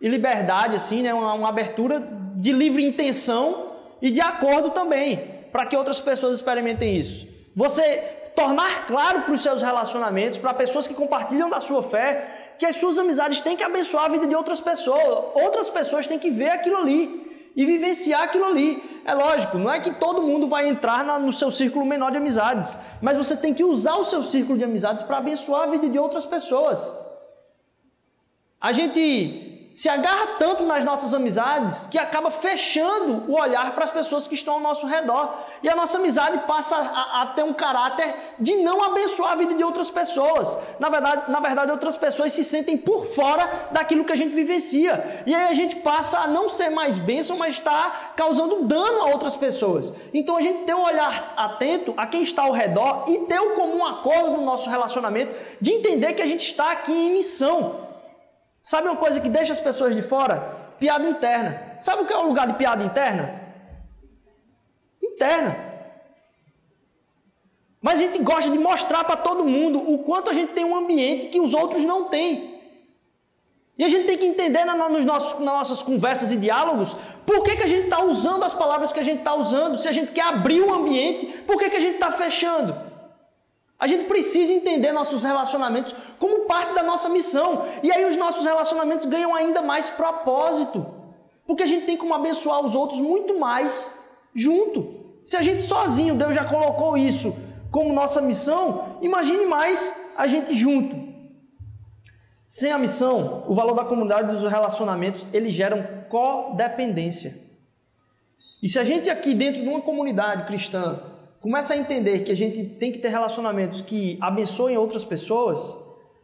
e 0.00 0.08
liberdade, 0.08 0.76
assim, 0.76 1.02
né? 1.02 1.12
Uma, 1.12 1.34
uma 1.34 1.48
abertura 1.48 2.02
de 2.36 2.52
livre 2.52 2.84
intenção 2.84 3.72
e 4.00 4.10
de 4.10 4.20
acordo 4.20 4.70
também, 4.70 5.44
para 5.52 5.66
que 5.66 5.76
outras 5.76 6.00
pessoas 6.00 6.38
experimentem 6.38 6.96
isso. 6.96 7.28
Você 7.54 7.98
tornar 8.34 8.86
claro 8.86 9.22
para 9.22 9.34
os 9.34 9.42
seus 9.42 9.62
relacionamentos, 9.62 10.38
para 10.38 10.54
pessoas 10.54 10.86
que 10.86 10.94
compartilham 10.94 11.50
da 11.50 11.60
sua 11.60 11.82
fé, 11.82 12.54
que 12.58 12.64
as 12.64 12.76
suas 12.76 12.98
amizades 12.98 13.40
têm 13.40 13.56
que 13.56 13.62
abençoar 13.62 14.06
a 14.06 14.08
vida 14.08 14.26
de 14.26 14.34
outras 14.34 14.60
pessoas. 14.60 15.24
Outras 15.34 15.68
pessoas 15.68 16.06
têm 16.06 16.18
que 16.18 16.30
ver 16.30 16.50
aquilo 16.50 16.78
ali 16.78 17.29
e 17.56 17.64
vivenciar 17.64 18.22
aquilo 18.22 18.44
ali. 18.44 19.00
É 19.04 19.14
lógico, 19.14 19.58
não 19.58 19.70
é 19.70 19.80
que 19.80 19.92
todo 19.92 20.22
mundo 20.22 20.48
vai 20.48 20.68
entrar 20.68 21.18
no 21.18 21.32
seu 21.32 21.50
círculo 21.50 21.84
menor 21.84 22.10
de 22.10 22.18
amizades, 22.18 22.76
mas 23.00 23.16
você 23.16 23.36
tem 23.36 23.52
que 23.54 23.64
usar 23.64 23.96
o 23.96 24.04
seu 24.04 24.22
círculo 24.22 24.58
de 24.58 24.64
amizades 24.64 25.02
para 25.02 25.18
abençoar 25.18 25.62
a 25.62 25.70
vida 25.70 25.88
de 25.88 25.98
outras 25.98 26.24
pessoas. 26.24 26.92
A 28.60 28.72
gente 28.72 29.49
se 29.72 29.88
agarra 29.88 30.36
tanto 30.38 30.64
nas 30.64 30.84
nossas 30.84 31.14
amizades 31.14 31.86
que 31.86 31.96
acaba 31.96 32.30
fechando 32.30 33.30
o 33.30 33.40
olhar 33.40 33.72
para 33.72 33.84
as 33.84 33.90
pessoas 33.90 34.26
que 34.26 34.34
estão 34.34 34.54
ao 34.54 34.60
nosso 34.60 34.84
redor. 34.86 35.32
E 35.62 35.68
a 35.68 35.76
nossa 35.76 35.98
amizade 35.98 36.38
passa 36.46 36.76
a, 36.76 37.22
a, 37.22 37.26
ter 37.26 37.44
um 37.44 37.52
caráter 37.52 38.14
de 38.38 38.56
não 38.56 38.82
abençoar 38.82 39.32
a 39.32 39.36
vida 39.36 39.54
de 39.54 39.62
outras 39.62 39.88
pessoas. 39.88 40.58
Na 40.78 40.88
verdade, 40.88 41.30
na 41.30 41.38
verdade, 41.38 41.70
outras 41.70 41.96
pessoas 41.96 42.32
se 42.32 42.42
sentem 42.42 42.76
por 42.76 43.06
fora 43.06 43.68
daquilo 43.70 44.04
que 44.04 44.12
a 44.12 44.16
gente 44.16 44.34
vivencia. 44.34 45.22
E 45.24 45.34
aí 45.34 45.46
a 45.46 45.54
gente 45.54 45.76
passa 45.76 46.18
a 46.18 46.26
não 46.26 46.48
ser 46.48 46.70
mais 46.70 46.98
bênção, 46.98 47.38
mas 47.38 47.54
está 47.54 48.12
causando 48.16 48.64
dano 48.64 49.02
a 49.02 49.06
outras 49.06 49.36
pessoas. 49.36 49.92
Então 50.12 50.36
a 50.36 50.40
gente 50.40 50.64
tem 50.64 50.74
um 50.74 50.82
olhar 50.82 51.32
atento 51.36 51.94
a 51.96 52.06
quem 52.06 52.22
está 52.22 52.42
ao 52.42 52.52
redor 52.52 53.04
e 53.06 53.18
ter 53.26 53.40
o 53.40 53.54
comum 53.54 53.86
acordo 53.86 54.32
no 54.32 54.44
nosso 54.44 54.68
relacionamento 54.68 55.32
de 55.60 55.70
entender 55.70 56.14
que 56.14 56.22
a 56.22 56.26
gente 56.26 56.44
está 56.44 56.72
aqui 56.72 56.92
em 56.92 57.12
missão. 57.12 57.89
Sabe 58.62 58.88
uma 58.88 58.96
coisa 58.96 59.20
que 59.20 59.28
deixa 59.28 59.52
as 59.52 59.60
pessoas 59.60 59.94
de 59.94 60.02
fora? 60.02 60.74
Piada 60.78 61.08
interna. 61.08 61.76
Sabe 61.80 62.02
o 62.02 62.06
que 62.06 62.12
é 62.12 62.16
o 62.16 62.26
lugar 62.26 62.46
de 62.46 62.54
piada 62.54 62.84
interna? 62.84 63.40
Interna. 65.02 65.56
Mas 67.80 67.94
a 67.94 68.02
gente 68.02 68.18
gosta 68.18 68.50
de 68.50 68.58
mostrar 68.58 69.04
para 69.04 69.16
todo 69.16 69.44
mundo 69.44 69.78
o 69.78 69.98
quanto 69.98 70.30
a 70.30 70.32
gente 70.32 70.52
tem 70.52 70.64
um 70.64 70.76
ambiente 70.76 71.28
que 71.28 71.40
os 71.40 71.54
outros 71.54 71.82
não 71.82 72.04
têm. 72.04 72.60
E 73.78 73.84
a 73.84 73.88
gente 73.88 74.06
tem 74.06 74.18
que 74.18 74.26
entender 74.26 74.64
na, 74.66 74.88
nos 74.90 75.04
nossos, 75.06 75.38
nas 75.40 75.54
nossas 75.54 75.82
conversas 75.82 76.30
e 76.30 76.36
diálogos 76.36 76.94
por 77.24 77.42
que, 77.44 77.56
que 77.56 77.62
a 77.62 77.66
gente 77.66 77.84
está 77.84 78.02
usando 78.02 78.44
as 78.44 78.52
palavras 78.52 78.92
que 78.92 79.00
a 79.00 79.02
gente 79.02 79.20
está 79.20 79.34
usando. 79.34 79.78
Se 79.78 79.88
a 79.88 79.92
gente 79.92 80.10
quer 80.10 80.24
abrir 80.24 80.60
o 80.60 80.74
ambiente, 80.74 81.26
por 81.46 81.58
que, 81.58 81.70
que 81.70 81.76
a 81.76 81.80
gente 81.80 81.94
está 81.94 82.10
fechando? 82.10 82.89
A 83.80 83.86
gente 83.86 84.04
precisa 84.04 84.52
entender 84.52 84.92
nossos 84.92 85.24
relacionamentos 85.24 85.94
como 86.18 86.44
parte 86.44 86.74
da 86.74 86.82
nossa 86.82 87.08
missão. 87.08 87.66
E 87.82 87.90
aí 87.90 88.04
os 88.04 88.14
nossos 88.14 88.44
relacionamentos 88.44 89.06
ganham 89.06 89.34
ainda 89.34 89.62
mais 89.62 89.88
propósito. 89.88 90.86
Porque 91.46 91.62
a 91.62 91.66
gente 91.66 91.86
tem 91.86 91.96
como 91.96 92.14
abençoar 92.14 92.60
os 92.62 92.76
outros 92.76 93.00
muito 93.00 93.38
mais 93.38 93.98
junto. 94.34 95.00
Se 95.24 95.34
a 95.34 95.42
gente 95.42 95.62
sozinho, 95.62 96.14
Deus 96.14 96.34
já 96.34 96.44
colocou 96.44 96.94
isso 96.96 97.34
como 97.70 97.92
nossa 97.92 98.20
missão, 98.20 98.98
imagine 99.00 99.46
mais 99.46 100.12
a 100.16 100.26
gente 100.26 100.54
junto. 100.54 101.08
Sem 102.46 102.72
a 102.72 102.78
missão, 102.78 103.44
o 103.46 103.54
valor 103.54 103.74
da 103.74 103.84
comunidade 103.84 104.30
dos 104.30 104.50
relacionamentos, 104.50 105.26
eles 105.32 105.54
geram 105.54 105.86
codependência. 106.08 107.48
E 108.62 108.68
se 108.68 108.78
a 108.78 108.84
gente 108.84 109.08
aqui 109.08 109.32
dentro 109.34 109.62
de 109.62 109.68
uma 109.68 109.80
comunidade 109.80 110.46
cristã 110.46 111.09
começa 111.40 111.74
a 111.74 111.76
entender 111.76 112.20
que 112.20 112.30
a 112.30 112.36
gente 112.36 112.64
tem 112.64 112.92
que 112.92 112.98
ter 112.98 113.08
relacionamentos 113.08 113.82
que 113.82 114.18
abençoem 114.20 114.76
outras 114.76 115.04
pessoas, 115.04 115.74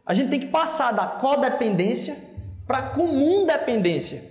a 0.05 0.13
gente 0.13 0.29
tem 0.29 0.39
que 0.39 0.47
passar 0.47 0.91
da 0.91 1.05
codependência 1.05 2.17
para 2.65 2.89
comum 2.89 3.45
dependência. 3.45 4.23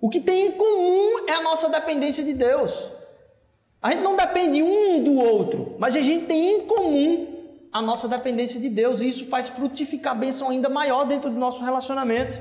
O 0.00 0.08
que 0.08 0.20
tem 0.20 0.48
em 0.48 0.52
comum 0.52 1.26
é 1.26 1.32
a 1.32 1.42
nossa 1.42 1.68
dependência 1.68 2.22
de 2.22 2.34
Deus. 2.34 2.90
A 3.80 3.92
gente 3.92 4.02
não 4.02 4.16
depende 4.16 4.62
um 4.62 5.02
do 5.02 5.14
outro, 5.14 5.74
mas 5.78 5.96
a 5.96 6.00
gente 6.00 6.26
tem 6.26 6.56
em 6.56 6.60
comum 6.60 7.34
a 7.72 7.80
nossa 7.80 8.08
dependência 8.08 8.60
de 8.60 8.68
Deus 8.68 9.00
e 9.00 9.08
isso 9.08 9.26
faz 9.26 9.48
frutificar 9.48 10.12
a 10.12 10.18
bênção 10.18 10.50
ainda 10.50 10.68
maior 10.68 11.04
dentro 11.04 11.30
do 11.30 11.38
nosso 11.38 11.64
relacionamento. 11.64 12.36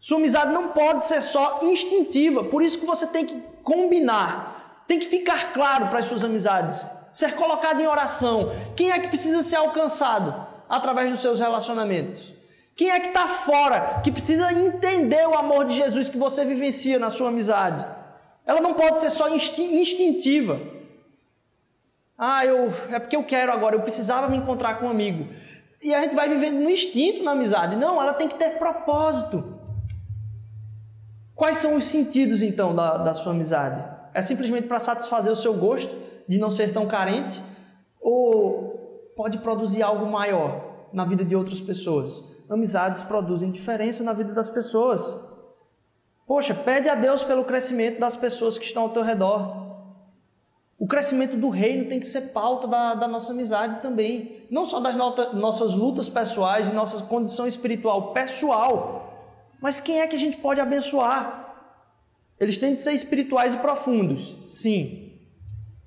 Sua 0.00 0.18
amizade 0.18 0.52
não 0.52 0.68
pode 0.68 1.06
ser 1.06 1.20
só 1.22 1.60
instintiva, 1.62 2.44
por 2.44 2.62
isso 2.62 2.80
que 2.80 2.86
você 2.86 3.06
tem 3.06 3.24
que 3.24 3.40
combinar, 3.62 4.61
tem 4.92 4.98
que 4.98 5.06
ficar 5.06 5.54
claro 5.54 5.88
para 5.88 6.00
as 6.00 6.04
suas 6.04 6.22
amizades, 6.22 6.90
ser 7.10 7.34
colocado 7.34 7.80
em 7.80 7.86
oração. 7.86 8.52
Quem 8.76 8.90
é 8.90 9.00
que 9.00 9.08
precisa 9.08 9.42
ser 9.42 9.56
alcançado 9.56 10.46
através 10.68 11.10
dos 11.10 11.22
seus 11.22 11.40
relacionamentos? 11.40 12.30
Quem 12.76 12.90
é 12.90 13.00
que 13.00 13.08
está 13.08 13.26
fora, 13.26 14.00
que 14.04 14.12
precisa 14.12 14.52
entender 14.52 15.26
o 15.26 15.34
amor 15.34 15.64
de 15.64 15.76
Jesus 15.76 16.10
que 16.10 16.18
você 16.18 16.44
vivencia 16.44 16.98
na 16.98 17.08
sua 17.08 17.28
amizade? 17.28 17.84
Ela 18.44 18.60
não 18.60 18.74
pode 18.74 19.00
ser 19.00 19.08
só 19.08 19.34
instintiva. 19.34 20.60
Ah, 22.18 22.44
eu 22.44 22.70
é 22.90 22.98
porque 22.98 23.16
eu 23.16 23.24
quero 23.24 23.50
agora, 23.50 23.76
eu 23.76 23.80
precisava 23.80 24.28
me 24.28 24.36
encontrar 24.36 24.78
com 24.78 24.86
um 24.86 24.90
amigo. 24.90 25.26
E 25.80 25.94
a 25.94 26.02
gente 26.02 26.14
vai 26.14 26.28
vivendo 26.28 26.60
no 26.60 26.68
instinto 26.68 27.24
na 27.24 27.32
amizade. 27.32 27.76
Não, 27.76 28.00
ela 28.00 28.12
tem 28.12 28.28
que 28.28 28.34
ter 28.34 28.58
propósito. 28.58 29.58
Quais 31.34 31.58
são 31.58 31.76
os 31.76 31.86
sentidos 31.86 32.42
então 32.42 32.74
da, 32.74 32.98
da 32.98 33.14
sua 33.14 33.32
amizade? 33.32 33.91
É 34.14 34.20
simplesmente 34.20 34.68
para 34.68 34.78
satisfazer 34.78 35.32
o 35.32 35.36
seu 35.36 35.54
gosto 35.54 35.94
de 36.28 36.38
não 36.38 36.50
ser 36.50 36.72
tão 36.72 36.86
carente? 36.86 37.40
Ou 38.00 39.12
pode 39.16 39.38
produzir 39.38 39.82
algo 39.82 40.06
maior 40.06 40.88
na 40.92 41.04
vida 41.04 41.24
de 41.24 41.34
outras 41.34 41.60
pessoas? 41.60 42.24
Amizades 42.48 43.02
produzem 43.02 43.50
diferença 43.50 44.04
na 44.04 44.12
vida 44.12 44.32
das 44.32 44.50
pessoas. 44.50 45.02
Poxa, 46.26 46.54
pede 46.54 46.88
a 46.88 46.94
Deus 46.94 47.24
pelo 47.24 47.44
crescimento 47.44 47.98
das 47.98 48.16
pessoas 48.16 48.58
que 48.58 48.64
estão 48.64 48.84
ao 48.84 48.90
teu 48.90 49.02
redor. 49.02 49.62
O 50.78 50.86
crescimento 50.86 51.36
do 51.36 51.48
reino 51.48 51.88
tem 51.88 52.00
que 52.00 52.06
ser 52.06 52.32
pauta 52.32 52.66
da, 52.66 52.94
da 52.94 53.06
nossa 53.06 53.32
amizade 53.32 53.80
também. 53.80 54.44
Não 54.50 54.64
só 54.64 54.80
das 54.80 54.96
nota, 54.96 55.32
nossas 55.32 55.74
lutas 55.74 56.08
pessoais 56.08 56.68
e 56.68 56.72
nossa 56.72 57.04
condição 57.04 57.46
espiritual 57.46 58.12
pessoal, 58.12 59.12
mas 59.60 59.78
quem 59.78 60.00
é 60.00 60.08
que 60.08 60.16
a 60.16 60.18
gente 60.18 60.38
pode 60.38 60.60
abençoar? 60.60 61.51
Eles 62.42 62.58
têm 62.58 62.74
de 62.74 62.82
ser 62.82 62.92
espirituais 62.92 63.54
e 63.54 63.58
profundos, 63.58 64.36
sim. 64.48 65.12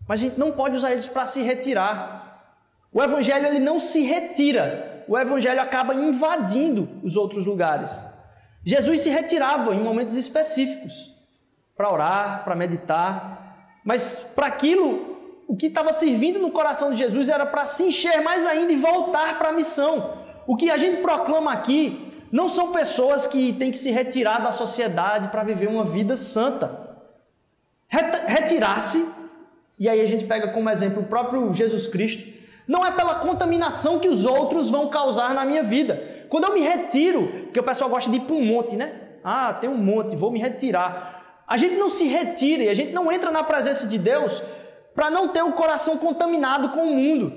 Mas 0.07 0.21
a 0.21 0.23
gente 0.23 0.39
não 0.39 0.53
pode 0.53 0.73
usar 0.77 0.93
eles 0.93 1.05
para 1.05 1.25
se 1.25 1.41
retirar. 1.41 2.55
O 2.93 3.03
evangelho 3.03 3.45
ele 3.45 3.59
não 3.59 3.77
se 3.77 4.03
retira. 4.03 5.03
O 5.05 5.17
evangelho 5.17 5.59
acaba 5.59 5.93
invadindo 5.93 6.87
os 7.03 7.17
outros 7.17 7.45
lugares. 7.45 7.91
Jesus 8.63 9.01
se 9.01 9.09
retirava 9.09 9.75
em 9.75 9.83
momentos 9.83 10.15
específicos 10.15 11.13
para 11.75 11.91
orar, 11.91 12.45
para 12.45 12.55
meditar, 12.55 13.81
mas 13.83 14.21
para 14.33 14.45
aquilo, 14.45 15.43
o 15.49 15.57
que 15.57 15.65
estava 15.65 15.91
servindo 15.91 16.39
no 16.39 16.51
coração 16.51 16.93
de 16.93 16.99
Jesus 16.99 17.27
era 17.27 17.45
para 17.45 17.65
se 17.65 17.83
encher 17.83 18.21
mais 18.21 18.45
ainda 18.45 18.71
e 18.71 18.77
voltar 18.77 19.37
para 19.37 19.49
a 19.49 19.51
missão. 19.51 20.19
O 20.47 20.55
que 20.55 20.71
a 20.71 20.77
gente 20.77 21.01
proclama 21.01 21.51
aqui 21.51 22.14
não 22.35 22.49
são 22.49 22.73
pessoas 22.73 23.25
que 23.25 23.53
têm 23.53 23.71
que 23.71 23.77
se 23.77 23.89
retirar 23.91 24.39
da 24.39 24.51
sociedade 24.51 25.29
para 25.29 25.41
viver 25.41 25.69
uma 25.69 25.85
vida 25.85 26.17
santa. 26.17 26.97
Retirar-se, 27.87 29.07
e 29.79 29.87
aí 29.87 30.01
a 30.01 30.05
gente 30.05 30.25
pega 30.25 30.51
como 30.51 30.69
exemplo 30.69 31.03
o 31.03 31.05
próprio 31.05 31.53
Jesus 31.53 31.87
Cristo, 31.87 32.27
não 32.67 32.85
é 32.85 32.91
pela 32.91 33.15
contaminação 33.15 33.99
que 33.99 34.09
os 34.09 34.25
outros 34.25 34.69
vão 34.69 34.89
causar 34.89 35.33
na 35.33 35.45
minha 35.45 35.63
vida. 35.63 36.25
Quando 36.27 36.43
eu 36.43 36.53
me 36.53 36.59
retiro, 36.59 37.25
porque 37.43 37.59
o 37.61 37.63
pessoal 37.63 37.89
gosta 37.89 38.11
de 38.11 38.17
ir 38.17 38.23
para 38.23 38.35
um 38.35 38.43
monte, 38.43 38.75
né? 38.75 38.91
Ah, 39.23 39.53
tem 39.53 39.69
um 39.69 39.77
monte, 39.77 40.13
vou 40.13 40.29
me 40.29 40.41
retirar. 40.41 41.43
A 41.47 41.55
gente 41.55 41.75
não 41.75 41.89
se 41.89 42.05
retira 42.05 42.63
e 42.63 42.67
a 42.67 42.73
gente 42.73 42.91
não 42.91 43.09
entra 43.09 43.31
na 43.31 43.43
presença 43.43 43.87
de 43.87 43.97
Deus 43.97 44.43
para 44.93 45.09
não 45.09 45.29
ter 45.29 45.41
o 45.41 45.53
coração 45.53 45.97
contaminado 45.97 46.71
com 46.71 46.81
o 46.81 46.95
mundo. 46.97 47.31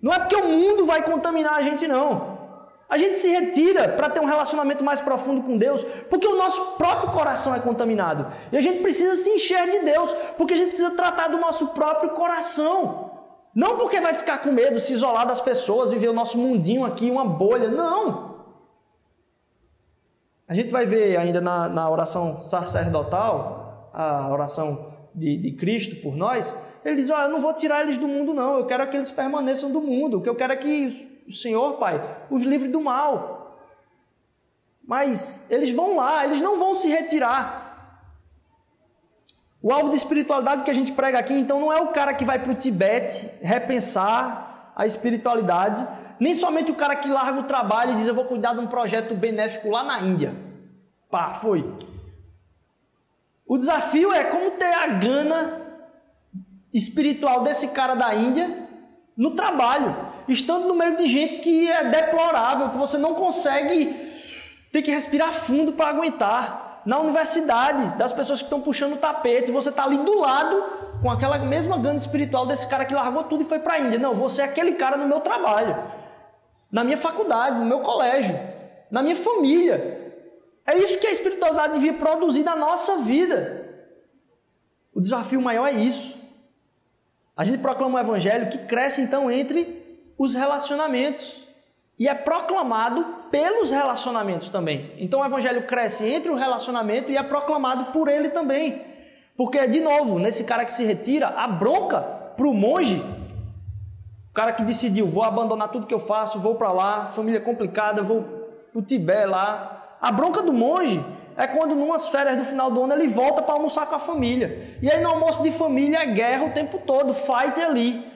Não 0.00 0.10
é 0.10 0.18
porque 0.18 0.36
o 0.36 0.48
mundo 0.48 0.86
vai 0.86 1.02
contaminar 1.02 1.58
a 1.58 1.60
gente, 1.60 1.86
não. 1.86 2.27
A 2.88 2.96
gente 2.96 3.18
se 3.18 3.28
retira 3.28 3.86
para 3.88 4.08
ter 4.08 4.18
um 4.18 4.24
relacionamento 4.24 4.82
mais 4.82 4.98
profundo 5.00 5.42
com 5.42 5.58
Deus, 5.58 5.84
porque 6.08 6.26
o 6.26 6.36
nosso 6.36 6.76
próprio 6.78 7.10
coração 7.12 7.54
é 7.54 7.60
contaminado. 7.60 8.32
E 8.50 8.56
a 8.56 8.60
gente 8.62 8.80
precisa 8.80 9.14
se 9.16 9.28
encher 9.28 9.70
de 9.70 9.80
Deus, 9.80 10.10
porque 10.38 10.54
a 10.54 10.56
gente 10.56 10.68
precisa 10.68 10.92
tratar 10.92 11.28
do 11.28 11.38
nosso 11.38 11.68
próprio 11.68 12.10
coração. 12.10 13.10
Não 13.54 13.76
porque 13.76 14.00
vai 14.00 14.14
ficar 14.14 14.38
com 14.38 14.50
medo, 14.50 14.80
se 14.80 14.94
isolar 14.94 15.26
das 15.26 15.40
pessoas, 15.40 15.90
viver 15.90 16.08
o 16.08 16.14
nosso 16.14 16.38
mundinho 16.38 16.84
aqui, 16.86 17.10
uma 17.10 17.26
bolha. 17.26 17.70
Não. 17.70 18.38
A 20.46 20.54
gente 20.54 20.70
vai 20.70 20.86
ver 20.86 21.18
ainda 21.18 21.42
na, 21.42 21.68
na 21.68 21.90
oração 21.90 22.40
sacerdotal, 22.40 23.90
a 23.92 24.30
oração 24.30 24.94
de, 25.14 25.36
de 25.36 25.52
Cristo 25.52 25.96
por 25.96 26.16
nós, 26.16 26.56
ele 26.84 26.96
diz: 26.96 27.10
Olha, 27.10 27.24
eu 27.26 27.30
não 27.30 27.40
vou 27.40 27.52
tirar 27.52 27.82
eles 27.82 27.98
do 27.98 28.08
mundo, 28.08 28.32
não, 28.32 28.58
eu 28.58 28.66
quero 28.66 28.88
que 28.88 28.96
eles 28.96 29.12
permaneçam 29.12 29.70
do 29.70 29.80
mundo, 29.80 30.18
o 30.18 30.22
que 30.22 30.28
eu 30.28 30.34
quero 30.34 30.54
é 30.54 30.56
que 30.56 31.17
o 31.28 31.32
Senhor, 31.32 31.74
Pai, 31.74 32.24
os 32.30 32.42
livre 32.42 32.68
do 32.68 32.80
mal. 32.80 33.58
Mas 34.82 35.44
eles 35.50 35.70
vão 35.70 35.96
lá, 35.96 36.24
eles 36.24 36.40
não 36.40 36.58
vão 36.58 36.74
se 36.74 36.88
retirar. 36.88 37.66
O 39.62 39.72
alvo 39.72 39.90
de 39.90 39.96
espiritualidade 39.96 40.62
que 40.62 40.70
a 40.70 40.74
gente 40.74 40.92
prega 40.92 41.18
aqui, 41.18 41.34
então, 41.34 41.60
não 41.60 41.72
é 41.72 41.80
o 41.80 41.88
cara 41.88 42.14
que 42.14 42.24
vai 42.24 42.38
para 42.38 42.52
o 42.52 42.54
Tibete 42.54 43.28
repensar 43.42 44.72
a 44.74 44.86
espiritualidade, 44.86 45.86
nem 46.18 46.32
somente 46.32 46.70
o 46.70 46.76
cara 46.76 46.96
que 46.96 47.08
larga 47.08 47.40
o 47.40 47.44
trabalho 47.44 47.92
e 47.92 47.96
diz 47.96 48.08
eu 48.08 48.14
vou 48.14 48.24
cuidar 48.24 48.54
de 48.54 48.60
um 48.60 48.66
projeto 48.66 49.14
benéfico 49.14 49.68
lá 49.68 49.82
na 49.82 50.00
Índia. 50.00 50.34
Pá, 51.10 51.34
foi. 51.34 51.76
O 53.46 53.58
desafio 53.58 54.12
é 54.12 54.24
como 54.24 54.52
ter 54.52 54.72
a 54.72 54.86
gana 54.86 55.60
espiritual 56.72 57.42
desse 57.42 57.68
cara 57.68 57.94
da 57.94 58.14
Índia 58.14 58.68
no 59.16 59.34
trabalho, 59.34 60.07
estando 60.28 60.66
no 60.68 60.74
meio 60.74 60.96
de 60.96 61.08
gente 61.08 61.38
que 61.38 61.70
é 61.70 61.84
deplorável, 61.84 62.70
que 62.70 62.78
você 62.78 62.98
não 62.98 63.14
consegue 63.14 64.08
ter 64.72 64.82
que 64.82 64.90
respirar 64.90 65.32
fundo 65.32 65.72
para 65.72 65.88
aguentar. 65.88 66.82
Na 66.86 66.98
universidade, 66.98 67.98
das 67.98 68.12
pessoas 68.12 68.38
que 68.38 68.46
estão 68.46 68.60
puxando 68.60 68.94
o 68.94 68.96
tapete, 68.96 69.50
você 69.50 69.68
está 69.68 69.84
ali 69.84 69.98
do 69.98 70.18
lado 70.20 70.64
com 71.02 71.10
aquela 71.10 71.38
mesma 71.38 71.76
gana 71.78 71.98
espiritual 71.98 72.46
desse 72.46 72.66
cara 72.66 72.84
que 72.84 72.94
largou 72.94 73.24
tudo 73.24 73.42
e 73.42 73.46
foi 73.46 73.58
para 73.58 73.74
a 73.74 73.78
Índia. 73.78 73.98
Não, 73.98 74.14
você 74.14 74.42
é 74.42 74.44
aquele 74.44 74.72
cara 74.72 74.96
no 74.96 75.06
meu 75.06 75.20
trabalho 75.20 75.76
na 76.70 76.84
minha 76.84 76.98
faculdade, 76.98 77.58
no 77.58 77.64
meu 77.64 77.80
colégio, 77.80 78.38
na 78.90 79.02
minha 79.02 79.16
família. 79.16 80.14
É 80.66 80.76
isso 80.76 81.00
que 81.00 81.06
a 81.06 81.10
espiritualidade 81.10 81.74
devia 81.74 81.94
produzir 81.94 82.42
na 82.42 82.54
nossa 82.54 82.98
vida. 82.98 83.66
O 84.94 85.00
desafio 85.00 85.40
maior 85.40 85.66
é 85.66 85.72
isso. 85.72 86.16
A 87.34 87.44
gente 87.44 87.60
proclama 87.60 87.98
um 87.98 88.02
evangelho 88.02 88.50
que 88.50 88.58
cresce 88.66 89.00
então 89.00 89.30
entre 89.30 89.77
os 90.18 90.34
relacionamentos 90.34 91.46
e 91.98 92.08
é 92.08 92.14
proclamado 92.14 93.04
pelos 93.30 93.70
relacionamentos 93.70 94.50
também. 94.50 94.92
Então 94.98 95.20
o 95.20 95.24
evangelho 95.24 95.66
cresce 95.66 96.04
entre 96.06 96.30
o 96.30 96.36
relacionamento 96.36 97.10
e 97.10 97.16
é 97.16 97.22
proclamado 97.22 97.92
por 97.92 98.08
ele 98.08 98.28
também. 98.30 98.82
Porque, 99.36 99.66
de 99.68 99.80
novo, 99.80 100.18
nesse 100.18 100.44
cara 100.44 100.64
que 100.64 100.72
se 100.72 100.84
retira, 100.84 101.28
a 101.28 101.46
bronca 101.46 102.00
para 102.36 102.46
o 102.46 102.52
monge 102.52 103.00
cara 104.38 104.52
que 104.52 104.62
decidiu, 104.62 105.08
vou 105.08 105.24
abandonar 105.24 105.66
tudo 105.66 105.84
que 105.84 105.92
eu 105.92 105.98
faço, 105.98 106.38
vou 106.38 106.54
para 106.54 106.70
lá, 106.70 107.06
família 107.06 107.40
complicada, 107.40 108.02
vou 108.02 108.22
pro 108.72 108.80
Tibete 108.80 109.26
lá. 109.26 109.96
A 110.00 110.12
bronca 110.12 110.40
do 110.40 110.52
monge 110.52 111.04
é 111.36 111.44
quando 111.48 111.74
numas 111.74 112.06
férias 112.06 112.36
do 112.36 112.44
final 112.44 112.70
do 112.70 112.80
ano 112.84 112.92
ele 112.92 113.08
volta 113.08 113.42
para 113.42 113.54
almoçar 113.54 113.86
com 113.86 113.96
a 113.96 113.98
família. 113.98 114.76
E 114.80 114.88
aí 114.88 115.00
no 115.00 115.08
almoço 115.08 115.42
de 115.42 115.50
família 115.50 116.04
é 116.04 116.06
guerra 116.06 116.44
o 116.44 116.50
tempo 116.50 116.78
todo, 116.86 117.14
fight 117.14 117.60
ali. 117.60 118.06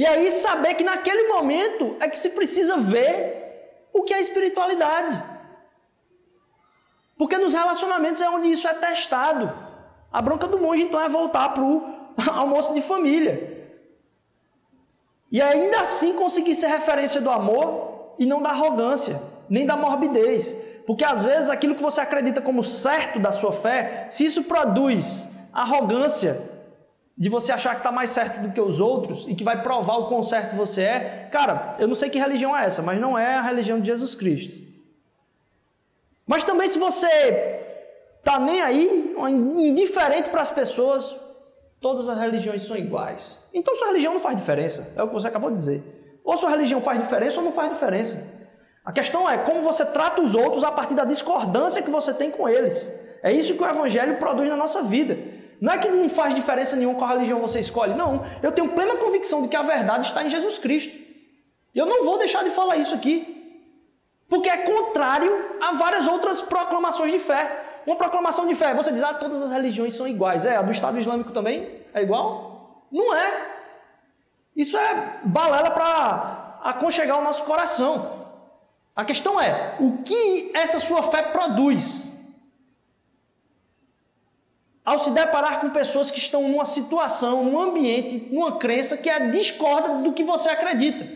E 0.00 0.06
aí 0.06 0.30
saber 0.30 0.76
que 0.76 0.82
naquele 0.82 1.28
momento 1.28 1.94
é 2.00 2.08
que 2.08 2.16
se 2.16 2.30
precisa 2.30 2.78
ver 2.78 3.84
o 3.92 4.02
que 4.02 4.14
é 4.14 4.18
espiritualidade. 4.18 5.22
Porque 7.18 7.36
nos 7.36 7.52
relacionamentos 7.52 8.22
é 8.22 8.30
onde 8.30 8.50
isso 8.50 8.66
é 8.66 8.72
testado. 8.72 9.52
A 10.10 10.22
bronca 10.22 10.46
do 10.46 10.58
monge 10.58 10.84
então 10.84 10.98
é 10.98 11.06
voltar 11.06 11.50
para 11.50 11.62
o 11.62 11.84
almoço 12.32 12.72
de 12.72 12.80
família. 12.80 13.68
E 15.30 15.42
ainda 15.42 15.82
assim 15.82 16.14
conseguir 16.14 16.54
ser 16.54 16.68
referência 16.68 17.20
do 17.20 17.28
amor 17.28 18.14
e 18.18 18.24
não 18.24 18.40
da 18.40 18.48
arrogância, 18.48 19.20
nem 19.50 19.66
da 19.66 19.76
morbidez. 19.76 20.56
Porque 20.86 21.04
às 21.04 21.22
vezes 21.22 21.50
aquilo 21.50 21.74
que 21.74 21.82
você 21.82 22.00
acredita 22.00 22.40
como 22.40 22.64
certo 22.64 23.18
da 23.18 23.32
sua 23.32 23.52
fé, 23.52 24.06
se 24.08 24.24
isso 24.24 24.44
produz 24.44 25.28
arrogância, 25.52 26.49
de 27.20 27.28
você 27.28 27.52
achar 27.52 27.72
que 27.72 27.80
está 27.80 27.92
mais 27.92 28.08
certo 28.08 28.40
do 28.40 28.50
que 28.50 28.60
os 28.60 28.80
outros 28.80 29.26
e 29.28 29.34
que 29.34 29.44
vai 29.44 29.62
provar 29.62 29.98
o 29.98 30.08
quão 30.08 30.22
certo 30.22 30.56
você 30.56 30.84
é, 30.84 31.28
cara, 31.30 31.76
eu 31.78 31.86
não 31.86 31.94
sei 31.94 32.08
que 32.08 32.18
religião 32.18 32.56
é 32.56 32.64
essa, 32.64 32.80
mas 32.80 32.98
não 32.98 33.18
é 33.18 33.34
a 33.34 33.42
religião 33.42 33.78
de 33.78 33.88
Jesus 33.88 34.14
Cristo. 34.14 34.58
Mas 36.26 36.44
também 36.44 36.66
se 36.66 36.78
você 36.78 37.60
tá 38.24 38.40
nem 38.40 38.62
aí, 38.62 39.14
indiferente 39.58 40.30
para 40.30 40.40
as 40.40 40.50
pessoas, 40.50 41.14
todas 41.78 42.08
as 42.08 42.18
religiões 42.18 42.62
são 42.62 42.74
iguais. 42.74 43.46
Então 43.52 43.76
sua 43.76 43.88
religião 43.88 44.14
não 44.14 44.20
faz 44.20 44.34
diferença, 44.34 44.90
é 44.96 45.02
o 45.02 45.08
que 45.08 45.12
você 45.12 45.28
acabou 45.28 45.50
de 45.50 45.58
dizer. 45.58 46.20
Ou 46.24 46.38
sua 46.38 46.48
religião 46.48 46.80
faz 46.80 46.98
diferença 46.98 47.38
ou 47.38 47.44
não 47.44 47.52
faz 47.52 47.70
diferença. 47.70 48.40
A 48.82 48.92
questão 48.92 49.28
é 49.28 49.36
como 49.36 49.60
você 49.60 49.84
trata 49.84 50.22
os 50.22 50.34
outros 50.34 50.64
a 50.64 50.72
partir 50.72 50.94
da 50.94 51.04
discordância 51.04 51.82
que 51.82 51.90
você 51.90 52.14
tem 52.14 52.30
com 52.30 52.48
eles. 52.48 52.90
É 53.22 53.30
isso 53.30 53.54
que 53.54 53.62
o 53.62 53.68
evangelho 53.68 54.16
produz 54.16 54.48
na 54.48 54.56
nossa 54.56 54.84
vida. 54.84 55.38
Não 55.60 55.74
é 55.74 55.78
que 55.78 55.88
não 55.88 56.08
faz 56.08 56.34
diferença 56.34 56.74
nenhuma 56.74 56.98
qual 56.98 57.10
religião 57.10 57.38
você 57.38 57.60
escolhe. 57.60 57.94
Não. 57.94 58.24
Eu 58.42 58.50
tenho 58.50 58.68
plena 58.68 58.96
convicção 58.96 59.42
de 59.42 59.48
que 59.48 59.56
a 59.56 59.62
verdade 59.62 60.06
está 60.06 60.24
em 60.24 60.30
Jesus 60.30 60.58
Cristo. 60.58 60.96
E 61.74 61.78
eu 61.78 61.84
não 61.84 62.04
vou 62.04 62.18
deixar 62.18 62.42
de 62.42 62.50
falar 62.50 62.76
isso 62.76 62.94
aqui. 62.94 63.36
Porque 64.28 64.48
é 64.48 64.58
contrário 64.58 65.56
a 65.60 65.72
várias 65.72 66.08
outras 66.08 66.40
proclamações 66.40 67.12
de 67.12 67.18
fé. 67.18 67.64
Uma 67.86 67.96
proclamação 67.96 68.46
de 68.46 68.54
fé, 68.54 68.72
você 68.74 68.92
diz, 68.92 69.02
ah, 69.02 69.14
todas 69.14 69.42
as 69.42 69.50
religiões 69.50 69.94
são 69.94 70.06
iguais. 70.06 70.46
É, 70.46 70.56
a 70.56 70.62
do 70.62 70.72
Estado 70.72 70.98
Islâmico 70.98 71.32
também 71.32 71.82
é 71.92 72.02
igual? 72.02 72.86
Não 72.90 73.14
é. 73.14 73.48
Isso 74.56 74.76
é 74.78 75.20
balela 75.24 75.70
para 75.70 76.58
aconchegar 76.62 77.18
o 77.18 77.24
nosso 77.24 77.42
coração. 77.44 78.20
A 78.94 79.04
questão 79.04 79.40
é, 79.40 79.76
o 79.78 80.02
que 80.02 80.52
essa 80.54 80.78
sua 80.78 81.02
fé 81.04 81.22
produz? 81.22 82.09
Ao 84.90 84.98
se 84.98 85.12
deparar 85.12 85.60
com 85.60 85.70
pessoas 85.70 86.10
que 86.10 86.18
estão 86.18 86.48
numa 86.48 86.64
situação, 86.64 87.44
num 87.44 87.60
ambiente, 87.60 88.26
numa 88.28 88.58
crença 88.58 88.96
que 88.96 89.08
é 89.08 89.30
discorda 89.30 89.98
do 89.98 90.12
que 90.12 90.24
você 90.24 90.50
acredita. 90.50 91.06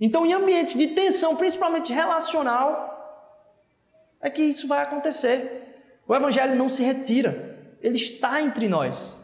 Então, 0.00 0.24
em 0.24 0.32
ambientes 0.32 0.74
de 0.74 0.86
tensão, 0.86 1.36
principalmente 1.36 1.92
relacional, 1.92 2.72
é 4.22 4.30
que 4.30 4.40
isso 4.40 4.66
vai 4.66 4.80
acontecer. 4.80 5.82
O 6.08 6.14
evangelho 6.14 6.56
não 6.56 6.70
se 6.70 6.82
retira, 6.82 7.58
ele 7.82 7.98
está 7.98 8.40
entre 8.40 8.68
nós. 8.68 9.14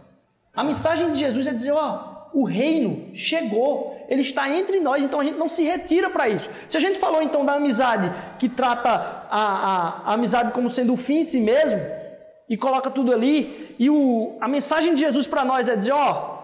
A 0.55 0.63
mensagem 0.63 1.11
de 1.11 1.19
Jesus 1.19 1.47
é 1.47 1.55
dizer, 1.55 1.73
ó, 1.73 2.29
o 2.35 2.45
reino 2.45 3.17
chegou, 3.17 3.99
ele 4.11 4.21
está 4.21 4.51
entre 4.51 4.79
nós, 4.79 5.03
então 5.03 5.21
a 5.21 5.25
gente 5.25 5.39
não 5.39 5.49
se 5.49 5.65
retira 5.65 6.11
para 6.11 6.29
isso. 6.29 6.51
Se 6.69 6.77
a 6.77 6.81
gente 6.81 6.99
falou 6.99 7.23
então 7.23 7.47
da 7.47 7.55
amizade 7.55 8.13
que 8.39 8.47
trata 8.47 8.91
a, 8.91 9.31
a, 9.31 10.11
a 10.11 10.13
amizade 10.13 10.53
como 10.53 10.69
sendo 10.69 10.93
o 10.93 10.99
fim 10.99 11.21
em 11.21 11.25
si 11.25 11.41
mesmo, 11.41 12.04
e 12.49 12.57
coloca 12.57 12.91
tudo 12.91 13.13
ali. 13.13 13.75
E 13.79 13.89
o, 13.91 14.37
a 14.41 14.49
mensagem 14.49 14.95
de 14.95 15.01
Jesus 15.01 15.27
para 15.27 15.45
nós 15.45 15.69
é 15.69 15.77
dizer: 15.77 15.93
ó, 15.93 16.35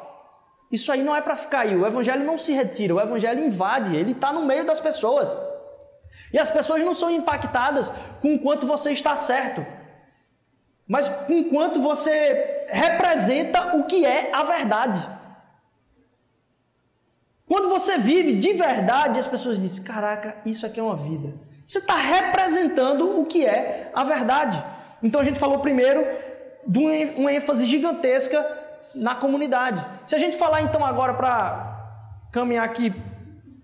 isso 0.71 0.91
aí 0.93 1.03
não 1.03 1.15
é 1.15 1.21
para 1.21 1.37
ficar 1.37 1.61
aí. 1.61 1.77
O 1.77 1.87
evangelho 1.87 2.25
não 2.25 2.39
se 2.39 2.53
retira, 2.53 2.95
o 2.95 3.01
evangelho 3.01 3.45
invade, 3.45 3.95
ele 3.97 4.13
está 4.13 4.33
no 4.33 4.45
meio 4.45 4.65
das 4.65 4.81
pessoas. 4.81 5.39
E 6.33 6.39
as 6.39 6.51
pessoas 6.51 6.83
não 6.85 6.95
são 6.95 7.11
impactadas 7.11 7.93
com 8.21 8.35
o 8.35 8.39
quanto 8.39 8.67
você 8.67 8.93
está 8.93 9.17
certo, 9.17 9.67
mas 10.87 11.09
com 11.09 11.41
o 11.41 11.45
quanto 11.51 11.81
você 11.81 12.67
representa 12.69 13.77
o 13.77 13.85
que 13.85 14.07
é 14.07 14.31
a 14.33 14.45
verdade. 14.45 15.21
Quando 17.47 17.69
você 17.69 17.99
vive 17.99 18.39
de 18.39 18.53
verdade, 18.53 19.19
as 19.19 19.27
pessoas 19.27 19.61
dizem: 19.61 19.83
caraca, 19.83 20.37
isso 20.47 20.65
aqui 20.65 20.79
é 20.79 20.83
uma 20.83 20.97
vida. 20.97 21.35
Você 21.67 21.79
está 21.79 21.97
representando 21.97 23.21
o 23.21 23.27
que 23.27 23.45
é 23.45 23.91
a 23.93 24.05
verdade. 24.05 24.80
Então 25.03 25.21
a 25.21 25.25
gente 25.25 25.39
falou 25.39 25.59
primeiro 25.59 26.05
de 26.67 26.79
uma 27.17 27.33
ênfase 27.33 27.65
gigantesca 27.65 28.45
na 28.95 29.15
comunidade. 29.15 29.85
Se 30.05 30.15
a 30.15 30.19
gente 30.19 30.37
falar 30.37 30.63
então 30.63 30.85
agora 30.85 31.15
para 31.15 31.71
caminhar 32.33 32.65
aqui 32.65 32.93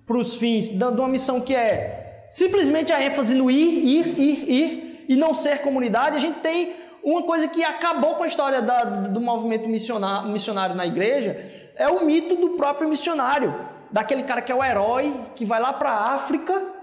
para 0.06 0.16
os 0.16 0.36
fins, 0.36 0.72
dando 0.72 1.00
uma 1.00 1.08
missão 1.08 1.40
que 1.40 1.54
é 1.54 2.26
simplesmente 2.30 2.92
a 2.92 3.02
ênfase 3.02 3.34
no 3.34 3.50
ir, 3.50 3.84
ir, 3.84 4.18
ir, 4.18 4.50
ir 4.50 5.06
e 5.08 5.16
não 5.16 5.34
ser 5.34 5.62
comunidade, 5.62 6.16
a 6.16 6.20
gente 6.20 6.38
tem 6.38 6.74
uma 7.02 7.22
coisa 7.22 7.46
que 7.48 7.62
acabou 7.64 8.14
com 8.14 8.24
a 8.24 8.26
história 8.26 8.60
da, 8.62 8.84
do 8.84 9.20
movimento 9.20 9.68
missionário, 9.68 10.28
missionário 10.30 10.74
na 10.74 10.86
igreja, 10.86 11.70
é 11.76 11.88
o 11.88 12.04
mito 12.04 12.34
do 12.36 12.50
próprio 12.50 12.88
missionário, 12.88 13.54
daquele 13.92 14.24
cara 14.24 14.42
que 14.42 14.50
é 14.50 14.54
o 14.54 14.64
herói, 14.64 15.14
que 15.34 15.44
vai 15.44 15.60
lá 15.60 15.72
para 15.72 15.90
a 15.90 16.14
África 16.14 16.74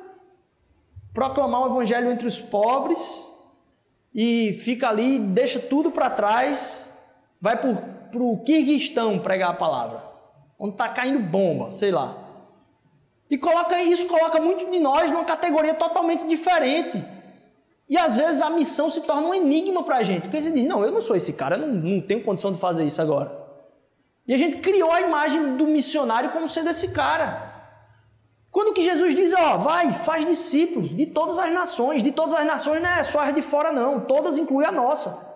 proclamar 1.13 1.63
o 1.63 1.65
evangelho 1.73 2.09
entre 2.09 2.25
os 2.25 2.39
pobres 2.39 3.32
e 4.13 4.59
fica 4.63 4.87
ali, 4.87 5.17
deixa 5.17 5.59
tudo 5.59 5.89
para 5.89 6.09
trás, 6.09 6.89
vai 7.41 7.57
para 7.57 7.69
o 8.23 8.43
Kirguistão 8.43 9.19
pregar 9.19 9.51
a 9.51 9.55
palavra, 9.55 10.03
onde 10.59 10.73
está 10.73 10.89
caindo 10.89 11.19
bomba, 11.19 11.71
sei 11.71 11.91
lá. 11.91 12.17
E 13.29 13.37
coloca 13.37 13.81
isso 13.81 14.05
coloca 14.07 14.39
muito 14.39 14.69
de 14.69 14.79
nós 14.79 15.11
numa 15.11 15.25
categoria 15.25 15.73
totalmente 15.73 16.27
diferente. 16.27 17.03
E 17.89 17.97
às 17.97 18.15
vezes 18.15 18.41
a 18.41 18.49
missão 18.49 18.89
se 18.89 19.01
torna 19.01 19.27
um 19.27 19.33
enigma 19.33 19.83
para 19.83 19.97
a 19.97 20.03
gente, 20.03 20.23
porque 20.23 20.39
você 20.39 20.51
diz: 20.51 20.65
não, 20.65 20.83
eu 20.83 20.91
não 20.91 21.01
sou 21.01 21.15
esse 21.15 21.33
cara, 21.33 21.55
eu 21.55 21.67
não, 21.67 21.73
não 21.73 22.01
tenho 22.01 22.23
condição 22.23 22.51
de 22.51 22.59
fazer 22.59 22.83
isso 22.83 23.01
agora. 23.01 23.43
E 24.27 24.33
a 24.33 24.37
gente 24.37 24.57
criou 24.57 24.91
a 24.91 25.01
imagem 25.01 25.57
do 25.57 25.65
missionário 25.65 26.29
como 26.29 26.47
sendo 26.47 26.69
esse 26.69 26.91
cara. 26.93 27.52
Quando 28.53 28.71
que 28.71 28.83
Jesus 28.83 29.15
diz, 29.15 29.33
ó, 29.33 29.57
vai, 29.57 29.95
faz 30.05 30.23
discípulos 30.27 30.95
de 30.95 31.07
todas 31.07 31.39
as 31.39 31.51
nações, 31.51 32.03
de 32.03 32.11
todas 32.11 32.35
as 32.35 32.45
nações 32.45 32.83
não 32.83 32.89
é 32.91 33.01
só 33.01 33.21
as 33.21 33.33
de 33.33 33.41
fora 33.41 33.71
não, 33.71 34.01
todas 34.01 34.37
incluem 34.37 34.67
a 34.67 34.71
nossa. 34.71 35.33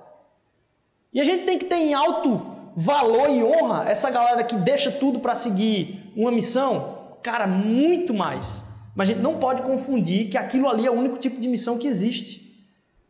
E 1.12 1.20
a 1.20 1.24
gente 1.24 1.44
tem 1.44 1.58
que 1.58 1.66
ter 1.66 1.78
em 1.78 1.96
alto 1.96 2.46
valor 2.76 3.32
e 3.32 3.44
honra 3.44 3.90
essa 3.90 4.12
galera 4.12 4.44
que 4.44 4.56
deixa 4.56 4.92
tudo 4.92 5.20
para 5.20 5.34
seguir 5.34 6.14
uma 6.16 6.32
missão, 6.32 7.16
cara, 7.24 7.48
muito 7.48 8.14
mais. 8.14 8.64
Mas 8.96 9.10
a 9.10 9.14
gente 9.14 9.24
não 9.24 9.40
pode 9.40 9.64
confundir 9.64 10.30
que 10.30 10.38
aquilo 10.38 10.70
ali 10.70 10.86
é 10.86 10.92
o 10.92 10.94
único 10.94 11.18
tipo 11.18 11.42
de 11.42 11.48
missão 11.48 11.80
que 11.80 11.88
existe. 11.88 12.56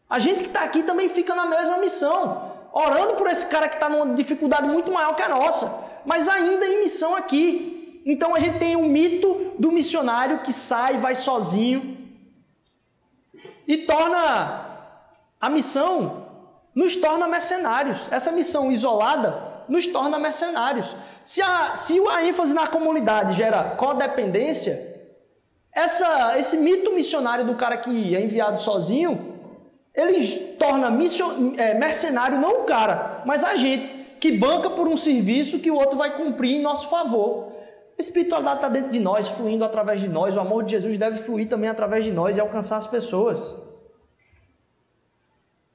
A 0.09 0.19
gente 0.19 0.41
que 0.41 0.47
está 0.47 0.63
aqui 0.63 0.83
também 0.83 1.09
fica 1.09 1.35
na 1.35 1.45
mesma 1.45 1.79
missão, 1.79 2.53
orando 2.71 3.15
por 3.15 3.27
esse 3.27 3.45
cara 3.45 3.67
que 3.67 3.75
está 3.75 3.89
numa 3.89 4.15
dificuldade 4.15 4.69
muito 4.69 4.89
maior 4.89 5.17
que 5.17 5.21
a 5.21 5.27
nossa, 5.27 5.85
mas 6.05 6.29
ainda 6.29 6.65
em 6.65 6.79
missão 6.79 7.13
aqui. 7.13 7.76
Então 8.07 8.33
a 8.33 8.39
gente 8.39 8.57
tem 8.57 8.77
o 8.77 8.85
mito 8.85 9.51
do 9.59 9.69
missionário 9.69 10.39
que 10.39 10.53
sai, 10.53 10.97
vai 10.97 11.13
sozinho 11.13 11.97
e 13.67 13.79
torna 13.79 14.65
a 15.41 15.49
missão, 15.49 16.25
nos 16.73 16.95
torna 16.95 17.27
mercenários. 17.27 17.99
Essa 18.09 18.31
missão 18.31 18.71
isolada 18.71 19.65
nos 19.67 19.85
torna 19.87 20.17
mercenários. 20.17 20.95
Se 21.25 21.41
a, 21.41 21.73
se 21.73 21.99
a 22.07 22.25
ênfase 22.25 22.53
na 22.53 22.65
comunidade 22.65 23.33
gera 23.33 23.71
codependência, 23.71 24.95
essa, 25.73 26.39
esse 26.39 26.55
mito 26.55 26.93
missionário 26.93 27.43
do 27.43 27.55
cara 27.55 27.75
que 27.75 28.15
é 28.15 28.21
enviado 28.21 28.61
sozinho, 28.61 29.37
ele 29.93 30.55
torna 30.57 30.89
mission, 30.89 31.55
é, 31.57 31.73
mercenário 31.73 32.39
não 32.39 32.61
o 32.61 32.63
cara, 32.63 33.21
mas 33.25 33.43
a 33.43 33.55
gente 33.55 34.15
que 34.17 34.31
banca 34.31 34.69
por 34.69 34.87
um 34.87 34.95
serviço 34.95 35.59
que 35.59 35.69
o 35.69 35.75
outro 35.75 35.97
vai 35.97 36.15
cumprir 36.15 36.55
em 36.55 36.61
nosso 36.61 36.87
favor. 36.87 37.56
A 37.97 38.01
espiritualidade 38.01 38.57
está 38.57 38.69
dentro 38.69 38.91
de 38.91 38.99
nós, 38.99 39.27
fluindo 39.27 39.65
através 39.65 39.99
de 39.99 40.07
nós. 40.07 40.35
O 40.35 40.39
amor 40.39 40.63
de 40.63 40.71
Jesus 40.71 40.97
deve 40.97 41.19
fluir 41.23 41.49
também 41.49 41.69
através 41.69 42.05
de 42.05 42.11
nós 42.11 42.37
e 42.37 42.39
alcançar 42.39 42.77
as 42.77 42.85
pessoas. 42.85 43.55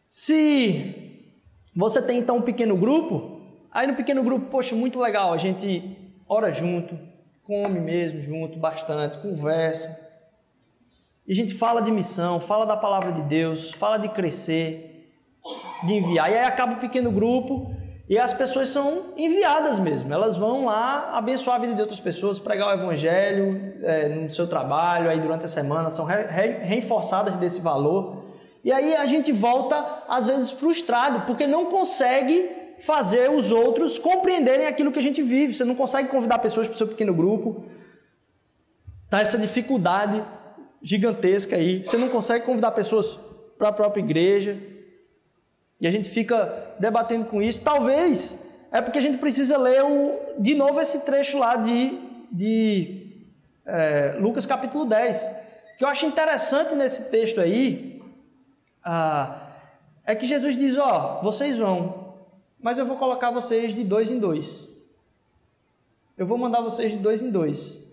Se 0.09 1.21
você 1.75 2.01
tem 2.01 2.19
então 2.19 2.37
um 2.37 2.43
pequeno 2.43 2.77
grupo, 2.77 3.41
aí 3.73 3.87
no 3.87 3.97
pequeno 3.97 4.23
grupo, 4.23 4.47
poxa, 4.47 4.77
muito 4.77 5.01
legal, 5.01 5.33
a 5.33 5.37
gente 5.37 5.97
ora 6.29 6.53
junto, 6.53 6.97
come 7.43 7.81
mesmo 7.81 8.21
junto, 8.21 8.59
bastante, 8.59 9.19
conversa. 9.19 10.01
E 11.27 11.33
a 11.33 11.35
gente 11.35 11.55
fala 11.55 11.81
de 11.81 11.91
missão, 11.91 12.39
fala 12.39 12.65
da 12.65 12.77
palavra 12.77 13.13
de 13.13 13.23
Deus, 13.23 13.73
fala 13.73 13.97
de 13.97 14.09
crescer, 14.11 15.11
de 15.85 15.95
enviar. 15.95 16.31
E 16.31 16.35
aí 16.35 16.45
acaba 16.45 16.75
o 16.75 16.81
pequeno 16.81 17.11
grupo, 17.11 17.75
e 18.09 18.19
as 18.19 18.35
pessoas 18.35 18.69
são 18.69 19.15
enviadas 19.17 19.79
mesmo, 19.79 20.13
elas 20.13 20.37
vão 20.37 20.65
lá 20.67 21.17
abençoar 21.17 21.57
a 21.57 21.59
vida 21.61 21.75
de 21.75 21.81
outras 21.81 22.01
pessoas, 22.01 22.39
pregar 22.39 22.69
o 22.69 22.81
evangelho 22.81 23.75
é, 23.83 24.09
no 24.09 24.31
seu 24.31 24.47
trabalho, 24.47 25.09
aí 25.09 25.21
durante 25.21 25.47
a 25.47 25.49
semana, 25.49 25.89
são 25.91 26.05
re, 26.05 26.25
re, 26.25 26.49
reforçadas 26.65 27.37
desse 27.37 27.61
valor. 27.61 28.25
E 28.65 28.73
aí 28.73 28.95
a 28.95 29.07
gente 29.07 29.33
volta, 29.33 30.05
às 30.09 30.27
vezes, 30.27 30.51
frustrado, 30.51 31.23
porque 31.27 31.47
não 31.47 31.67
consegue 31.67 32.51
fazer 32.81 33.31
os 33.31 33.53
outros 33.53 33.99
compreenderem 33.99 34.67
aquilo 34.67 34.93
que 34.93 34.99
a 34.99 35.03
gente 35.03 35.23
vive. 35.23 35.55
Você 35.55 35.65
não 35.65 35.75
consegue 35.75 36.09
convidar 36.09 36.39
pessoas 36.39 36.67
para 36.67 36.75
o 36.75 36.79
seu 36.79 36.89
pequeno 36.89 37.15
grupo. 37.15 37.65
Tá 39.09 39.21
essa 39.21 39.39
dificuldade 39.39 40.23
gigantesca 40.83 41.57
aí. 41.57 41.85
Você 41.85 41.97
não 41.97 42.09
consegue 42.09 42.45
convidar 42.45 42.73
pessoas 42.73 43.19
para 43.57 43.69
a 43.69 43.73
própria 43.73 44.03
igreja. 44.03 44.59
E 45.83 45.87
a 45.87 45.91
gente 45.91 46.09
fica 46.09 46.75
debatendo 46.79 47.27
com 47.27 47.43
isso. 47.43 47.61
Talvez 47.61 48.39
é 48.71 48.81
porque 48.81 48.99
a 48.99 49.03
gente 49.03 49.19
precisa 49.19 49.59
ler 49.59 49.85
o, 49.85 50.19
de 50.39 50.55
novo 50.55 50.81
esse 50.81 51.01
trecho 51.01 51.37
lá 51.37 51.57
de, 51.57 51.99
de 52.33 53.27
é, 53.67 54.17
Lucas 54.19 54.47
capítulo 54.47 54.87
10. 54.87 55.23
O 55.75 55.79
que 55.79 55.85
eu 55.85 55.89
acho 55.89 56.07
interessante 56.07 56.75
nesse 56.75 57.11
texto 57.11 57.39
aí 57.39 58.01
ah, 58.83 59.51
é 60.07 60.15
que 60.15 60.27
Jesus 60.27 60.57
diz: 60.57 60.79
Ó, 60.79 61.21
vocês 61.23 61.59
vão 61.59 62.01
mas 62.63 62.79
eu 62.79 62.87
vou 62.87 62.97
colocar 62.97 63.31
vocês 63.31 63.75
de 63.75 63.83
dois 63.83 64.09
em 64.09 64.21
dois. 64.21 64.69
Eu 66.17 66.25
vou 66.25 66.39
mandar 66.39 66.61
vocês 66.61 66.93
de 66.93 66.99
dois 66.99 67.21
em 67.21 67.29
dois. 67.29 67.91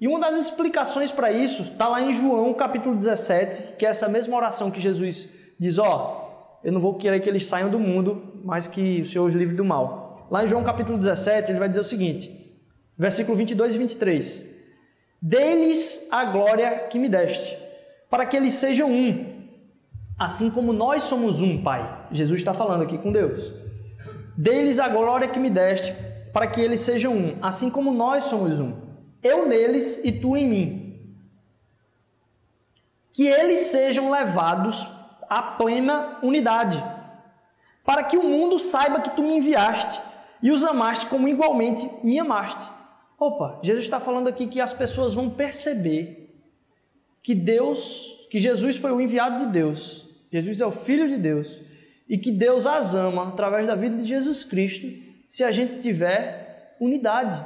E 0.00 0.08
uma 0.08 0.18
das 0.18 0.46
explicações 0.46 1.12
para 1.12 1.30
isso 1.30 1.62
está 1.62 1.88
lá 1.88 2.02
em 2.02 2.12
João 2.12 2.52
capítulo 2.52 2.96
17, 2.96 3.76
que 3.76 3.86
é 3.86 3.90
essa 3.90 4.08
mesma 4.08 4.36
oração 4.36 4.72
que 4.72 4.80
Jesus 4.80 5.28
diz: 5.58 5.78
Ó, 5.78 6.27
eu 6.62 6.72
não 6.72 6.80
vou 6.80 6.94
querer 6.94 7.20
que 7.20 7.28
eles 7.28 7.46
saiam 7.46 7.70
do 7.70 7.78
mundo, 7.78 8.40
mas 8.44 8.66
que 8.66 9.02
o 9.02 9.06
Senhor 9.06 9.26
os 9.26 9.34
livre 9.34 9.54
do 9.54 9.64
mal. 9.64 10.26
Lá 10.30 10.44
em 10.44 10.48
João 10.48 10.64
capítulo 10.64 10.98
17, 10.98 11.52
ele 11.52 11.58
vai 11.58 11.68
dizer 11.68 11.80
o 11.80 11.84
seguinte, 11.84 12.56
versículo 12.96 13.36
22 13.36 13.74
e 13.74 13.78
23: 13.78 14.46
Dê-lhes 15.22 16.06
a 16.10 16.24
glória 16.24 16.86
que 16.90 16.98
me 16.98 17.08
deste, 17.08 17.56
para 18.10 18.26
que 18.26 18.36
eles 18.36 18.54
sejam 18.54 18.90
um, 18.90 19.48
assim 20.18 20.50
como 20.50 20.72
nós 20.72 21.04
somos 21.04 21.40
um, 21.40 21.62
Pai. 21.62 22.06
Jesus 22.10 22.40
está 22.40 22.52
falando 22.52 22.82
aqui 22.82 22.98
com 22.98 23.12
Deus. 23.12 23.52
Dê-lhes 24.36 24.78
a 24.78 24.88
glória 24.88 25.28
que 25.28 25.38
me 25.38 25.50
deste, 25.50 25.94
para 26.32 26.46
que 26.46 26.60
eles 26.60 26.80
sejam 26.80 27.16
um, 27.16 27.36
assim 27.40 27.70
como 27.70 27.92
nós 27.92 28.24
somos 28.24 28.60
um. 28.60 28.72
Eu 29.22 29.48
neles 29.48 30.04
e 30.04 30.12
tu 30.12 30.36
em 30.36 30.48
mim. 30.48 31.00
Que 33.12 33.26
eles 33.26 33.60
sejam 33.60 34.10
levados 34.10 34.86
à 35.28 35.42
plena 35.42 36.18
unidade, 36.22 36.82
para 37.84 38.02
que 38.04 38.16
o 38.16 38.22
mundo 38.22 38.58
saiba 38.58 39.00
que 39.00 39.10
tu 39.10 39.22
me 39.22 39.36
enviaste 39.36 40.00
e 40.42 40.50
os 40.50 40.64
amaste 40.64 41.06
como 41.06 41.28
igualmente 41.28 41.88
me 42.04 42.18
amaste. 42.18 42.64
Opa, 43.18 43.58
Jesus 43.62 43.84
está 43.84 43.98
falando 43.98 44.28
aqui 44.28 44.46
que 44.46 44.60
as 44.60 44.72
pessoas 44.72 45.14
vão 45.14 45.28
perceber 45.28 46.32
que 47.22 47.34
Deus, 47.34 48.26
que 48.30 48.38
Jesus 48.38 48.76
foi 48.76 48.92
o 48.92 49.00
enviado 49.00 49.44
de 49.44 49.52
Deus, 49.52 50.06
Jesus 50.30 50.60
é 50.60 50.66
o 50.66 50.70
Filho 50.70 51.08
de 51.08 51.16
Deus, 51.16 51.60
e 52.08 52.16
que 52.16 52.30
Deus 52.30 52.66
as 52.66 52.94
ama 52.94 53.28
através 53.28 53.66
da 53.66 53.74
vida 53.74 53.96
de 53.96 54.06
Jesus 54.06 54.44
Cristo, 54.44 54.86
se 55.28 55.44
a 55.44 55.50
gente 55.50 55.80
tiver 55.80 56.76
unidade. 56.80 57.42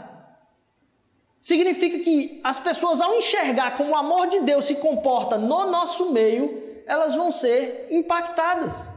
Significa 1.40 1.99
que 1.99 2.40
as 2.45 2.61
pessoas, 2.61 3.01
ao 3.01 3.16
enxergar 3.16 3.77
como 3.77 3.90
o 3.90 3.97
amor 3.97 4.29
de 4.29 4.40
Deus 4.40 4.66
se 4.66 4.77
comporta 4.77 5.37
no 5.37 5.66
nosso 5.66 6.12
meio, 6.12 6.62
elas 6.87 7.14
vão 7.14 7.31
ser 7.31 7.87
impactadas. 7.90 8.92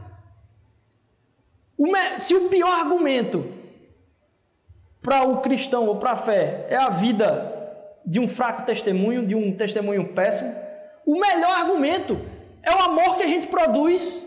Se 2.18 2.34
o 2.34 2.48
pior 2.48 2.80
argumento 2.80 3.52
para 5.02 5.22
o 5.22 5.40
cristão 5.40 5.86
ou 5.86 5.96
para 5.96 6.12
a 6.12 6.16
fé 6.16 6.66
é 6.70 6.76
a 6.76 6.88
vida 6.88 7.52
de 8.04 8.18
um 8.18 8.28
fraco 8.28 8.64
testemunho, 8.64 9.26
de 9.26 9.34
um 9.34 9.56
testemunho 9.56 10.12
péssimo, 10.14 10.54
o 11.04 11.18
melhor 11.18 11.52
argumento 11.52 12.18
é 12.62 12.74
o 12.74 12.82
amor 12.82 13.16
que 13.16 13.22
a 13.22 13.28
gente 13.28 13.46
produz 13.46 14.26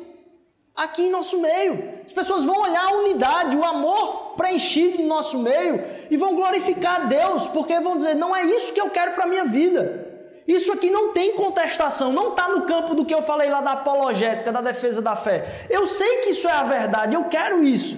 aqui 0.75 1.03
em 1.03 1.11
nosso 1.11 1.41
meio. 1.41 1.99
As 2.05 2.13
pessoas 2.13 2.45
vão 2.45 2.61
olhar 2.61 2.85
a 2.85 2.97
unidade, 2.97 3.57
o 3.57 3.65
amor 3.65 4.35
preenchido 4.37 5.01
no 5.01 5.07
nosso 5.07 5.39
meio 5.39 5.83
e 6.09 6.15
vão 6.15 6.35
glorificar 6.35 7.01
a 7.01 7.05
Deus, 7.05 7.47
porque 7.49 7.77
vão 7.79 7.97
dizer: 7.97 8.15
não 8.15 8.33
é 8.33 8.43
isso 8.43 8.73
que 8.73 8.79
eu 8.79 8.89
quero 8.89 9.11
para 9.11 9.25
a 9.25 9.27
minha 9.27 9.43
vida. 9.43 10.08
Isso 10.49 10.73
aqui 10.73 10.89
não 10.89 11.13
tem 11.13 11.35
contestação, 11.35 12.11
não 12.11 12.29
está 12.29 12.47
no 12.47 12.65
campo 12.65 12.95
do 12.95 13.05
que 13.05 13.13
eu 13.13 13.21
falei 13.21 13.51
lá 13.51 13.61
da 13.61 13.73
apologética, 13.73 14.51
da 14.51 14.61
defesa 14.61 14.99
da 14.99 15.15
fé. 15.15 15.67
Eu 15.69 15.85
sei 15.85 16.23
que 16.23 16.31
isso 16.31 16.47
é 16.47 16.51
a 16.51 16.63
verdade, 16.63 17.13
eu 17.13 17.25
quero 17.25 17.63
isso. 17.63 17.95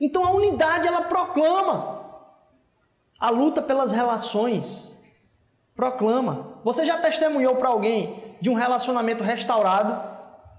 Então 0.00 0.26
a 0.26 0.32
unidade 0.32 0.88
ela 0.88 1.02
proclama. 1.02 2.02
A 3.20 3.30
luta 3.30 3.62
pelas 3.62 3.92
relações 3.92 5.00
proclama. 5.76 6.58
Você 6.64 6.84
já 6.84 6.98
testemunhou 6.98 7.54
para 7.54 7.68
alguém 7.68 8.34
de 8.40 8.50
um 8.50 8.54
relacionamento 8.54 9.22
restaurado 9.22 10.02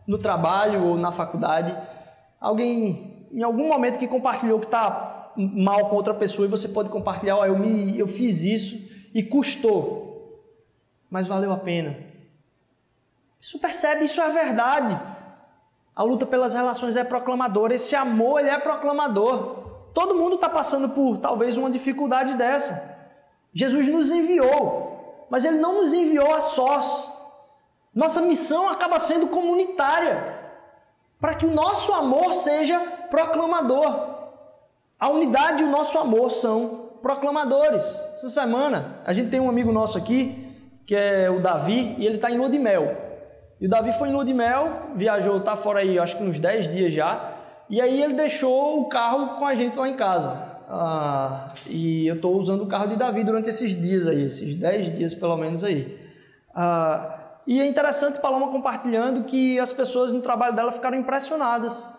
no 0.07 0.17
trabalho 0.17 0.85
ou 0.85 0.95
na 0.95 1.11
faculdade, 1.11 1.77
alguém 2.39 3.27
em 3.29 3.43
algum 3.43 3.67
momento 3.67 3.99
que 3.99 4.07
compartilhou 4.07 4.57
que 4.57 4.67
está 4.67 5.33
mal 5.35 5.89
com 5.89 5.97
outra 5.97 6.13
pessoa 6.13 6.47
e 6.47 6.49
você 6.49 6.69
pode 6.69 6.87
compartilhar, 6.87 7.39
oh, 7.39 7.45
eu, 7.45 7.59
me, 7.59 7.99
eu 7.99 8.07
fiz 8.07 8.41
isso 8.43 8.77
e 9.13 9.21
custou, 9.21 10.04
mas 11.09 11.27
valeu 11.27 11.51
a 11.51 11.57
pena. 11.57 11.95
Isso 13.41 13.59
percebe, 13.59 14.05
isso 14.05 14.21
é 14.21 14.29
verdade. 14.29 14.99
A 15.95 16.03
luta 16.03 16.25
pelas 16.25 16.53
relações 16.53 16.97
é 16.97 17.03
proclamadora, 17.03 17.75
esse 17.75 17.95
amor 17.95 18.39
ele 18.39 18.49
é 18.49 18.59
proclamador. 18.59 19.63
Todo 19.93 20.15
mundo 20.15 20.35
está 20.35 20.49
passando 20.49 20.89
por 20.89 21.19
talvez 21.19 21.55
uma 21.55 21.71
dificuldade 21.71 22.33
dessa. 22.33 22.95
Jesus 23.53 23.87
nos 23.87 24.11
enviou, 24.11 25.25
mas 25.29 25.45
ele 25.45 25.59
não 25.59 25.75
nos 25.75 25.93
enviou 25.93 26.33
a 26.33 26.41
sós. 26.41 27.13
Nossa 27.93 28.19
missão 28.19 28.67
acaba 28.67 28.99
sendo 28.99 29.27
comunitária, 29.27 30.37
para 31.21 31.33
que 31.35 31.45
o 31.45 31.51
nosso 31.51 31.93
amor 31.93 32.33
seja 32.33 32.77
proclamador. 33.09 34.15
A 34.99 35.09
unidade 35.09 35.63
e 35.63 35.65
o 35.65 35.71
nosso 35.71 35.97
amor 35.97 36.29
são 36.29 36.89
proclamadores. 37.01 37.83
Essa 38.11 38.29
semana 38.29 38.99
a 39.05 39.13
gente 39.13 39.29
tem 39.29 39.39
um 39.39 39.47
amigo 39.47 39.71
nosso 39.71 39.97
aqui, 39.97 40.44
que 40.85 40.95
é 40.95 41.29
o 41.29 41.41
Davi, 41.41 41.95
e 41.97 42.05
ele 42.05 42.15
está 42.15 42.29
em 42.29 42.37
lua 42.37 42.49
de 42.49 42.59
mel. 42.59 42.95
E 43.59 43.65
o 43.65 43.69
Davi 43.69 43.91
foi 43.93 44.09
em 44.09 44.11
lua 44.13 44.25
de 44.25 44.33
mel, 44.33 44.91
viajou, 44.95 45.37
está 45.37 45.55
fora 45.55 45.79
aí, 45.79 45.97
acho 45.97 46.17
que 46.17 46.23
uns 46.23 46.39
10 46.39 46.69
dias 46.69 46.93
já. 46.93 47.33
E 47.69 47.81
aí 47.81 48.01
ele 48.01 48.13
deixou 48.13 48.81
o 48.81 48.89
carro 48.89 49.39
com 49.39 49.45
a 49.45 49.55
gente 49.55 49.77
lá 49.77 49.87
em 49.87 49.95
casa. 49.95 50.55
Ah, 50.67 51.53
e 51.67 52.07
eu 52.07 52.15
estou 52.15 52.35
usando 52.37 52.63
o 52.63 52.67
carro 52.67 52.87
de 52.87 52.95
Davi 52.95 53.23
durante 53.23 53.49
esses 53.49 53.79
dias 53.79 54.07
aí, 54.07 54.23
esses 54.23 54.55
10 54.55 54.97
dias 54.97 55.13
pelo 55.13 55.37
menos 55.37 55.63
aí. 55.63 55.99
Ah, 56.53 57.19
e 57.47 57.61
é 57.61 57.65
interessante 57.65 58.19
Paloma 58.19 58.51
compartilhando 58.51 59.23
que 59.23 59.59
as 59.59 59.71
pessoas 59.71 60.11
no 60.11 60.21
trabalho 60.21 60.55
dela 60.55 60.71
ficaram 60.71 60.97
impressionadas. 60.97 61.93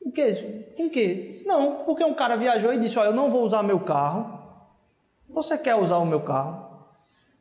O 0.00 0.10
quê? 0.10 0.74
Com 0.76 0.86
o 0.86 0.90
quê? 0.90 1.32
Não, 1.46 1.84
porque 1.84 2.04
um 2.04 2.14
cara 2.14 2.36
viajou 2.36 2.72
e 2.72 2.78
disse: 2.78 2.98
Olha, 2.98 3.08
eu 3.08 3.14
não 3.14 3.30
vou 3.30 3.42
usar 3.42 3.62
meu 3.62 3.80
carro. 3.80 4.38
Você 5.28 5.58
quer 5.58 5.74
usar 5.74 5.96
o 5.98 6.06
meu 6.06 6.20
carro? 6.20 6.73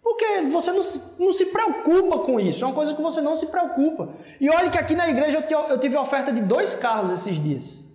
Porque 0.03 0.41
você 0.51 0.71
não, 0.71 0.81
não 1.17 1.33
se 1.33 1.45
preocupa 1.45 2.19
com 2.19 2.37
isso, 2.37 2.63
é 2.63 2.67
uma 2.67 2.75
coisa 2.75 2.93
que 2.93 3.01
você 3.01 3.21
não 3.21 3.37
se 3.37 3.47
preocupa. 3.47 4.09
E 4.39 4.49
olha 4.49 4.69
que 4.69 4.77
aqui 4.77 4.95
na 4.95 5.09
igreja 5.09 5.43
eu, 5.69 5.79
tive 5.79 5.95
a 5.95 6.01
oferta 6.01 6.31
de 6.31 6.41
dois 6.41 6.75
carros 6.75 7.09
esses 7.09 7.39
dias. 7.39 7.85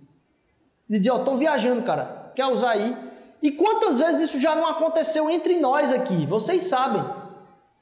De 0.89 0.97
dizer: 0.97 1.11
Ó, 1.11 1.17
oh, 1.17 1.19
estou 1.19 1.37
viajando, 1.37 1.83
cara, 1.83 2.31
quer 2.35 2.47
usar 2.47 2.71
aí? 2.71 2.97
E 3.43 3.51
quantas 3.51 3.99
vezes 3.99 4.21
isso 4.21 4.39
já 4.39 4.55
não 4.55 4.67
aconteceu 4.67 5.29
entre 5.29 5.57
nós 5.57 5.93
aqui? 5.93 6.25
Vocês 6.25 6.63
sabem. 6.63 7.05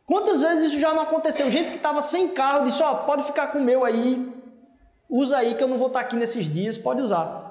Quantas 0.06 0.42
vezes 0.42 0.72
isso 0.72 0.80
já 0.80 0.94
não 0.94 1.04
aconteceu? 1.04 1.50
Gente 1.50 1.72
que 1.72 1.78
estava 1.78 2.02
sem 2.02 2.28
carro 2.28 2.66
disse: 2.66 2.84
Ó, 2.84 2.92
oh, 2.92 2.96
pode 3.06 3.24
ficar 3.24 3.48
com 3.48 3.60
o 3.60 3.64
meu 3.64 3.86
aí, 3.86 4.30
usa 5.10 5.38
aí 5.38 5.56
que 5.56 5.64
eu 5.64 5.70
não 5.70 5.78
vou 5.78 5.88
estar 5.88 6.02
aqui 6.02 6.18
nesses 6.18 6.46
dias, 6.46 6.78
pode 6.78 7.02
usar. 7.02 7.47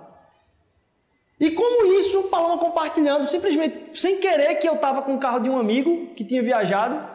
E 1.39 1.51
como 1.51 1.93
isso, 1.99 2.25
Paloma 2.25 2.59
compartilhando, 2.59 3.27
simplesmente 3.27 4.01
sem 4.01 4.19
querer 4.19 4.55
que 4.55 4.69
eu 4.69 4.75
estava 4.75 5.03
com 5.03 5.15
o 5.15 5.19
carro 5.19 5.41
de 5.41 5.51
um 5.51 5.59
amigo 5.59 6.15
que 6.15 6.25
tinha 6.25 6.43
viajado, 6.43 7.07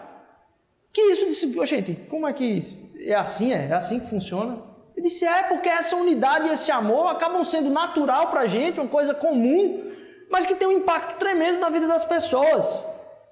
que 0.93 1.01
isso 1.01 1.25
disse: 1.25 1.59
oh, 1.59 1.65
gente, 1.65 1.95
como 2.09 2.27
é 2.27 2.33
que 2.33 2.59
é 2.99 3.15
assim? 3.15 3.51
É, 3.51 3.67
é 3.67 3.73
assim 3.73 3.99
que 3.99 4.09
funciona? 4.09 4.61
Ele 4.95 5.07
disse: 5.07 5.25
é 5.25 5.43
porque 5.43 5.69
essa 5.69 5.95
unidade 5.95 6.49
e 6.49 6.51
esse 6.51 6.71
amor 6.71 7.09
acabam 7.09 7.43
sendo 7.43 7.69
natural 7.71 8.27
para 8.27 8.41
a 8.41 8.47
gente, 8.47 8.79
uma 8.79 8.89
coisa 8.89 9.13
comum, 9.13 9.91
mas 10.29 10.45
que 10.45 10.53
tem 10.53 10.67
um 10.67 10.71
impacto 10.71 11.17
tremendo 11.17 11.59
na 11.59 11.69
vida 11.69 11.87
das 11.87 12.05
pessoas. 12.05 12.65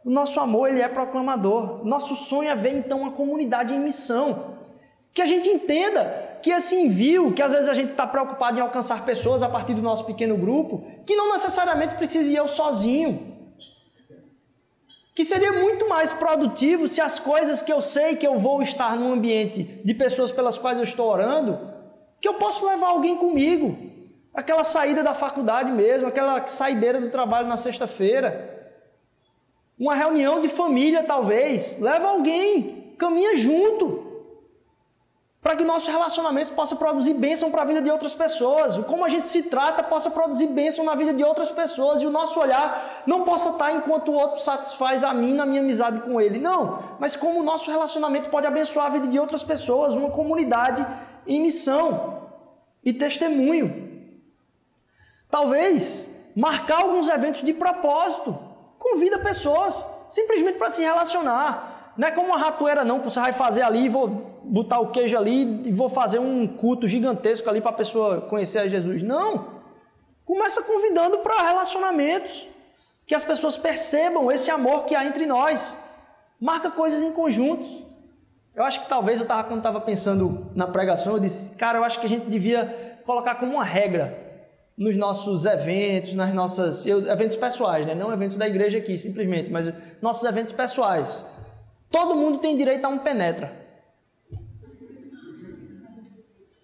O 0.04 0.10
nosso 0.10 0.40
amor 0.40 0.70
ele 0.70 0.82
é 0.82 0.88
proclamador. 0.88 1.86
Nosso 1.86 2.16
sonho 2.16 2.50
é 2.50 2.56
ver 2.56 2.74
então 2.74 3.02
uma 3.02 3.12
comunidade 3.12 3.74
em 3.74 3.80
missão. 3.80 4.58
Que 5.14 5.22
a 5.22 5.26
gente 5.26 5.50
entenda 5.50 6.29
que 6.42 6.52
esse 6.52 6.76
envio, 6.76 7.34
que 7.34 7.42
às 7.42 7.52
vezes 7.52 7.68
a 7.68 7.74
gente 7.74 7.92
está 7.92 8.06
preocupado 8.08 8.58
em 8.58 8.62
alcançar 8.62 9.06
pessoas 9.06 9.44
a 9.44 9.50
partir 9.50 9.74
do 9.74 9.82
nosso 9.82 10.06
pequeno 10.06 10.38
grupo, 10.38 10.86
que 11.06 11.16
não 11.16 11.32
necessariamente 11.34 11.96
precisa 11.96 12.30
ir 12.32 12.36
eu 12.36 12.48
sozinho. 12.48 13.38
Que 15.14 15.26
seria 15.26 15.52
muito 15.54 15.88
mais 15.90 16.14
produtivo 16.14 16.88
se 16.88 17.02
as 17.02 17.20
coisas 17.20 17.62
que 17.62 17.74
eu 17.74 17.82
sei 17.82 18.16
que 18.16 18.26
eu 18.26 18.40
vou 18.40 18.62
estar 18.62 18.96
num 18.96 19.12
ambiente 19.12 19.64
de 19.84 19.94
pessoas 19.94 20.32
pelas 20.32 20.58
quais 20.58 20.78
eu 20.78 20.84
estou 20.84 21.10
orando, 21.10 21.60
que 22.22 22.28
eu 22.28 22.36
posso 22.36 22.66
levar 22.66 22.90
alguém 22.90 23.18
comigo. 23.18 23.78
Aquela 24.34 24.64
saída 24.64 25.04
da 25.04 25.14
faculdade 25.14 25.72
mesmo, 25.72 26.08
aquela 26.08 26.46
saideira 26.48 27.02
do 27.02 27.10
trabalho 27.10 27.48
na 27.48 27.58
sexta-feira 27.58 28.58
uma 29.80 29.96
reunião 29.96 30.42
de 30.42 30.50
família, 30.50 31.04
talvez. 31.04 31.80
Leva 31.80 32.10
alguém, 32.10 32.94
caminha 32.98 33.38
junto. 33.38 34.09
Para 35.42 35.56
que 35.56 35.64
nosso 35.64 35.90
relacionamento 35.90 36.52
possa 36.52 36.76
produzir 36.76 37.14
bênção 37.14 37.50
para 37.50 37.62
a 37.62 37.66
vida 37.66 37.82
de 37.82 37.90
outras 37.90 38.14
pessoas. 38.14 38.78
O 38.78 38.84
como 38.84 39.06
a 39.06 39.10
gente 39.10 39.28
se 39.28 39.44
trata 39.44 39.82
possa 39.82 40.12
produzir 40.12 40.48
bênção 40.48 40.84
na 40.84 40.96
vida 40.96 41.14
de 41.14 41.24
outras 41.24 41.50
pessoas. 41.50 42.02
E 42.02 42.06
o 42.06 42.10
nosso 42.10 42.40
olhar 42.40 43.04
não 43.06 43.24
possa 43.24 43.52
estar 43.52 43.72
enquanto 43.72 44.10
o 44.10 44.16
outro 44.16 44.42
satisfaz 44.42 45.04
a 45.04 45.14
mim 45.14 45.34
na 45.34 45.46
minha 45.46 45.62
amizade 45.62 46.02
com 46.02 46.20
ele. 46.20 46.40
Não, 46.40 46.84
mas 47.00 47.16
como 47.16 47.40
o 47.40 47.44
nosso 47.44 47.72
relacionamento 47.72 48.30
pode 48.30 48.48
abençoar 48.48 48.88
a 48.88 48.90
vida 48.90 49.08
de 49.08 49.18
outras 49.18 49.44
pessoas. 49.44 49.96
Uma 49.96 50.10
comunidade 50.12 50.86
em 51.26 51.42
missão 51.42 52.28
e 52.84 52.92
testemunho. 52.92 53.88
Talvez 55.32 56.10
marcar 56.36 56.82
alguns 56.82 57.08
eventos 57.08 57.44
de 57.44 57.54
propósito 57.54 58.50
Convida 58.80 59.20
pessoas, 59.20 59.86
simplesmente 60.10 60.58
para 60.58 60.72
se 60.72 60.82
relacionar. 60.82 61.94
Não 61.98 62.08
é 62.08 62.12
como 62.12 62.30
uma 62.30 62.38
ratoeira 62.38 62.86
não, 62.86 63.00
que 63.00 63.06
você 63.06 63.20
vai 63.20 63.34
fazer 63.34 63.62
ali, 63.62 63.90
vou 63.90 64.39
botar 64.50 64.80
o 64.80 64.91
queijo 64.91 65.16
ali 65.18 65.68
e 65.68 65.72
vou 65.72 65.88
fazer 65.89 66.20
um 66.20 66.47
culto 66.47 66.88
gigantesco 66.88 67.50
ali 67.50 67.62
para 67.62 67.72
a 67.72 67.76
pessoa 67.76 68.22
conhecer 68.22 68.60
a 68.60 68.68
Jesus. 68.68 69.04
Não. 69.04 69.60
Começa 70.26 70.62
convidando 70.64 71.20
para 71.20 71.47
relacionamentos, 71.47 72.47
que 73.06 73.16
as 73.16 73.24
pessoas 73.24 73.58
percebam 73.58 74.32
esse 74.32 74.52
amor 74.52 74.86
que 74.86 74.95
há 74.95 75.06
entre 75.06 75.26
nós. 75.26 75.78
Marca 76.39 76.70
coisas 76.70 77.04
em 77.04 77.12
conjuntos. 77.12 77.84
Eu 78.56 78.64
acho 78.64 78.82
que 78.82 78.89
talvez 78.89 79.20
eu 79.20 79.24
estava 79.24 79.47
quando 79.47 79.60
estava 79.60 79.80
pensando 79.80 80.52
na 80.56 80.68
pregação, 80.68 81.14
eu 81.14 81.20
disse, 81.20 81.56
cara, 81.56 81.78
eu 81.78 81.84
acho 81.84 82.00
que 82.00 82.06
a 82.06 82.10
gente 82.10 82.28
devia 82.30 83.00
colocar 83.06 83.36
como 83.36 83.54
uma 83.54 83.64
regra 83.64 84.28
nos 84.78 84.95
nossos 84.95 85.45
eventos, 85.45 86.14
nas 86.14 86.34
nossas 86.34 86.86
eu, 86.86 87.10
eventos 87.10 87.38
pessoais, 87.38 87.86
né? 87.86 87.93
não 87.93 88.12
eventos 88.12 88.38
da 88.38 88.47
igreja 88.47 88.78
aqui 88.78 88.95
simplesmente, 88.97 89.52
mas 89.52 89.74
nossos 90.02 90.24
eventos 90.24 90.54
pessoais. 90.54 91.26
Todo 91.91 92.16
mundo 92.16 92.38
tem 92.39 92.56
direito 92.56 92.86
a 92.86 92.89
um 92.89 93.00
penetra. 93.00 93.69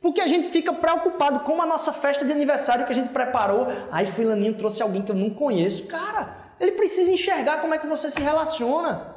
Porque 0.05 0.21
a 0.21 0.27
gente 0.27 0.49
fica 0.49 0.71
preocupado 0.71 1.39
com 1.39 1.59
a 1.59 1.65
nossa 1.65 1.91
festa 1.91 2.23
de 2.23 2.31
aniversário 2.31 2.85
que 2.85 2.91
a 2.91 2.95
gente 2.95 3.09
preparou. 3.09 3.65
Aí 3.91 4.05
fulaninho 4.05 4.55
trouxe 4.55 4.83
alguém 4.83 5.01
que 5.01 5.09
eu 5.11 5.15
não 5.15 5.31
conheço. 5.31 5.87
Cara, 5.87 6.53
ele 6.59 6.73
precisa 6.73 7.11
enxergar 7.11 7.59
como 7.59 7.73
é 7.73 7.79
que 7.79 7.87
você 7.87 8.11
se 8.11 8.21
relaciona. 8.21 9.15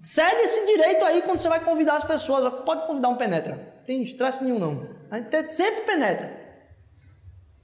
Cede 0.00 0.40
esse 0.40 0.66
direito 0.66 1.04
aí 1.04 1.22
quando 1.22 1.38
você 1.38 1.48
vai 1.48 1.60
convidar 1.60 1.94
as 1.94 2.02
pessoas. 2.02 2.52
Pode 2.64 2.88
convidar 2.88 3.08
um 3.08 3.14
penetra. 3.14 3.72
Tem 3.86 4.02
estresse 4.02 4.42
nenhum 4.42 4.58
não. 4.58 4.88
A 5.12 5.18
gente 5.18 5.52
sempre 5.52 5.82
penetra 5.82 6.36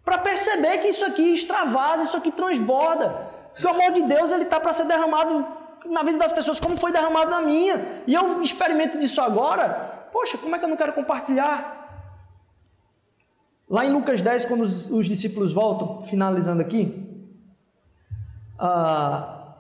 para 0.05 0.19
perceber 0.19 0.79
que 0.79 0.87
isso 0.87 1.05
aqui 1.05 1.35
extravasa, 1.35 2.05
isso 2.05 2.17
aqui 2.17 2.31
transborda. 2.31 3.29
Que 3.57 3.67
o 3.67 3.71
amor 3.71 3.91
de 3.91 4.03
Deus 4.03 4.31
ele 4.31 4.45
está 4.45 4.61
para 4.61 4.73
ser 4.73 4.85
derramado 4.85 5.49
na 5.87 6.05
vida 6.05 6.19
das 6.19 6.31
pessoas, 6.31 6.61
como 6.61 6.77
foi 6.77 6.93
derramado 6.93 7.29
na 7.29 7.41
minha. 7.41 8.05
E 8.07 8.15
eu 8.15 8.41
experimento 8.41 8.99
disso 8.99 9.21
agora. 9.21 9.91
Poxa, 10.13 10.39
como 10.39 10.55
é 10.55 10.59
que 10.59 10.65
eu 10.65 10.69
não 10.69 10.77
quero 10.77 10.93
compartilhar? 10.93 11.81
Lá 13.69 13.87
em 13.87 13.91
Lucas 13.91 14.21
10, 14.21 14.45
quando 14.45 14.63
os, 14.63 14.91
os 14.91 15.07
discípulos 15.07 15.53
voltam, 15.53 16.03
finalizando 16.03 16.61
aqui, 16.61 17.09
ah, 18.59 19.55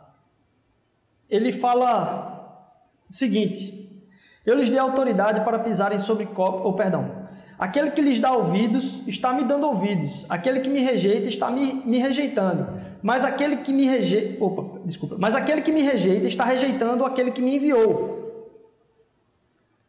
ele 1.30 1.52
fala 1.52 2.68
o 3.08 3.12
seguinte: 3.12 4.06
Eu 4.44 4.56
lhes 4.56 4.68
dei 4.68 4.78
autoridade 4.78 5.40
para 5.40 5.58
pisarem 5.58 5.98
sobre 5.98 6.26
copo, 6.26 6.58
ou 6.58 6.74
perdão, 6.74 7.22
Aquele 7.62 7.92
que 7.92 8.00
lhes 8.00 8.18
dá 8.18 8.32
ouvidos 8.32 9.06
está 9.06 9.32
me 9.32 9.44
dando 9.44 9.68
ouvidos. 9.68 10.26
Aquele 10.28 10.58
que 10.58 10.68
me 10.68 10.80
rejeita 10.80 11.28
está 11.28 11.48
me, 11.48 11.74
me 11.74 11.96
rejeitando. 11.96 12.66
Mas 13.00 13.24
aquele 13.24 13.58
que 13.58 13.72
me 13.72 13.86
rejeita, 13.86 14.42
opa, 14.42 14.80
desculpa. 14.84 15.14
Mas 15.16 15.36
aquele 15.36 15.62
que 15.62 15.70
me 15.70 15.80
rejeita 15.80 16.26
está 16.26 16.44
rejeitando 16.44 17.04
aquele 17.04 17.30
que 17.30 17.40
me 17.40 17.54
enviou. 17.54 18.21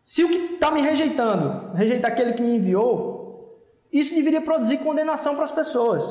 Se 0.03 0.23
o 0.23 0.29
que 0.29 0.55
está 0.55 0.69
me 0.69 0.81
rejeitando 0.81 1.73
rejeita 1.75 2.07
aquele 2.07 2.33
que 2.33 2.41
me 2.41 2.55
enviou, 2.55 3.23
isso 3.91 4.13
deveria 4.13 4.41
produzir 4.41 4.79
condenação 4.79 5.35
para 5.35 5.45
as 5.45 5.51
pessoas. 5.51 6.03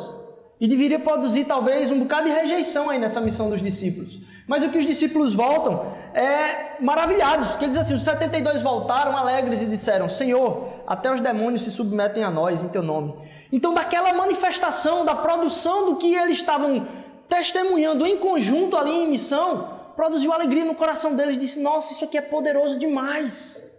E 0.58 0.68
deveria 0.68 0.98
produzir 0.98 1.44
talvez 1.44 1.90
um 1.90 1.98
bocado 1.98 2.26
de 2.26 2.32
rejeição 2.32 2.88
aí 2.88 2.98
nessa 2.98 3.20
missão 3.20 3.50
dos 3.50 3.60
discípulos. 3.60 4.20
Mas 4.46 4.62
o 4.62 4.70
que 4.70 4.78
os 4.78 4.86
discípulos 4.86 5.34
voltam 5.34 5.92
é 6.14 6.80
maravilhados, 6.80 7.48
porque 7.48 7.64
eles 7.64 7.76
assim, 7.76 7.94
os 7.94 8.04
72 8.04 8.62
voltaram 8.62 9.16
alegres 9.16 9.60
e 9.60 9.66
disseram: 9.66 10.08
Senhor, 10.08 10.68
até 10.86 11.12
os 11.12 11.20
demônios 11.20 11.62
se 11.62 11.70
submetem 11.70 12.22
a 12.22 12.30
nós 12.30 12.62
em 12.62 12.68
teu 12.68 12.82
nome. 12.82 13.14
Então, 13.50 13.74
daquela 13.74 14.12
manifestação, 14.12 15.04
da 15.04 15.14
produção 15.14 15.86
do 15.86 15.96
que 15.96 16.14
eles 16.14 16.36
estavam 16.36 16.86
testemunhando 17.28 18.06
em 18.06 18.16
conjunto 18.18 18.76
ali 18.76 18.90
em 18.90 19.10
missão, 19.10 19.68
produziu 19.96 20.32
alegria 20.32 20.64
no 20.64 20.74
coração 20.74 21.16
deles. 21.16 21.36
Disse: 21.36 21.60
Nossa, 21.60 21.92
isso 21.92 22.04
aqui 22.04 22.16
é 22.16 22.22
poderoso 22.22 22.78
demais. 22.78 23.71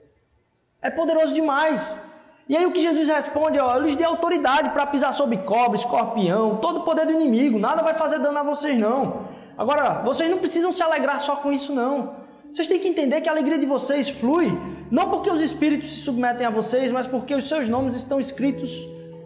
É 0.83 0.89
poderoso 0.89 1.33
demais. 1.33 1.99
E 2.47 2.57
aí 2.57 2.65
o 2.65 2.71
que 2.71 2.81
Jesus 2.81 3.07
responde, 3.07 3.57
ó, 3.57 3.75
eu 3.75 3.81
lhes 3.81 3.95
dei 3.95 4.05
autoridade 4.05 4.71
para 4.71 4.85
pisar 4.85 5.13
sobre 5.13 5.37
cobra, 5.37 5.77
escorpião, 5.77 6.57
todo 6.57 6.79
o 6.79 6.83
poder 6.83 7.05
do 7.05 7.13
inimigo, 7.13 7.57
nada 7.57 7.81
vai 7.81 7.93
fazer 7.93 8.19
dano 8.19 8.37
a 8.37 8.43
vocês 8.43 8.77
não. 8.77 9.29
Agora, 9.57 10.01
vocês 10.03 10.29
não 10.29 10.39
precisam 10.39 10.73
se 10.73 10.83
alegrar 10.83 11.21
só 11.21 11.37
com 11.37 11.53
isso, 11.53 11.73
não. 11.73 12.21
Vocês 12.51 12.67
têm 12.67 12.79
que 12.79 12.87
entender 12.87 13.21
que 13.21 13.29
a 13.29 13.31
alegria 13.31 13.57
de 13.57 13.65
vocês 13.65 14.09
flui 14.09 14.51
não 14.91 15.09
porque 15.09 15.29
os 15.29 15.41
espíritos 15.41 15.93
se 15.93 16.01
submetem 16.01 16.45
a 16.45 16.49
vocês, 16.49 16.91
mas 16.91 17.07
porque 17.07 17.33
os 17.33 17.47
seus 17.47 17.67
nomes 17.69 17.95
estão 17.95 18.19
escritos 18.19 18.71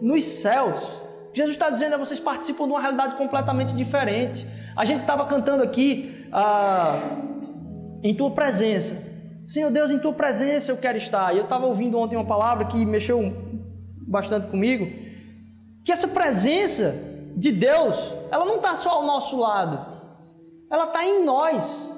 nos 0.00 0.24
céus. 0.24 0.80
Jesus 1.34 1.56
está 1.56 1.68
dizendo 1.68 1.94
a 1.94 1.98
vocês 1.98 2.20
participam 2.20 2.64
de 2.66 2.70
uma 2.70 2.80
realidade 2.80 3.16
completamente 3.16 3.74
diferente. 3.74 4.46
A 4.76 4.84
gente 4.84 5.00
estava 5.00 5.26
cantando 5.26 5.62
aqui 5.62 6.26
ah, 6.32 7.18
em 8.02 8.14
tua 8.14 8.30
presença. 8.30 9.07
Senhor 9.48 9.70
Deus, 9.70 9.90
em 9.90 9.98
tua 9.98 10.12
presença 10.12 10.70
eu 10.70 10.76
quero 10.76 10.98
estar. 10.98 11.34
E 11.34 11.38
eu 11.38 11.44
estava 11.44 11.66
ouvindo 11.66 11.98
ontem 11.98 12.16
uma 12.16 12.26
palavra 12.26 12.66
que 12.66 12.84
mexeu 12.84 13.20
bastante 14.06 14.46
comigo. 14.48 14.86
Que 15.84 15.90
essa 15.90 16.08
presença 16.08 16.94
de 17.34 17.50
Deus, 17.50 17.96
ela 18.30 18.44
não 18.44 18.56
está 18.56 18.76
só 18.76 18.90
ao 18.90 19.04
nosso 19.04 19.38
lado 19.38 19.98
ela 20.70 20.84
está 20.84 21.04
em 21.04 21.24
nós. 21.24 21.96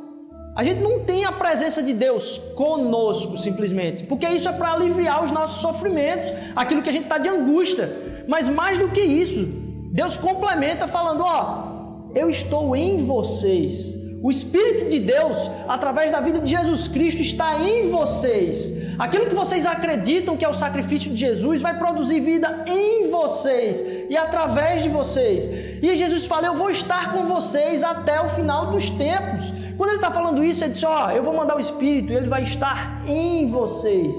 A 0.57 0.63
gente 0.63 0.81
não 0.81 1.01
tem 1.01 1.25
a 1.25 1.33
presença 1.33 1.83
de 1.83 1.93
Deus 1.93 2.39
conosco 2.55 3.37
simplesmente, 3.37 4.05
porque 4.05 4.27
isso 4.29 4.49
é 4.49 4.53
para 4.53 4.73
aliviar 4.73 5.25
os 5.25 5.31
nossos 5.31 5.61
sofrimentos, 5.61 6.33
aquilo 6.57 6.83
que 6.83 6.89
a 6.89 6.93
gente 6.93 7.05
está 7.05 7.19
de 7.19 7.29
angústia. 7.29 8.25
Mas 8.29 8.49
mais 8.49 8.79
do 8.79 8.89
que 8.89 9.01
isso, 9.01 9.45
Deus 9.93 10.17
complementa 10.17 10.87
falando: 10.89 11.23
Ó, 11.25 12.11
eu 12.15 12.29
estou 12.29 12.77
em 12.77 13.05
vocês. 13.05 14.00
O 14.23 14.31
Espírito 14.31 14.91
de 14.91 15.01
Deus, 15.01 15.37
através 15.67 16.13
da 16.13 16.21
vida 16.21 16.41
de 16.41 16.51
Jesus 16.51 16.89
Cristo, 16.89 17.23
está 17.23 17.59
em 17.59 17.91
vocês. 17.91 18.75
Aquilo 18.99 19.27
que 19.27 19.35
vocês 19.35 19.65
acreditam 19.65 20.37
que 20.37 20.45
é 20.45 20.49
o 20.49 20.53
sacrifício 20.53 21.11
de 21.11 21.17
Jesus 21.17 21.63
vai 21.63 21.79
produzir 21.79 22.21
vida 22.21 22.65
em 22.67 23.09
vocês 23.11 23.83
e 24.11 24.15
através 24.15 24.83
de 24.83 24.91
vocês. 24.91 25.49
E 25.83 25.97
Jesus 25.97 26.27
fala: 26.27 26.49
Eu 26.49 26.55
vou 26.55 26.71
estar 26.71 27.15
com 27.15 27.25
vocês 27.25 27.83
até 27.83 28.21
o 28.21 28.29
final 28.29 28.71
dos 28.71 28.91
tempos. 28.91 29.55
Quando 29.79 29.89
ele 29.89 29.97
está 29.97 30.11
falando 30.11 30.45
isso, 30.45 30.63
ele 30.63 30.73
diz: 30.73 30.85
Ó, 30.85 31.07
oh, 31.07 31.11
eu 31.13 31.23
vou 31.23 31.33
mandar 31.33 31.57
o 31.57 31.61
Espírito 31.61 32.13
e 32.13 32.17
ele 32.17 32.29
vai 32.29 32.43
estar 32.43 33.03
em 33.07 33.51
vocês. 33.51 34.15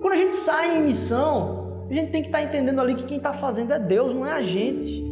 Quando 0.00 0.14
a 0.14 0.16
gente 0.16 0.34
sai 0.34 0.78
em 0.78 0.82
missão, 0.82 1.84
a 1.88 1.94
gente 1.94 2.10
tem 2.10 2.20
que 2.20 2.28
estar 2.28 2.38
tá 2.38 2.44
entendendo 2.44 2.80
ali 2.80 2.96
que 2.96 3.04
quem 3.04 3.18
está 3.18 3.32
fazendo 3.32 3.72
é 3.72 3.78
Deus, 3.78 4.12
não 4.12 4.26
é 4.26 4.32
a 4.32 4.40
gente. 4.40 5.04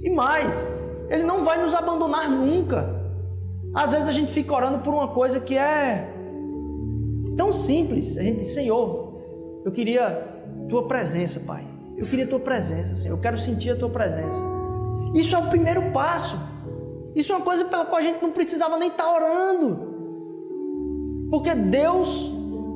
E 0.00 0.08
mais, 0.10 0.70
Ele 1.08 1.24
não 1.24 1.42
vai 1.42 1.60
nos 1.60 1.74
abandonar 1.74 2.30
nunca. 2.30 2.99
Às 3.74 3.92
vezes 3.92 4.08
a 4.08 4.12
gente 4.12 4.32
fica 4.32 4.52
orando 4.52 4.78
por 4.78 4.92
uma 4.92 5.08
coisa 5.08 5.40
que 5.40 5.56
é 5.56 6.12
tão 7.36 7.52
simples. 7.52 8.18
A 8.18 8.22
gente 8.22 8.40
diz, 8.40 8.52
Senhor, 8.52 9.20
eu 9.64 9.70
queria 9.70 10.28
tua 10.68 10.86
presença, 10.86 11.40
Pai. 11.40 11.64
Eu 11.96 12.06
queria 12.06 12.26
tua 12.26 12.40
presença, 12.40 12.94
Senhor. 12.94 13.14
Eu 13.14 13.20
quero 13.20 13.38
sentir 13.38 13.70
a 13.70 13.76
tua 13.76 13.90
presença. 13.90 14.42
Isso 15.14 15.34
é 15.34 15.38
o 15.38 15.48
primeiro 15.48 15.92
passo. 15.92 16.36
Isso 17.14 17.32
é 17.32 17.36
uma 17.36 17.44
coisa 17.44 17.64
pela 17.64 17.84
qual 17.84 17.98
a 17.98 18.02
gente 18.02 18.22
não 18.22 18.30
precisava 18.30 18.76
nem 18.76 18.88
estar 18.88 19.12
orando. 19.12 19.88
Porque 21.30 21.54
Deus, 21.54 22.30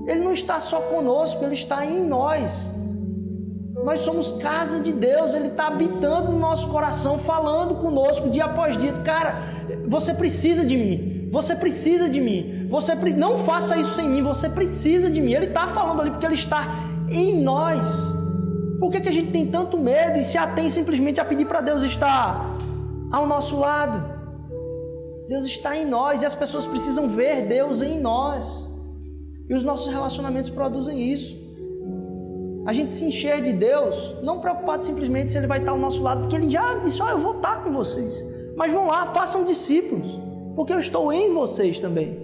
Ele 0.07 0.21
não 0.21 0.33
está 0.33 0.61
só 0.61 0.81
conosco, 0.81 1.45
Ele 1.45 1.55
está 1.55 1.85
em 1.85 2.05
nós. 2.05 2.75
Nós 3.85 4.01
somos 4.01 4.33
casa 4.33 4.81
de 4.81 4.93
Deus, 4.93 5.35
Ele 5.35 5.49
está 5.49 5.67
habitando 5.67 6.33
no 6.33 6.39
nosso 6.39 6.69
coração, 6.69 7.19
falando 7.19 7.77
conosco 7.77 8.31
dia 8.31 8.45
após 8.45 8.77
dia. 8.77 8.93
Cara, 8.93 9.64
você 9.89 10.15
precisa 10.15 10.65
de 10.65 10.77
mim, 10.77 11.29
você 11.31 11.55
precisa 11.55 12.09
de 12.09 12.21
mim, 12.21 12.67
você 12.69 12.95
não 12.95 13.39
faça 13.39 13.77
isso 13.77 13.95
sem 13.95 14.09
mim, 14.09 14.23
você 14.23 14.49
precisa 14.49 15.11
de 15.11 15.21
mim. 15.21 15.33
Ele 15.33 15.47
está 15.47 15.69
falando 15.69 16.01
ali 16.01 16.11
porque 16.11 16.27
Ele 16.27 16.35
está 16.35 16.67
em 17.11 17.41
nós. 17.43 18.15
Por 18.81 18.91
que, 18.91 19.01
que 19.01 19.09
a 19.09 19.13
gente 19.13 19.31
tem 19.31 19.47
tanto 19.47 19.79
medo 19.79 20.19
e 20.19 20.25
se 20.25 20.37
atém 20.37 20.69
simplesmente 20.69 21.21
a 21.21 21.25
pedir 21.25 21.47
para 21.47 21.61
Deus 21.61 21.83
estar 21.83 22.57
ao 23.11 23.27
nosso 23.27 23.59
lado? 23.59 24.13
Deus 25.29 25.45
está 25.47 25.77
em 25.77 25.87
nós 25.87 26.23
e 26.23 26.27
as 26.27 26.35
pessoas 26.35 26.67
precisam 26.67 27.09
ver 27.09 27.47
Deus 27.47 27.83
em 27.83 27.99
nós. 27.99 28.71
E 29.49 29.55
os 29.55 29.63
nossos 29.63 29.93
relacionamentos 29.93 30.51
produzem 30.51 31.13
isso 31.13 31.45
a 32.67 32.73
gente 32.73 32.93
se 32.93 33.05
encher 33.05 33.43
de 33.43 33.53
Deus, 33.53 34.17
não 34.23 34.41
preocupado 34.41 34.83
simplesmente 34.83 35.31
se 35.31 35.37
Ele 35.37 35.47
vai 35.47 35.59
estar 35.59 35.73
ao 35.73 35.79
nosso 35.79 36.03
lado, 36.03 36.23
porque 36.23 36.37
Ele 36.37 36.51
já 36.51 36.75
disse: 36.77 37.03
oh, 37.03 37.09
eu 37.09 37.19
vou 37.19 37.37
estar 37.37 37.63
com 37.63 37.71
vocês. 37.71 38.25
Mas 38.57 38.73
vão 38.73 38.87
lá, 38.87 39.07
façam 39.07 39.45
discípulos, 39.45 40.19
porque 40.55 40.73
eu 40.73 40.79
estou 40.79 41.13
em 41.13 41.33
vocês 41.33 41.79
também. 41.79 42.19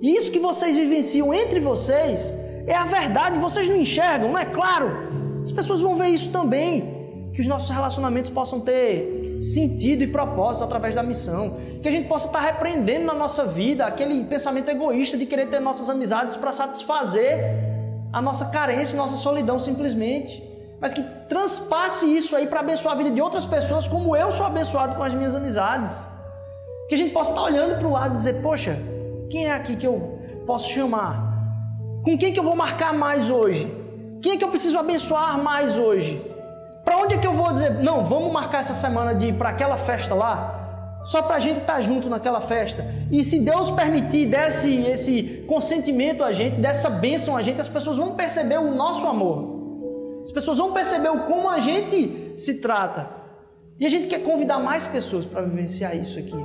E 0.00 0.14
isso 0.14 0.30
que 0.30 0.38
vocês 0.38 0.76
vivenciam 0.76 1.32
entre 1.32 1.60
vocês 1.60 2.32
é 2.66 2.74
a 2.74 2.84
verdade, 2.84 3.38
vocês 3.38 3.68
não 3.68 3.76
enxergam, 3.76 4.32
não 4.32 4.38
é 4.38 4.44
claro? 4.44 5.40
As 5.42 5.52
pessoas 5.52 5.80
vão 5.80 5.94
ver 5.94 6.08
isso 6.08 6.30
também. 6.30 6.94
Que 7.32 7.40
os 7.40 7.46
nossos 7.46 7.68
relacionamentos 7.68 8.30
possam 8.30 8.60
ter 8.60 9.38
sentido 9.40 10.02
e 10.02 10.06
propósito 10.06 10.64
através 10.64 10.94
da 10.94 11.02
missão. 11.02 11.56
Que 11.82 11.88
a 11.88 11.92
gente 11.92 12.08
possa 12.08 12.26
estar 12.26 12.40
repreendendo 12.40 13.04
na 13.04 13.14
nossa 13.14 13.44
vida 13.44 13.86
aquele 13.86 14.24
pensamento 14.24 14.70
egoísta 14.70 15.16
de 15.18 15.26
querer 15.26 15.46
ter 15.46 15.60
nossas 15.60 15.90
amizades 15.90 16.34
para 16.34 16.50
satisfazer 16.50 17.38
a 18.12 18.22
nossa 18.22 18.46
carência, 18.46 18.96
nossa 18.96 19.16
solidão 19.16 19.58
simplesmente, 19.58 20.42
mas 20.80 20.92
que 20.92 21.02
transpasse 21.28 22.06
isso 22.14 22.36
aí 22.36 22.46
para 22.46 22.60
abençoar 22.60 22.94
a 22.94 22.98
vida 22.98 23.10
de 23.10 23.20
outras 23.20 23.46
pessoas, 23.46 23.88
como 23.88 24.14
eu 24.16 24.30
sou 24.32 24.46
abençoado 24.46 24.94
com 24.94 25.02
as 25.02 25.14
minhas 25.14 25.34
amizades. 25.34 26.08
Que 26.88 26.94
a 26.94 26.98
gente 26.98 27.12
possa 27.12 27.30
estar 27.30 27.42
olhando 27.42 27.78
para 27.78 27.88
o 27.88 27.92
lado 27.92 28.14
e 28.14 28.16
dizer: 28.16 28.42
Poxa, 28.42 28.78
quem 29.30 29.46
é 29.46 29.52
aqui 29.52 29.74
que 29.76 29.86
eu 29.86 30.20
posso 30.46 30.68
chamar? 30.68 31.26
Com 32.04 32.16
quem 32.16 32.32
que 32.32 32.38
eu 32.38 32.44
vou 32.44 32.54
marcar 32.54 32.92
mais 32.92 33.30
hoje? 33.30 33.66
Quem 34.22 34.32
é 34.32 34.36
que 34.36 34.44
eu 34.44 34.48
preciso 34.48 34.78
abençoar 34.78 35.42
mais 35.42 35.78
hoje? 35.78 36.22
Para 36.84 36.98
onde 36.98 37.14
é 37.14 37.18
que 37.18 37.26
eu 37.26 37.34
vou 37.34 37.52
dizer, 37.52 37.70
não, 37.74 38.04
vamos 38.04 38.32
marcar 38.32 38.58
essa 38.58 38.72
semana 38.72 39.12
de 39.12 39.26
ir 39.26 39.32
para 39.34 39.48
aquela 39.48 39.76
festa 39.76 40.14
lá? 40.14 41.00
Só 41.04 41.20
para 41.22 41.36
a 41.36 41.38
gente 41.40 41.60
estar 41.60 41.74
tá 41.74 41.80
junto 41.80 42.08
naquela 42.08 42.40
festa. 42.40 42.84
E 43.10 43.24
se 43.24 43.40
Deus 43.40 43.72
permitir, 43.72 44.26
desse 44.26 44.72
esse 44.86 45.44
consentimento 45.48 46.22
a 46.22 46.30
gente, 46.30 46.60
dessa 46.60 46.88
bênção 46.88 47.36
a 47.36 47.42
gente, 47.42 47.60
as 47.60 47.68
pessoas 47.68 47.96
vão 47.96 48.14
perceber 48.14 48.58
o 48.58 48.72
nosso 48.72 49.04
amor. 49.06 49.55
As 50.26 50.32
pessoas 50.32 50.58
vão 50.58 50.72
perceber 50.72 51.08
o 51.08 51.20
como 51.20 51.48
a 51.48 51.60
gente 51.60 52.34
se 52.36 52.60
trata. 52.60 53.08
E 53.78 53.86
a 53.86 53.88
gente 53.88 54.08
quer 54.08 54.24
convidar 54.24 54.58
mais 54.58 54.86
pessoas 54.86 55.24
para 55.24 55.42
vivenciar 55.42 55.96
isso 55.96 56.18
aqui. 56.18 56.36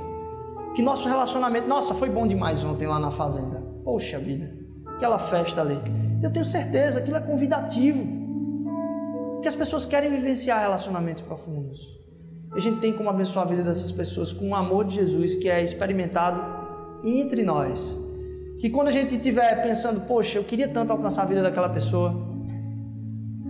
Que 0.74 0.80
nosso 0.80 1.08
relacionamento, 1.08 1.68
nossa, 1.68 1.92
foi 1.94 2.08
bom 2.08 2.26
demais 2.26 2.62
ontem 2.64 2.86
lá 2.86 3.00
na 3.00 3.10
fazenda. 3.10 3.60
Poxa 3.84 4.18
vida, 4.18 4.54
aquela 4.96 5.18
festa 5.18 5.60
ali. 5.60 5.78
Eu 6.22 6.32
tenho 6.32 6.44
certeza, 6.44 7.00
aquilo 7.00 7.16
é 7.16 7.20
convidativo. 7.20 8.06
Que 9.42 9.48
as 9.48 9.56
pessoas 9.56 9.84
querem 9.84 10.10
vivenciar 10.10 10.60
relacionamentos 10.60 11.20
profundos. 11.20 11.80
E 12.54 12.58
a 12.58 12.60
gente 12.60 12.80
tem 12.80 12.92
como 12.92 13.10
abençoar 13.10 13.44
a 13.44 13.48
vida 13.48 13.64
dessas 13.64 13.90
pessoas 13.90 14.32
com 14.32 14.50
o 14.50 14.54
amor 14.54 14.84
de 14.84 14.94
Jesus 14.94 15.34
que 15.34 15.48
é 15.48 15.60
experimentado 15.60 16.40
entre 17.02 17.42
nós. 17.42 17.98
Que 18.60 18.70
quando 18.70 18.86
a 18.88 18.92
gente 18.92 19.16
estiver 19.16 19.60
pensando, 19.60 20.06
poxa, 20.06 20.38
eu 20.38 20.44
queria 20.44 20.68
tanto 20.68 20.92
alcançar 20.92 21.22
a 21.22 21.26
vida 21.26 21.42
daquela 21.42 21.68
pessoa, 21.68 22.31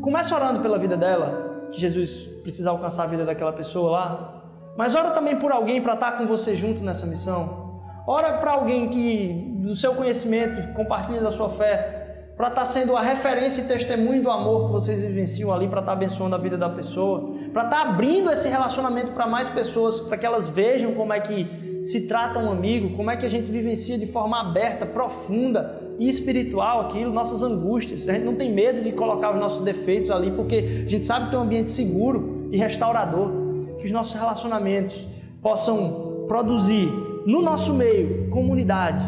comece 0.02 0.34
orando 0.34 0.60
pela 0.60 0.76
vida 0.76 0.96
dela, 0.96 1.68
que 1.70 1.80
Jesus 1.80 2.28
precisa 2.42 2.70
alcançar 2.70 3.04
a 3.04 3.06
vida 3.06 3.24
daquela 3.24 3.52
pessoa 3.52 3.90
lá. 3.92 4.42
Mas 4.76 4.94
ora 4.94 5.12
também 5.12 5.36
por 5.36 5.52
alguém 5.52 5.80
para 5.80 5.94
estar 5.94 6.12
com 6.18 6.26
você 6.26 6.54
junto 6.56 6.82
nessa 6.82 7.06
missão. 7.06 7.80
Ora 8.06 8.34
para 8.38 8.50
alguém 8.50 8.88
que, 8.88 9.56
do 9.58 9.76
seu 9.76 9.94
conhecimento, 9.94 10.74
compartilha 10.74 11.20
da 11.20 11.30
sua 11.30 11.48
fé, 11.48 12.00
para 12.36 12.48
estar 12.48 12.62
tá 12.62 12.66
sendo 12.66 12.96
a 12.96 13.00
referência 13.00 13.62
e 13.62 13.68
testemunho 13.68 14.22
do 14.22 14.30
amor 14.30 14.66
que 14.66 14.72
vocês 14.72 15.00
vivenciam 15.00 15.52
ali, 15.52 15.68
para 15.68 15.80
estar 15.80 15.92
tá 15.92 15.96
abençoando 15.96 16.34
a 16.34 16.38
vida 16.38 16.58
da 16.58 16.68
pessoa, 16.68 17.34
para 17.52 17.64
estar 17.64 17.84
tá 17.84 17.90
abrindo 17.90 18.30
esse 18.30 18.48
relacionamento 18.48 19.12
para 19.12 19.26
mais 19.26 19.48
pessoas, 19.48 20.00
para 20.00 20.16
que 20.16 20.26
elas 20.26 20.48
vejam 20.48 20.94
como 20.94 21.12
é 21.12 21.20
que 21.20 21.80
se 21.84 22.08
trata 22.08 22.38
um 22.38 22.50
amigo, 22.50 22.96
como 22.96 23.10
é 23.10 23.16
que 23.16 23.26
a 23.26 23.28
gente 23.28 23.50
vivencia 23.50 23.96
de 23.98 24.06
forma 24.06 24.40
aberta, 24.40 24.86
profunda 24.86 25.81
e 25.98 26.08
espiritual 26.08 26.80
aquilo, 26.82 27.12
nossas 27.12 27.42
angústias. 27.42 28.08
A 28.08 28.12
gente 28.12 28.24
não 28.24 28.34
tem 28.34 28.52
medo 28.52 28.82
de 28.82 28.92
colocar 28.92 29.32
os 29.32 29.40
nossos 29.40 29.64
defeitos 29.64 30.10
ali, 30.10 30.30
porque 30.30 30.84
a 30.86 30.88
gente 30.88 31.04
sabe 31.04 31.26
que 31.26 31.30
tem 31.30 31.40
um 31.40 31.44
ambiente 31.44 31.70
seguro 31.70 32.48
e 32.50 32.56
restaurador. 32.56 33.30
Que 33.78 33.86
os 33.86 33.90
nossos 33.90 34.14
relacionamentos 34.14 34.94
possam 35.40 36.24
produzir 36.28 36.88
no 37.26 37.42
nosso 37.42 37.74
meio 37.74 38.28
comunidade, 38.30 39.04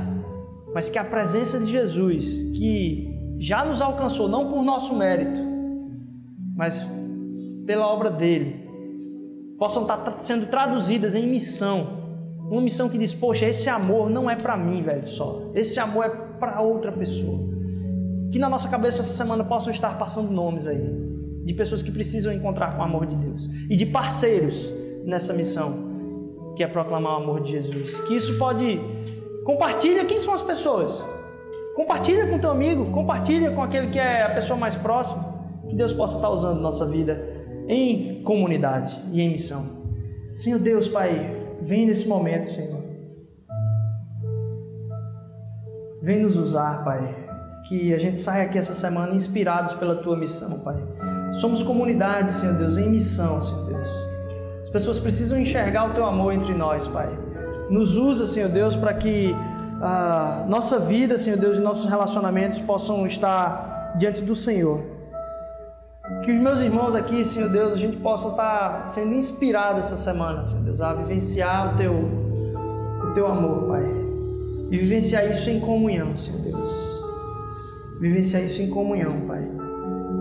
mas 0.74 0.90
que 0.90 0.98
a 0.98 1.04
presença 1.04 1.58
de 1.58 1.70
Jesus, 1.70 2.50
que 2.56 3.36
já 3.38 3.64
nos 3.64 3.80
alcançou, 3.80 4.28
não 4.28 4.50
por 4.50 4.62
nosso 4.62 4.94
mérito, 4.94 5.40
mas 6.56 6.86
pela 7.66 7.86
obra 7.86 8.10
dele, 8.10 8.64
possam 9.58 9.82
estar 9.82 10.16
sendo 10.20 10.46
traduzidas 10.46 11.14
em 11.14 11.26
missão. 11.26 12.04
Uma 12.50 12.60
missão 12.60 12.88
que 12.88 12.98
diz: 12.98 13.12
Poxa, 13.12 13.46
esse 13.46 13.68
amor 13.68 14.10
não 14.10 14.30
é 14.30 14.36
para 14.36 14.56
mim, 14.56 14.82
velho, 14.82 15.08
só. 15.08 15.50
Esse 15.54 15.80
amor 15.80 16.04
é 16.04 16.08
para 16.38 16.60
outra 16.60 16.92
pessoa. 16.92 17.38
Que 18.30 18.38
na 18.38 18.48
nossa 18.48 18.68
cabeça 18.68 19.00
essa 19.02 19.14
semana 19.14 19.44
possam 19.44 19.72
estar 19.72 19.96
passando 19.98 20.30
nomes 20.30 20.66
aí, 20.66 20.84
de 21.44 21.54
pessoas 21.54 21.82
que 21.82 21.90
precisam 21.90 22.32
encontrar 22.32 22.74
com 22.74 22.80
o 22.80 22.84
amor 22.84 23.06
de 23.06 23.16
Deus 23.16 23.48
e 23.70 23.76
de 23.76 23.86
parceiros 23.86 24.72
nessa 25.04 25.32
missão, 25.32 26.52
que 26.56 26.62
é 26.62 26.66
proclamar 26.66 27.20
o 27.20 27.22
amor 27.22 27.42
de 27.42 27.52
Jesus. 27.52 28.00
Que 28.02 28.16
isso 28.16 28.38
pode. 28.38 28.80
Compartilha 29.44 30.04
quem 30.04 30.20
são 30.20 30.32
as 30.32 30.42
pessoas 30.42 31.04
Compartilha 31.74 32.28
com 32.28 32.38
teu 32.38 32.50
amigo, 32.50 32.86
compartilha 32.92 33.50
com 33.50 33.60
aquele 33.60 33.88
que 33.88 33.98
é 33.98 34.22
a 34.22 34.30
pessoa 34.30 34.56
mais 34.56 34.76
próxima. 34.76 35.34
Que 35.68 35.74
Deus 35.74 35.92
possa 35.92 36.16
estar 36.16 36.30
usando 36.30 36.60
nossa 36.60 36.86
vida 36.86 37.20
em 37.66 38.22
comunidade 38.22 38.96
e 39.12 39.20
em 39.20 39.30
missão. 39.30 39.82
Senhor 40.32 40.60
Deus, 40.60 40.88
Pai, 40.88 41.36
vem 41.60 41.86
nesse 41.86 42.06
momento, 42.06 42.48
Senhor. 42.48 42.83
Vem 46.04 46.20
nos 46.20 46.36
usar, 46.36 46.84
Pai. 46.84 47.16
Que 47.66 47.94
a 47.94 47.98
gente 47.98 48.18
saia 48.20 48.44
aqui 48.44 48.58
essa 48.58 48.74
semana 48.74 49.14
inspirados 49.14 49.72
pela 49.72 49.94
tua 49.94 50.14
missão, 50.14 50.58
Pai. 50.58 50.76
Somos 51.40 51.62
comunidade, 51.62 52.34
Senhor 52.34 52.58
Deus, 52.58 52.76
em 52.76 52.90
missão, 52.90 53.40
Senhor 53.40 53.64
Deus. 53.64 53.88
As 54.60 54.68
pessoas 54.68 54.98
precisam 54.98 55.38
enxergar 55.38 55.88
o 55.88 55.94
teu 55.94 56.04
amor 56.04 56.34
entre 56.34 56.52
nós, 56.52 56.86
Pai. 56.86 57.08
Nos 57.70 57.96
usa, 57.96 58.26
Senhor 58.26 58.50
Deus, 58.50 58.76
para 58.76 58.92
que 58.92 59.34
a 59.80 60.44
nossa 60.46 60.78
vida, 60.78 61.16
Senhor 61.16 61.38
Deus, 61.38 61.56
e 61.56 61.60
nossos 61.62 61.88
relacionamentos 61.88 62.60
possam 62.60 63.06
estar 63.06 63.94
diante 63.96 64.20
do 64.20 64.36
Senhor. 64.36 64.82
Que 66.22 66.32
os 66.32 66.42
meus 66.42 66.60
irmãos 66.60 66.94
aqui, 66.94 67.24
Senhor 67.24 67.48
Deus, 67.48 67.72
a 67.72 67.78
gente 67.78 67.96
possa 67.96 68.28
estar 68.28 68.84
sendo 68.84 69.14
inspirado 69.14 69.78
essa 69.78 69.96
semana, 69.96 70.42
Senhor 70.42 70.64
Deus, 70.64 70.82
a 70.82 70.92
vivenciar 70.92 71.72
o 71.72 71.76
teu, 71.78 71.94
o 71.94 73.12
teu 73.14 73.26
amor, 73.26 73.68
Pai. 73.68 74.03
E 74.70 74.78
vivenciar 74.78 75.30
isso 75.30 75.48
em 75.50 75.60
comunhão, 75.60 76.14
Senhor 76.14 76.40
Deus. 76.40 76.84
Vivenciar 78.00 78.42
isso 78.42 78.60
em 78.60 78.70
comunhão, 78.70 79.20
Pai. 79.26 79.42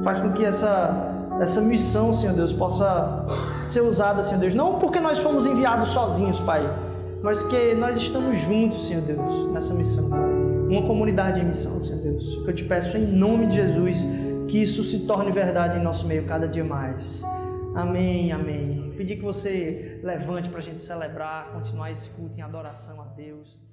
Faz 0.03 0.19
com 0.19 0.33
que 0.33 0.43
essa, 0.43 1.27
essa 1.39 1.61
missão, 1.61 2.13
Senhor 2.13 2.35
Deus, 2.35 2.53
possa 2.53 3.25
ser 3.59 3.81
usada, 3.81 4.21
Senhor 4.21 4.39
Deus. 4.39 4.53
Não 4.53 4.79
porque 4.79 4.99
nós 4.99 5.19
fomos 5.19 5.47
enviados 5.47 5.89
sozinhos, 5.89 6.39
Pai 6.39 6.83
mas 7.23 7.41
que 7.43 7.73
nós 7.73 7.95
estamos 7.95 8.37
juntos, 8.37 8.85
Senhor 8.85 9.01
Deus, 9.01 9.49
nessa 9.53 9.73
missão, 9.73 10.09
Pai. 10.09 10.19
Uma 10.19 10.85
comunidade 10.85 11.39
em 11.39 11.45
missão, 11.45 11.79
Senhor 11.79 12.01
Deus. 12.01 12.43
Que 12.43 12.49
eu 12.49 12.53
te 12.53 12.65
peço 12.65 12.97
em 12.97 13.07
nome 13.07 13.47
de 13.47 13.55
Jesus 13.55 14.05
que 14.49 14.61
isso 14.61 14.83
se 14.83 15.07
torne 15.07 15.31
verdade 15.31 15.79
em 15.79 15.81
nosso 15.81 16.05
meio 16.05 16.25
cada 16.25 16.49
dia 16.49 16.65
mais. 16.65 17.23
Amém, 17.73 18.33
amém. 18.33 18.93
Pedir 18.97 19.15
que 19.15 19.23
você 19.23 20.01
levante 20.03 20.49
para 20.49 20.59
a 20.59 20.61
gente 20.61 20.81
celebrar, 20.81 21.53
continuar 21.53 21.91
esse 21.91 22.09
culto 22.09 22.37
em 22.37 22.41
adoração 22.41 22.99
a 23.01 23.05
Deus. 23.05 23.63